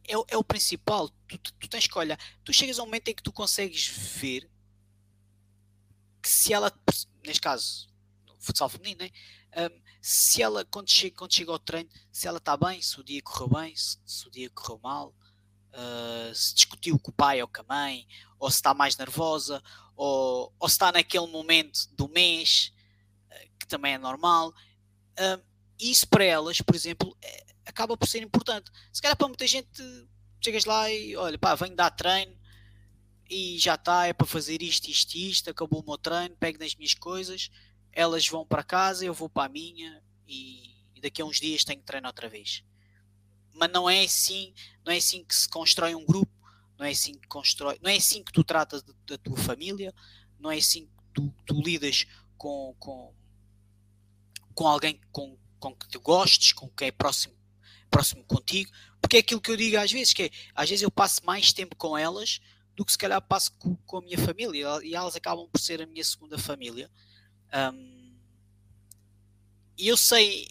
é, 0.06 0.12
é 0.28 0.36
o 0.36 0.44
principal. 0.44 1.08
Tu, 1.28 1.38
tu, 1.38 1.68
tens 1.68 1.86
que 1.86 1.98
olhar. 1.98 2.18
Tu 2.44 2.52
chegas 2.52 2.78
a 2.78 2.82
um 2.82 2.86
momento 2.86 3.08
em 3.08 3.14
que 3.14 3.22
tu 3.22 3.32
consegues 3.32 3.88
ver 3.88 4.48
que 6.22 6.28
se 6.28 6.52
ela, 6.52 6.72
neste 7.24 7.40
caso, 7.40 7.88
futsal 8.38 8.68
feminino, 8.68 9.00
né? 9.00 9.10
Um, 9.56 9.84
se 10.00 10.42
ela, 10.42 10.64
quando 10.66 10.90
chega, 10.90 11.16
quando 11.16 11.32
chega 11.32 11.50
ao 11.50 11.58
treino, 11.58 11.88
se 12.12 12.28
ela 12.28 12.38
está 12.38 12.56
bem, 12.56 12.80
se 12.82 13.00
o 13.00 13.04
dia 13.04 13.22
correu 13.22 13.48
bem, 13.48 13.74
se, 13.76 13.98
se 14.04 14.26
o 14.26 14.30
dia 14.30 14.50
correu 14.50 14.78
mal, 14.82 15.14
uh, 15.74 16.34
se 16.34 16.54
discutiu 16.54 16.98
com 16.98 17.10
o 17.10 17.14
pai 17.14 17.42
ou 17.42 17.48
com 17.48 17.60
a 17.60 17.64
mãe, 17.68 18.06
ou 18.38 18.50
se 18.50 18.56
está 18.56 18.72
mais 18.72 18.96
nervosa, 18.96 19.62
ou, 19.96 20.52
ou 20.58 20.68
se 20.68 20.74
está 20.74 20.92
naquele 20.92 21.26
momento 21.26 21.88
do 21.94 22.08
mês, 22.08 22.72
uh, 23.30 23.50
que 23.58 23.66
também 23.66 23.94
é 23.94 23.98
normal. 23.98 24.50
Uh, 25.18 25.42
isso 25.78 26.06
para 26.08 26.24
elas, 26.24 26.60
por 26.60 26.74
exemplo, 26.74 27.16
é, 27.20 27.44
acaba 27.66 27.96
por 27.96 28.06
ser 28.06 28.22
importante. 28.22 28.70
Se 28.92 29.02
calhar 29.02 29.16
para 29.16 29.28
muita 29.28 29.46
gente, 29.46 29.82
chegas 30.40 30.64
lá 30.64 30.90
e 30.90 31.16
olha, 31.16 31.38
pá, 31.38 31.54
venho 31.54 31.74
dar 31.74 31.90
treino 31.90 32.36
e 33.28 33.58
já 33.58 33.74
está, 33.74 34.06
é 34.06 34.12
para 34.12 34.26
fazer 34.26 34.62
isto, 34.62 34.88
isto, 34.88 35.14
isto, 35.16 35.50
acabou 35.50 35.80
o 35.80 35.86
meu 35.86 35.98
treino, 35.98 36.36
pego 36.36 36.58
nas 36.58 36.74
minhas 36.74 36.94
coisas, 36.94 37.50
elas 37.92 38.28
vão 38.28 38.46
para 38.46 38.62
casa, 38.62 39.04
eu 39.04 39.14
vou 39.14 39.28
para 39.28 39.46
a 39.46 39.48
minha 39.48 40.02
e, 40.26 40.74
e 40.94 41.00
daqui 41.00 41.22
a 41.22 41.24
uns 41.24 41.40
dias 41.40 41.64
tenho 41.64 41.82
treino 41.82 42.06
outra 42.06 42.28
vez. 42.28 42.62
Mas 43.54 43.70
não 43.70 43.88
é 43.88 44.04
assim, 44.04 44.52
não 44.84 44.92
é 44.92 44.96
assim 44.96 45.24
que 45.24 45.34
se 45.34 45.48
constrói 45.48 45.94
um 45.94 46.04
grupo, 46.04 46.32
não 46.78 46.86
é 46.86 46.90
assim 46.90 47.14
que 47.14 47.28
constrói, 47.28 47.78
não 47.80 47.90
é 47.90 47.96
assim 47.96 48.22
que 48.22 48.32
tu 48.32 48.42
tratas 48.42 48.82
da 48.82 49.16
tua 49.18 49.36
família, 49.36 49.94
não 50.38 50.50
é 50.50 50.58
assim 50.58 50.86
que 50.86 50.92
tu, 51.14 51.34
tu 51.46 51.60
lidas 51.60 52.06
com, 52.36 52.74
com, 52.78 53.14
com 54.54 54.66
alguém 54.66 55.00
com, 55.12 55.38
com 55.58 55.74
que 55.74 55.88
tu 55.88 56.00
gostes, 56.00 56.52
com 56.52 56.68
quem 56.68 56.88
é 56.88 56.92
próximo 56.92 57.34
próximo 57.90 58.24
contigo, 58.24 58.72
porque 59.00 59.18
é 59.18 59.20
aquilo 59.20 59.40
que 59.40 59.52
eu 59.52 59.56
digo 59.56 59.78
às 59.78 59.92
vezes, 59.92 60.12
que 60.12 60.24
é, 60.24 60.30
às 60.52 60.68
vezes 60.68 60.82
eu 60.82 60.90
passo 60.90 61.24
mais 61.24 61.52
tempo 61.52 61.76
com 61.76 61.96
elas 61.96 62.40
do 62.74 62.84
que 62.84 62.90
se 62.90 62.98
calhar 62.98 63.22
passo 63.22 63.52
com, 63.52 63.76
com 63.76 63.98
a 63.98 64.02
minha 64.02 64.18
família, 64.18 64.66
e 64.82 64.96
elas 64.96 65.14
acabam 65.14 65.48
por 65.48 65.60
ser 65.60 65.80
a 65.80 65.86
minha 65.86 66.02
segunda 66.02 66.36
família. 66.36 66.90
Um, 67.72 68.16
e 69.78 69.86
eu 69.86 69.96
sei 69.96 70.48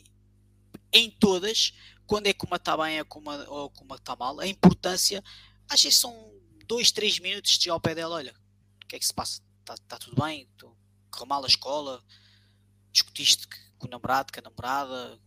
em 0.92 1.10
todas 1.10 1.74
quando 2.06 2.28
é 2.28 2.34
que 2.34 2.46
uma 2.46 2.58
está 2.58 2.76
bem 2.78 3.00
ou 3.00 3.08
uma, 3.16 3.50
ou 3.50 3.74
uma 3.82 3.96
está 3.96 4.16
mal, 4.16 4.40
a 4.40 4.48
importância, 4.48 5.24
às 5.70 5.82
vezes 5.82 6.00
são 6.00 6.34
dois, 6.68 6.92
três 6.92 7.20
minutos 7.20 7.58
de 7.58 7.70
ao 7.70 7.80
pé 7.80 7.96
dela, 7.96 8.16
olha, 8.16 8.34
o 8.84 8.88
que 8.88 8.96
é 8.96 9.00
que 9.00 9.06
se 9.06 9.14
passa? 9.14 9.42
Está 9.60 9.76
tá 9.88 9.98
tudo 9.98 10.22
bem? 10.22 10.50
Correu 11.12 11.28
mal 11.28 11.44
a 11.44 11.48
escola? 11.48 12.04
Discutiste 12.92 13.48
com 13.78 13.88
o 13.88 13.90
namorado, 13.90 14.32
com 14.32 14.40
a 14.40 14.44
namorada? 14.44 15.20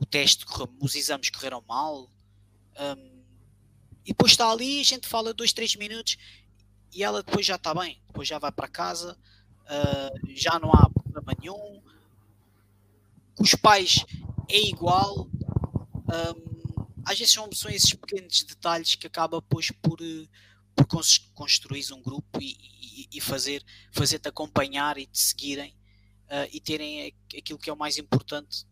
o 0.00 0.06
teste, 0.06 0.46
os 0.80 0.94
exames 0.94 1.28
correram 1.28 1.62
mal. 1.68 2.10
Um, 2.80 3.20
e 4.02 4.08
depois 4.08 4.32
está 4.32 4.50
ali, 4.50 4.80
a 4.80 4.84
gente 4.84 5.06
fala 5.06 5.34
dois, 5.34 5.52
três 5.52 5.76
minutos 5.76 6.16
e 6.92 7.04
ela 7.04 7.22
depois 7.22 7.44
já 7.44 7.56
está 7.56 7.74
bem, 7.74 8.02
depois 8.06 8.26
já 8.26 8.38
vai 8.38 8.50
para 8.50 8.66
casa, 8.66 9.16
uh, 9.66 10.34
já 10.34 10.58
não 10.58 10.72
há 10.72 10.88
problema 10.88 11.34
nenhum. 11.38 11.82
Com 13.36 13.44
os 13.44 13.54
pais 13.54 14.04
é 14.48 14.58
igual. 14.68 15.28
Um, 16.10 16.60
às 17.04 17.18
vezes 17.18 17.32
são, 17.32 17.50
são 17.52 17.70
esses 17.70 17.94
pequenos 17.94 18.42
detalhes 18.42 18.94
que 18.94 19.06
acaba 19.06 19.40
depois 19.40 19.70
por, 19.70 19.98
por 20.74 20.86
construir 21.34 21.92
um 21.92 22.02
grupo 22.02 22.40
e, 22.40 22.56
e, 22.60 23.08
e 23.14 23.20
fazer 23.20 23.64
fazer-te 23.92 24.28
acompanhar 24.28 24.98
e 24.98 25.06
te 25.06 25.18
seguirem 25.18 25.72
uh, 26.26 26.48
e 26.52 26.60
terem 26.60 27.14
aquilo 27.36 27.58
que 27.58 27.70
é 27.70 27.72
o 27.72 27.76
mais 27.76 27.98
importante 27.98 28.66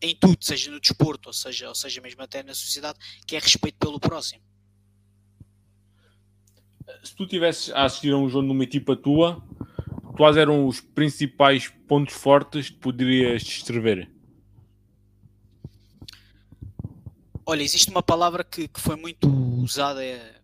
em 0.00 0.14
tudo, 0.14 0.36
seja 0.44 0.70
no 0.70 0.80
desporto, 0.80 1.28
ou 1.28 1.32
seja, 1.32 1.68
ou 1.68 1.74
seja 1.74 2.00
mesmo 2.00 2.22
até 2.22 2.42
na 2.42 2.54
sociedade, 2.54 2.98
que 3.26 3.34
é 3.34 3.38
respeito 3.38 3.78
pelo 3.78 3.98
próximo. 3.98 4.42
Se 7.02 7.14
tu 7.16 7.26
tivesses 7.26 7.70
a 7.70 7.84
assistir 7.84 8.12
a 8.12 8.16
um 8.16 8.28
jogo 8.28 8.46
numa 8.46 8.62
equipa 8.62 8.94
tua, 8.94 9.42
quais 10.16 10.36
eram 10.36 10.66
os 10.66 10.80
principais 10.80 11.68
pontos 11.88 12.14
fortes 12.14 12.70
que 12.70 12.76
poderias 12.76 13.42
descrever? 13.42 14.10
Olha, 17.48 17.62
existe 17.62 17.90
uma 17.90 18.02
palavra 18.02 18.42
que, 18.42 18.66
que 18.66 18.80
foi 18.80 18.96
muito 18.96 19.28
usada 19.62 20.04
eh, 20.04 20.40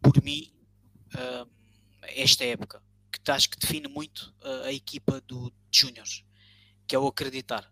por 0.00 0.22
mim 0.22 0.52
uh, 1.12 1.50
esta 2.02 2.44
época, 2.44 2.80
que 3.10 3.28
acho 3.28 3.50
que 3.50 3.58
define 3.58 3.88
muito 3.88 4.32
uh, 4.40 4.62
a 4.66 4.72
equipa 4.72 5.20
do 5.22 5.52
Juniors, 5.68 6.24
que 6.86 6.94
é 6.94 6.98
o 6.98 7.08
acreditar. 7.08 7.68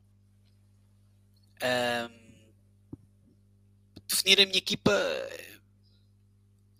Um, 1.62 2.42
definir 4.08 4.40
a 4.40 4.46
minha 4.46 4.58
equipa 4.58 4.92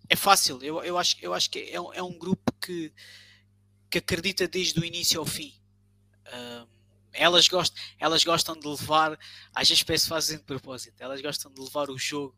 é 0.09 0.15
fácil. 0.17 0.61
Eu, 0.61 0.83
eu, 0.83 0.97
acho, 0.97 1.15
eu 1.21 1.33
acho 1.33 1.49
que 1.49 1.59
é, 1.59 1.75
é 1.75 2.03
um 2.03 2.17
grupo 2.17 2.51
que, 2.59 2.91
que 3.89 3.99
acredita 3.99 4.45
desde 4.45 4.77
o 4.77 4.83
início 4.83 5.21
ao 5.21 5.25
fim. 5.25 5.53
Um, 6.33 6.67
elas, 7.13 7.47
gostam, 7.47 7.81
elas 7.99 8.23
gostam 8.23 8.59
de 8.59 8.67
levar, 8.67 9.17
às 9.53 9.67
vezes 9.67 9.83
peço 9.83 10.07
fazem 10.07 10.37
de 10.37 10.43
propósito, 10.43 10.95
elas 10.99 11.21
gostam 11.21 11.51
de 11.51 11.61
levar 11.61 11.89
o 11.89 11.97
jogo, 11.97 12.35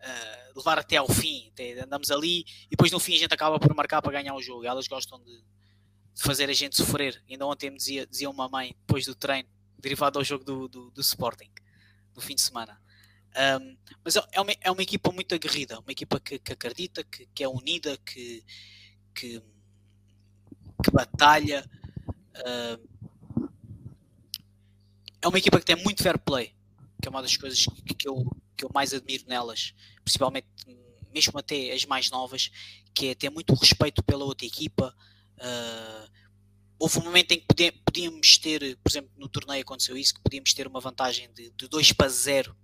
uh, 0.00 0.58
levar 0.58 0.78
até 0.78 0.96
ao 0.96 1.08
fim. 1.08 1.48
Até, 1.52 1.80
andamos 1.80 2.10
ali 2.10 2.40
e 2.66 2.70
depois 2.70 2.90
no 2.90 3.00
fim 3.00 3.14
a 3.14 3.18
gente 3.18 3.32
acaba 3.32 3.58
por 3.58 3.74
marcar 3.74 4.02
para 4.02 4.12
ganhar 4.12 4.34
o 4.34 4.42
jogo. 4.42 4.64
Elas 4.64 4.86
gostam 4.86 5.22
de, 5.22 5.32
de 6.14 6.22
fazer 6.22 6.48
a 6.50 6.52
gente 6.52 6.76
sofrer. 6.76 7.22
Ainda 7.28 7.46
ontem 7.46 7.70
me 7.70 7.76
dizia, 7.76 8.06
dizia 8.06 8.28
uma 8.28 8.48
mãe, 8.48 8.74
depois 8.80 9.04
do 9.04 9.14
treino, 9.14 9.48
derivado 9.78 10.18
ao 10.18 10.24
jogo 10.24 10.44
do, 10.44 10.68
do, 10.68 10.90
do 10.90 11.00
Sporting 11.00 11.50
no 12.14 12.20
fim 12.20 12.34
de 12.34 12.42
semana. 12.42 12.80
Um, 13.60 13.76
mas 14.02 14.16
é, 14.16 14.22
é 14.32 14.40
uma, 14.40 14.52
é 14.62 14.70
uma 14.70 14.82
equipa 14.82 15.12
muito 15.12 15.34
aguerrida, 15.34 15.78
uma 15.78 15.92
equipa 15.92 16.18
que, 16.18 16.38
que 16.38 16.52
acredita, 16.52 17.04
que, 17.04 17.26
que, 17.34 17.44
é 17.44 17.48
unida, 17.48 17.96
que, 17.98 18.42
que, 19.14 19.42
que 20.82 20.90
batalha. 20.90 21.68
Uh, 22.34 22.95
é 25.26 25.28
uma 25.28 25.38
equipa 25.38 25.58
que 25.58 25.64
tem 25.64 25.76
muito 25.76 26.02
fair 26.02 26.18
play, 26.18 26.54
que 27.02 27.08
é 27.08 27.10
uma 27.10 27.20
das 27.20 27.36
coisas 27.36 27.66
que, 27.66 27.94
que, 27.94 28.08
eu, 28.08 28.24
que 28.56 28.64
eu 28.64 28.70
mais 28.72 28.94
admiro 28.94 29.24
nelas, 29.26 29.74
principalmente 30.04 30.46
mesmo 31.12 31.36
até 31.36 31.72
as 31.72 31.84
mais 31.84 32.10
novas, 32.10 32.50
que 32.94 33.08
é 33.08 33.14
ter 33.14 33.28
muito 33.30 33.52
respeito 33.54 34.04
pela 34.04 34.24
outra 34.24 34.46
equipa. 34.46 34.94
Uh, 35.38 36.10
houve 36.78 36.98
um 37.00 37.04
momento 37.04 37.32
em 37.32 37.40
que 37.40 37.72
podíamos 37.72 38.38
ter, 38.38 38.78
por 38.78 38.90
exemplo, 38.90 39.10
no 39.16 39.28
torneio 39.28 39.62
aconteceu 39.62 39.96
isso, 39.96 40.14
que 40.14 40.20
podíamos 40.20 40.54
ter 40.54 40.66
uma 40.68 40.80
vantagem 40.80 41.28
de, 41.32 41.50
de 41.50 41.68
2 41.68 41.92
para 41.92 42.08
0, 42.08 42.56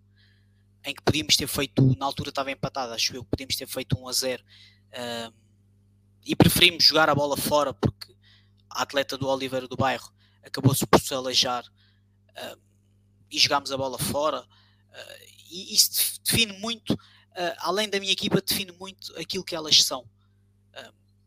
em 0.84 0.94
que 0.94 1.02
podíamos 1.02 1.36
ter 1.36 1.48
feito, 1.48 1.96
na 1.98 2.06
altura 2.06 2.28
estava 2.28 2.52
empatado, 2.52 2.92
acho 2.92 3.16
eu, 3.16 3.24
podíamos 3.24 3.56
ter 3.56 3.66
feito 3.66 3.98
1 3.98 4.08
a 4.08 4.12
0 4.12 4.44
uh, 4.44 5.34
e 6.24 6.36
preferimos 6.36 6.84
jogar 6.84 7.10
a 7.10 7.14
bola 7.14 7.36
fora 7.36 7.74
porque 7.74 8.14
a 8.70 8.82
atleta 8.82 9.18
do 9.18 9.26
Oliveira 9.26 9.66
do 9.66 9.76
Bairro 9.76 10.12
acabou-se 10.44 10.86
por 10.86 11.00
se 11.00 11.12
aleijar 11.12 11.64
uh, 12.36 12.60
e 13.30 13.38
jogámos 13.38 13.72
a 13.72 13.76
bola 13.76 13.98
fora. 13.98 14.42
Uh, 14.42 15.32
e 15.50 15.74
isso 15.74 16.20
define 16.24 16.54
muito, 16.58 16.96
ah, 17.36 17.54
além 17.58 17.86
da 17.86 18.00
minha 18.00 18.12
equipa, 18.12 18.40
define 18.40 18.72
muito 18.72 19.12
aquilo 19.18 19.44
que 19.44 19.54
elas 19.54 19.82
são, 19.82 20.08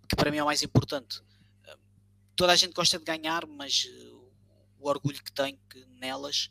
que 0.10 0.16
para 0.16 0.32
mim 0.32 0.38
é 0.38 0.44
o 0.44 0.48
mais 0.48 0.64
importante 0.64 1.22
toda 2.36 2.54
a 2.54 2.56
gente 2.56 2.74
gosta 2.74 2.98
de 2.98 3.06
ganhar, 3.06 3.46
mas 3.48 3.88
o 4.80 4.90
orgulho 4.90 5.24
que 5.24 5.32
tenho 5.32 5.58
que 5.70 5.86
nelas 6.00 6.50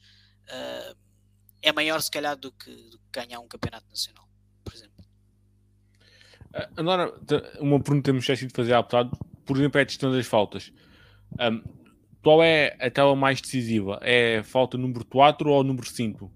é 1.63 1.73
maior 1.73 2.01
se 2.01 2.11
calhar 2.11 2.37
do 2.37 2.53
que, 2.53 2.71
do 2.71 2.99
que, 2.99 3.05
ganhar 3.21 3.41
um 3.41 3.49
campeonato 3.49 3.87
nacional, 3.89 4.29
por 4.65 4.75
exemplo. 4.75 5.05
Agora, 6.77 7.13
uma 7.61 7.81
pergunta 7.81 7.97
que 7.97 8.03
temos 8.03 8.23
esquecido 8.23 8.49
de 8.49 8.55
fazer 8.55 8.75
há 8.75 8.83
bocado, 8.83 9.19
por 9.45 9.57
exemplo, 9.57 9.79
é 9.79 9.83
a 9.83 9.87
questão 9.87 10.13
das 10.13 10.27
faltas. 10.27 10.73
Um, 11.41 11.84
qual 12.25 12.43
é 12.43 12.75
aquela 12.81 13.15
mais 13.15 13.41
decisiva? 13.41 14.01
É 14.01 14.43
falta 14.43 14.79
número 14.79 15.05
4 15.05 15.51
ou 15.51 15.63
número 15.63 15.87
5? 15.87 16.33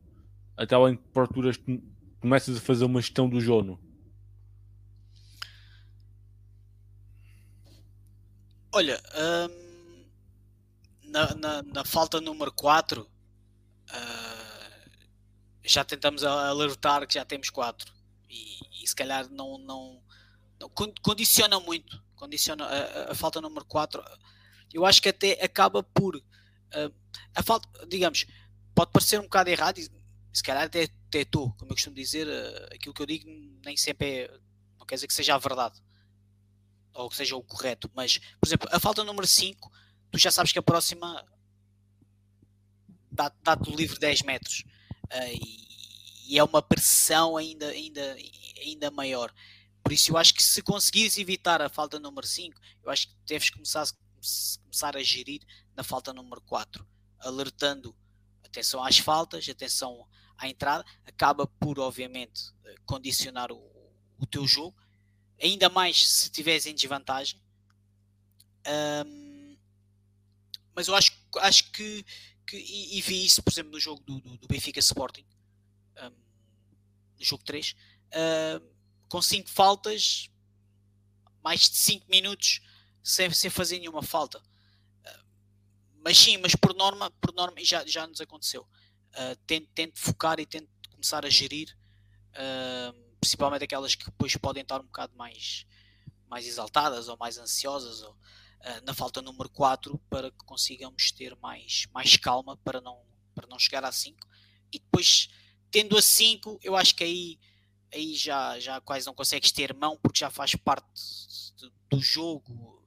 Aquela 0.54 0.90
em 0.90 0.96
que 0.96 1.08
procuras, 1.08 1.58
começas 2.20 2.58
a 2.58 2.60
fazer 2.60 2.84
uma 2.84 3.00
gestão 3.00 3.26
do 3.26 3.40
jono? 3.40 3.80
Olha, 8.70 9.00
hum, 9.16 10.04
na, 11.04 11.34
na, 11.34 11.62
na, 11.62 11.84
falta 11.86 12.20
número 12.20 12.52
4, 12.52 13.00
uh, 13.00 13.06
ah, 13.90 14.80
já 15.64 15.82
tentamos 15.84 16.22
alertar 16.22 17.06
que 17.06 17.14
já 17.14 17.24
temos 17.24 17.48
4. 17.48 17.90
E, 18.28 18.84
e, 18.84 18.86
se 18.86 18.94
calhar 18.94 19.26
não, 19.30 19.56
não, 19.56 20.02
não 20.60 20.70
condiciona 21.00 21.58
muito. 21.58 21.98
Condiciona 22.14 22.66
a, 22.66 23.12
a 23.12 23.14
falta 23.14 23.40
número 23.40 23.64
4. 23.64 24.04
Eu 24.72 24.84
acho 24.84 25.00
que 25.00 25.08
até 25.08 25.32
acaba 25.42 25.82
por 25.82 26.16
uh, 26.16 26.94
a 27.34 27.42
falta, 27.42 27.68
digamos, 27.86 28.26
pode 28.74 28.92
parecer 28.92 29.18
um 29.18 29.24
bocado 29.24 29.50
errado, 29.50 29.78
e 29.78 29.88
se 30.32 30.42
calhar 30.42 30.64
até, 30.64 30.84
até 31.08 31.24
tu, 31.24 31.52
como 31.58 31.70
eu 31.70 31.74
costumo 31.74 31.96
dizer, 31.96 32.26
uh, 32.26 32.74
aquilo 32.74 32.94
que 32.94 33.02
eu 33.02 33.06
digo 33.06 33.28
nem 33.64 33.76
sempre 33.76 34.06
é, 34.06 34.40
não 34.78 34.86
quer 34.86 34.96
dizer 34.96 35.06
que 35.06 35.14
seja 35.14 35.34
a 35.34 35.38
verdade 35.38 35.82
ou 36.94 37.08
que 37.08 37.16
seja 37.16 37.36
o 37.36 37.42
correto, 37.42 37.88
mas, 37.94 38.18
por 38.18 38.48
exemplo, 38.48 38.68
a 38.72 38.80
falta 38.80 39.04
número 39.04 39.26
5, 39.26 39.70
tu 40.10 40.18
já 40.18 40.32
sabes 40.32 40.52
que 40.52 40.58
a 40.58 40.62
próxima 40.62 41.24
dá-te 43.10 43.36
dá 43.42 43.54
livre 43.54 43.98
10 43.98 44.22
metros 44.22 44.64
uh, 45.12 45.32
e, 45.32 46.34
e, 46.34 46.38
é 46.38 46.44
uma 46.44 46.60
pressão 46.60 47.36
ainda, 47.36 47.68
ainda, 47.68 48.16
ainda 48.60 48.90
maior. 48.90 49.32
Por 49.82 49.92
isso, 49.92 50.12
eu 50.12 50.16
acho 50.16 50.34
que 50.34 50.42
se 50.42 50.60
conseguires 50.60 51.16
evitar 51.18 51.62
a 51.62 51.68
falta 51.68 51.98
número 51.98 52.26
5, 52.26 52.60
eu 52.82 52.90
acho 52.90 53.08
que 53.08 53.14
deves 53.26 53.50
começar, 53.50 53.86
começar 54.62 54.96
a 54.96 55.02
gerir 55.02 55.42
na 55.74 55.82
falta 55.82 56.12
número 56.12 56.40
4, 56.42 56.86
alertando 57.18 57.94
atenção 58.44 58.82
às 58.84 58.98
faltas, 58.98 59.48
atenção 59.48 60.06
à 60.36 60.48
entrada, 60.48 60.84
acaba 61.04 61.46
por, 61.46 61.78
obviamente, 61.78 62.52
condicionar 62.86 63.50
o, 63.52 63.60
o 64.18 64.26
teu 64.26 64.46
jogo 64.46 64.76
ainda 65.40 65.68
mais 65.68 66.08
se 66.08 66.24
estiveres 66.24 66.66
em 66.66 66.74
desvantagem. 66.74 67.40
Um, 68.66 69.56
mas 70.74 70.88
eu 70.88 70.94
acho, 70.94 71.12
acho 71.38 71.70
que, 71.70 72.04
que 72.46 72.56
e, 72.56 72.98
e, 72.98 73.00
vi 73.00 73.24
isso, 73.24 73.42
por 73.42 73.52
exemplo, 73.52 73.72
no 73.72 73.80
jogo 73.80 74.02
do, 74.02 74.20
do, 74.20 74.36
do 74.36 74.48
Benfica 74.48 74.80
Sporting, 74.80 75.24
um, 76.02 76.10
no 77.18 77.24
jogo 77.24 77.42
3, 77.44 77.74
uh, 78.12 78.74
com 79.08 79.22
5 79.22 79.48
faltas, 79.48 80.28
mais 81.42 81.60
de 81.62 81.76
5 81.76 82.06
minutos 82.10 82.60
sem, 83.08 83.30
sem 83.30 83.48
fazer 83.48 83.78
nenhuma 83.78 84.02
falta. 84.02 84.38
Uh, 84.38 85.24
mas 86.04 86.18
sim, 86.18 86.36
mas 86.36 86.54
por 86.54 86.74
norma, 86.74 87.10
por 87.12 87.32
norma 87.32 87.56
já, 87.64 87.84
já 87.86 88.06
nos 88.06 88.20
aconteceu. 88.20 88.62
Uh, 89.14 89.34
tento, 89.46 89.68
tento 89.74 89.98
focar 89.98 90.38
e 90.38 90.44
tento 90.44 90.68
começar 90.90 91.24
a 91.24 91.30
gerir. 91.30 91.74
Uh, 92.34 93.08
principalmente 93.18 93.64
aquelas 93.64 93.94
que 93.94 94.04
depois 94.04 94.36
podem 94.36 94.62
estar 94.62 94.80
um 94.80 94.84
bocado 94.84 95.16
mais, 95.16 95.66
mais 96.28 96.46
exaltadas 96.46 97.08
ou 97.08 97.16
mais 97.16 97.38
ansiosas, 97.38 98.02
ou, 98.02 98.12
uh, 98.12 98.84
na 98.84 98.92
falta 98.92 99.22
número 99.22 99.48
4, 99.48 99.98
para 100.10 100.30
que 100.30 100.44
consigamos 100.44 101.10
ter 101.10 101.34
mais, 101.36 101.86
mais 101.92 102.16
calma 102.18 102.58
para 102.58 102.80
não, 102.80 103.02
para 103.34 103.46
não 103.46 103.58
chegar 103.58 103.84
a 103.84 103.90
5. 103.90 104.18
E 104.70 104.78
depois, 104.78 105.30
tendo 105.70 105.96
a 105.96 106.02
5, 106.02 106.60
eu 106.62 106.76
acho 106.76 106.94
que 106.94 107.04
aí, 107.04 107.40
aí 107.92 108.14
já, 108.14 108.60
já 108.60 108.80
quase 108.82 109.06
não 109.06 109.14
consegues 109.14 109.50
ter 109.50 109.74
mão, 109.74 109.98
porque 110.02 110.20
já 110.20 110.28
faz 110.28 110.54
parte 110.54 110.86
do 111.88 112.00
jogo. 112.00 112.77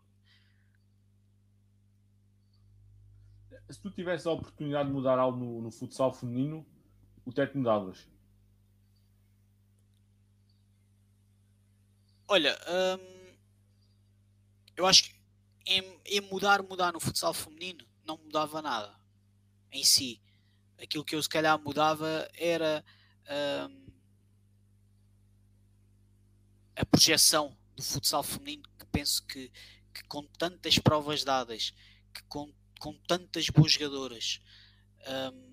Se 3.72 3.80
tu 3.80 3.90
tivesse 3.90 4.28
a 4.28 4.32
oportunidade 4.32 4.90
de 4.90 4.94
mudar 4.94 5.18
algo 5.18 5.38
no, 5.38 5.62
no 5.62 5.72
futsal 5.72 6.14
feminino, 6.14 6.66
o 7.26 7.42
é 7.42 7.48
que 7.48 7.58
mudavas? 7.58 8.06
Olha, 12.28 12.58
hum, 12.68 13.36
eu 14.76 14.86
acho 14.86 15.04
que 15.06 15.16
em, 15.66 16.00
em, 16.06 16.22
mudar, 16.22 16.62
mudar 16.64 16.92
no 16.92 17.00
futsal 17.00 17.34
feminino 17.34 17.86
não 18.06 18.18
mudava 18.18 18.62
nada 18.62 18.94
em 19.72 19.84
si. 19.84 20.22
Aquilo 20.82 21.06
que 21.06 21.16
eu 21.16 21.24
se 21.24 21.30
calhar 21.30 21.58
mudava 21.62 22.28
era 22.34 22.84
hum, 23.70 23.86
a 26.76 26.86
projeção 26.86 27.56
do 27.76 27.84
futsal 27.84 28.24
feminino 28.24 28.64
que 28.78 28.86
penso 28.88 29.26
que, 29.28 29.50
que 29.94 30.04
com 30.06 30.26
tantas 30.38 30.78
provas 30.78 31.24
dadas, 31.24 31.74
que 32.14 32.24
com, 32.24 32.52
com 32.82 32.94
tantas 33.08 33.48
boas 33.48 33.74
jogadoras, 33.74 34.42
hum, 35.08 35.52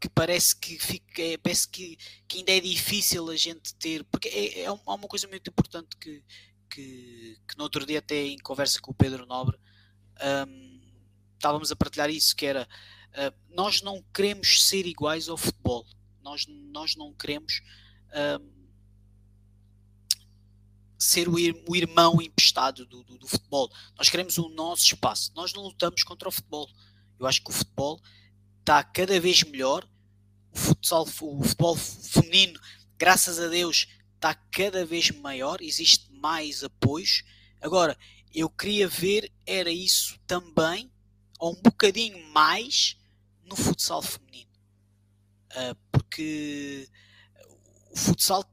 que 0.00 0.08
parece 0.08 0.54
que 0.54 0.78
fica, 0.78 1.20
é, 1.20 1.36
parece 1.36 1.68
que, 1.68 1.96
que, 2.28 2.38
ainda 2.38 2.52
é 2.52 2.60
difícil 2.60 3.28
a 3.28 3.34
gente 3.34 3.74
ter, 3.74 4.04
porque 4.04 4.28
é, 4.28 4.60
é 4.60 4.70
uma 4.70 5.08
coisa 5.08 5.26
muito 5.26 5.50
importante 5.50 5.96
que, 5.96 6.22
que, 6.70 7.36
que, 7.48 7.58
no 7.58 7.64
outro 7.64 7.84
dia 7.84 7.98
até 7.98 8.26
em 8.26 8.38
conversa 8.38 8.80
com 8.80 8.92
o 8.92 8.94
Pedro 8.94 9.26
Nobre 9.26 9.58
um, 10.48 10.80
estávamos 11.34 11.72
a 11.72 11.76
partilhar 11.76 12.08
isso, 12.08 12.36
que 12.36 12.46
era 12.46 12.62
uh, 12.62 13.54
nós 13.54 13.82
não 13.82 14.04
queremos 14.14 14.68
ser 14.68 14.86
iguais 14.86 15.28
ao 15.28 15.36
futebol, 15.36 15.84
nós, 16.22 16.46
nós 16.46 16.94
não 16.94 17.12
queremos 17.12 17.60
um, 18.40 18.55
ser 20.98 21.28
o, 21.28 21.38
ir, 21.38 21.62
o, 21.68 21.76
irmão 21.76 22.20
emprestado 22.20 22.86
do, 22.86 23.02
do, 23.04 23.18
do 23.18 23.28
futebol, 23.28 23.70
nós 23.96 24.08
queremos 24.08 24.38
o 24.38 24.48
nosso 24.48 24.84
espaço, 24.84 25.32
nós 25.34 25.52
não 25.52 25.62
lutamos 25.62 26.02
contra 26.02 26.28
o 26.28 26.32
futebol, 26.32 26.68
eu 27.18 27.26
acho 27.26 27.42
que 27.42 27.50
o 27.50 27.52
futebol 27.52 28.00
está 28.60 28.82
cada 28.82 29.18
vez 29.20 29.42
melhor. 29.44 29.88
O 30.52 30.58
futsal, 30.58 31.02
o 31.02 31.42
futebol 31.42 31.76
feminino, 31.76 32.58
graças 32.98 33.38
a 33.38 33.48
Deus, 33.48 33.86
está 34.14 34.34
cada 34.34 34.84
vez 34.84 35.10
maior, 35.10 35.60
existe 35.60 36.10
mais 36.12 36.64
apoios. 36.64 37.22
Agora, 37.60 37.96
eu 38.34 38.50
queria 38.50 38.88
ver 38.88 39.32
era 39.46 39.70
isso 39.70 40.18
também, 40.26 40.90
ou 41.38 41.52
um 41.52 41.62
bocadinho 41.62 42.18
mais, 42.32 42.96
no 43.44 43.54
futsal 43.54 44.02
feminino. 44.02 44.50
Uh, 45.52 45.74
porque 45.92 46.88
o 47.90 47.96
futsal 47.96 48.44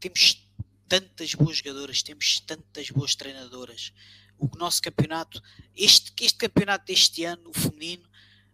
temos 0.00 0.43
tantas 0.88 1.34
boas 1.34 1.58
jogadoras, 1.58 2.02
temos 2.02 2.40
tantas 2.40 2.90
boas 2.90 3.14
treinadoras. 3.14 3.92
O 4.38 4.48
nosso 4.56 4.82
campeonato, 4.82 5.40
este, 5.74 6.12
este 6.20 6.38
campeonato 6.38 6.86
deste 6.86 7.24
ano, 7.24 7.50
o 7.50 7.58
feminino, 7.58 8.08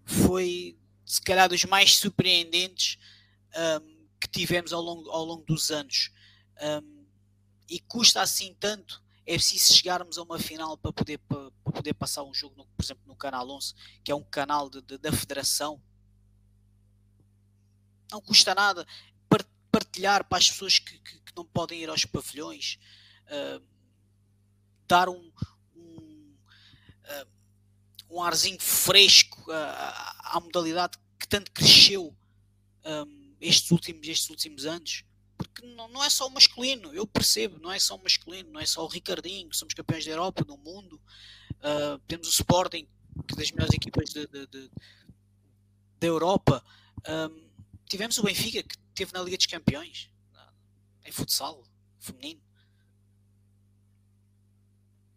foi 0.04 0.78
se 1.04 1.20
calhar 1.20 1.48
dos 1.48 1.64
mais 1.64 1.96
surpreendentes 1.96 2.98
um, 3.82 4.06
que 4.20 4.28
tivemos 4.28 4.72
ao 4.72 4.80
longo, 4.80 5.10
ao 5.10 5.24
longo 5.24 5.44
dos 5.44 5.70
anos. 5.70 6.12
Um, 6.60 7.06
e 7.68 7.80
custa 7.80 8.20
assim 8.20 8.54
tanto, 8.58 9.02
é 9.26 9.34
preciso 9.34 9.74
chegarmos 9.74 10.18
a 10.18 10.22
uma 10.22 10.38
final 10.38 10.76
para 10.76 10.92
poder, 10.92 11.18
para, 11.18 11.50
para 11.50 11.72
poder 11.72 11.94
passar 11.94 12.22
um 12.24 12.34
jogo, 12.34 12.56
no, 12.56 12.66
por 12.66 12.84
exemplo, 12.84 13.02
no 13.06 13.16
Canal 13.16 13.48
11, 13.48 13.74
que 14.04 14.10
é 14.10 14.14
um 14.14 14.24
canal 14.24 14.68
de, 14.68 14.82
de, 14.82 14.98
da 14.98 15.12
Federação. 15.12 15.80
Não 18.10 18.20
custa 18.20 18.54
nada 18.54 18.86
partilhar 19.90 20.24
para 20.24 20.38
as 20.38 20.50
pessoas 20.50 20.78
que, 20.78 20.98
que, 20.98 21.18
que 21.18 21.32
não 21.36 21.44
podem 21.44 21.80
ir 21.82 21.90
aos 21.90 22.04
pavilhões, 22.04 22.78
uh, 23.26 23.62
dar 24.86 25.08
um, 25.08 25.32
um 25.74 26.34
uh, 27.04 27.26
um 28.10 28.22
arzinho 28.22 28.60
fresco 28.60 29.50
à, 29.50 30.36
à 30.36 30.40
modalidade 30.40 30.98
que 31.18 31.28
tanto 31.28 31.50
cresceu 31.52 32.16
um, 32.84 33.34
estes, 33.40 33.70
últimos, 33.70 34.06
estes 34.06 34.30
últimos 34.30 34.66
anos. 34.66 35.04
Porque 35.36 35.64
não, 35.64 35.88
não, 35.88 36.02
é 36.04 36.10
só 36.10 36.26
o 36.26 36.30
masculino, 36.30 36.92
eu 36.92 37.06
percebo, 37.06 37.58
não 37.60 37.70
é 37.72 37.78
só 37.78 37.96
o 37.96 38.02
masculino, 38.02 38.50
não 38.50 38.60
é 38.60 38.66
só 38.66 38.84
o 38.84 38.88
Ricardinho, 38.88 39.52
somos 39.54 39.74
campeões 39.74 40.04
da 40.04 40.10
Europa, 40.10 40.44
do 40.44 40.56
mundo. 40.58 41.00
Uh, 41.56 41.98
temos 42.06 42.26
o 42.26 42.30
Sporting, 42.30 42.86
que 43.26 43.34
é 43.34 43.36
das 43.36 43.50
melhores 43.50 43.74
equipas 43.74 44.10
de, 44.10 44.26
de, 44.26 44.70
da 45.98 46.06
Europa. 46.06 46.64
Um, 47.08 47.48
tivemos 47.86 48.18
o 48.18 48.22
Benfica, 48.22 48.62
que 48.62 48.76
esteve 48.90 49.12
na 49.12 49.22
Liga 49.22 49.36
dos 49.36 49.46
Campeões, 49.46 50.10
em 51.04 51.12
futsal 51.12 51.62
feminino. 51.98 52.40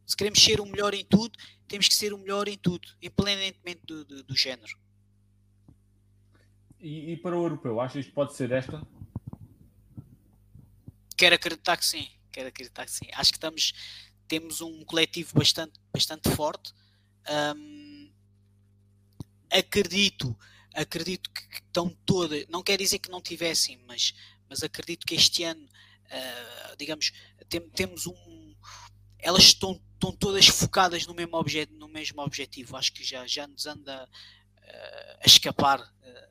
Se 0.06 0.16
queremos 0.16 0.44
ser 0.44 0.60
o 0.60 0.66
melhor 0.66 0.94
em 0.94 1.04
tudo, 1.04 1.38
temos 1.68 1.88
que 1.88 1.96
ser 1.96 2.14
o 2.14 2.18
melhor 2.18 2.48
em 2.48 2.58
tudo, 2.58 2.88
independentemente 3.02 3.82
do, 3.86 4.06
do, 4.06 4.24
do 4.24 4.36
género. 4.36 4.78
E, 6.80 7.14
e, 7.14 7.18
para 7.18 7.38
o 7.38 7.44
europeu, 7.44 7.80
achas 7.80 8.06
que 8.06 8.12
pode 8.12 8.36
ser 8.36 8.52
esta? 8.52 8.86
Quero 11.16 11.36
acreditar 11.36 11.78
que 11.78 11.86
sim. 11.86 12.10
Quero 12.32 12.50
acreditar 12.50 12.86
que 12.86 12.92
sim. 12.92 13.08
Acho 13.14 13.32
que 13.32 13.38
estamos, 13.38 13.74
temos 14.28 14.60
um 14.60 14.84
coletivo 14.84 15.34
bastante, 15.34 15.80
bastante 15.94 16.30
forte. 16.32 16.74
Um, 17.56 18.12
acredito, 19.50 20.38
acredito 20.74 21.30
que, 21.32 21.42
estão 21.56 21.90
todas. 22.06 22.46
Não 22.48 22.64
quer 22.64 22.78
dizer 22.78 23.00
que 23.00 23.10
não 23.10 23.22
tivessem, 23.22 23.80
mas, 23.88 24.14
mas 24.50 24.64
acredito 24.64 25.06
que 25.06 25.16
este 25.16 25.44
ano, 25.44 25.64
uh, 25.64 26.78
digamos, 26.78 27.12
tem, 27.50 27.62
temos 27.70 28.08
um. 28.08 28.56
Elas 29.20 29.44
estão 29.44 29.82
estão 30.04 30.12
todas 30.12 30.48
focadas 30.48 31.08
no 31.08 31.14
mesmo, 31.14 31.38
obje 31.38 31.66
no 31.72 31.88
mesmo 31.88 32.22
objetivo. 32.22 32.76
Acho 32.76 32.92
que 32.92 33.04
já, 33.04 33.26
já 33.26 33.48
nos 33.48 33.66
anda 33.66 34.04
uh, 34.04 35.18
a 35.22 35.26
escapar 35.26 35.80
uh, 35.80 36.30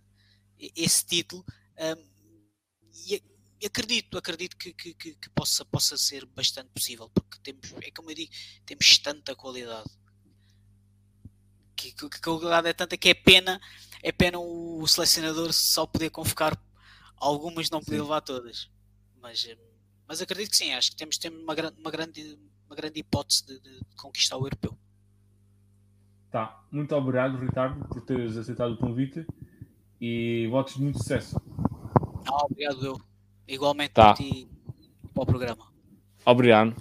esse 0.59 1.05
título. 1.05 1.45
E, 3.09 3.23
acredito, 3.65 4.19
acredito 4.19 4.57
que, 4.57 4.73
que, 4.75 4.95
que, 4.95 5.31
possa, 5.31 5.65
possa 5.65 5.97
ser 5.97 6.27
bastante 6.27 6.69
possível, 6.71 7.09
porque 7.11 7.39
temos, 7.43 7.73
é 7.83 7.91
como 7.93 8.11
eu 8.11 8.15
digo, 8.15 8.33
temos 8.67 8.99
tanta 8.99 9.35
qualidade. 9.35 9.89
Que, 11.77 11.93
que 11.93 12.05
a 12.05 12.21
qualidade 12.21 12.69
é 12.69 12.73
tanta 12.73 12.97
que 12.97 13.09
é 13.09 13.15
pena, 13.15 13.61
é 14.03 14.11
pena 14.11 14.39
o 14.39 14.87
selecionador 14.87 15.53
só 15.53 15.87
poder 15.87 16.11
convocar 16.11 16.59
algumas, 17.17 17.71
não 17.71 17.81
poder 17.81 17.97
sim. 17.97 18.03
levar 18.03 18.21
todas. 18.21 18.71
Mas, 19.21 19.49
mas 20.09 20.21
acredito 20.21 20.51
que 20.51 20.57
sim, 20.57 20.73
acho 20.73 20.91
que 20.91 20.97
temos, 20.97 21.17
temos 21.17 21.41
uma, 21.43 21.55
uma, 21.79 21.91
grande, 21.91 22.39
uma 22.67 22.75
grande 22.75 23.01
hipótese 23.01 23.47
de, 23.47 23.61
de 23.61 23.97
conquistar 23.97 24.37
o 24.37 24.47
europeu. 24.47 24.77
Tá, 26.31 26.65
muito 26.71 26.95
obrigado, 26.97 27.39
Ricardo, 27.39 27.87
por 27.89 28.01
teres 28.01 28.37
aceitado 28.37 28.73
o 28.73 28.79
convite 28.79 29.27
e 30.01 30.49
votos 30.51 30.75
de 30.75 30.83
muito 30.83 30.99
sucesso. 30.99 31.37
Não, 32.25 32.37
obrigado 32.45 32.85
eu. 32.85 33.01
Igualmente 33.47 33.93
tá. 33.93 34.15
para 34.15 34.15
ti 34.15 34.49
para 35.13 35.23
o 35.23 35.27
programa. 35.27 35.73
Obrigado. 36.25 36.75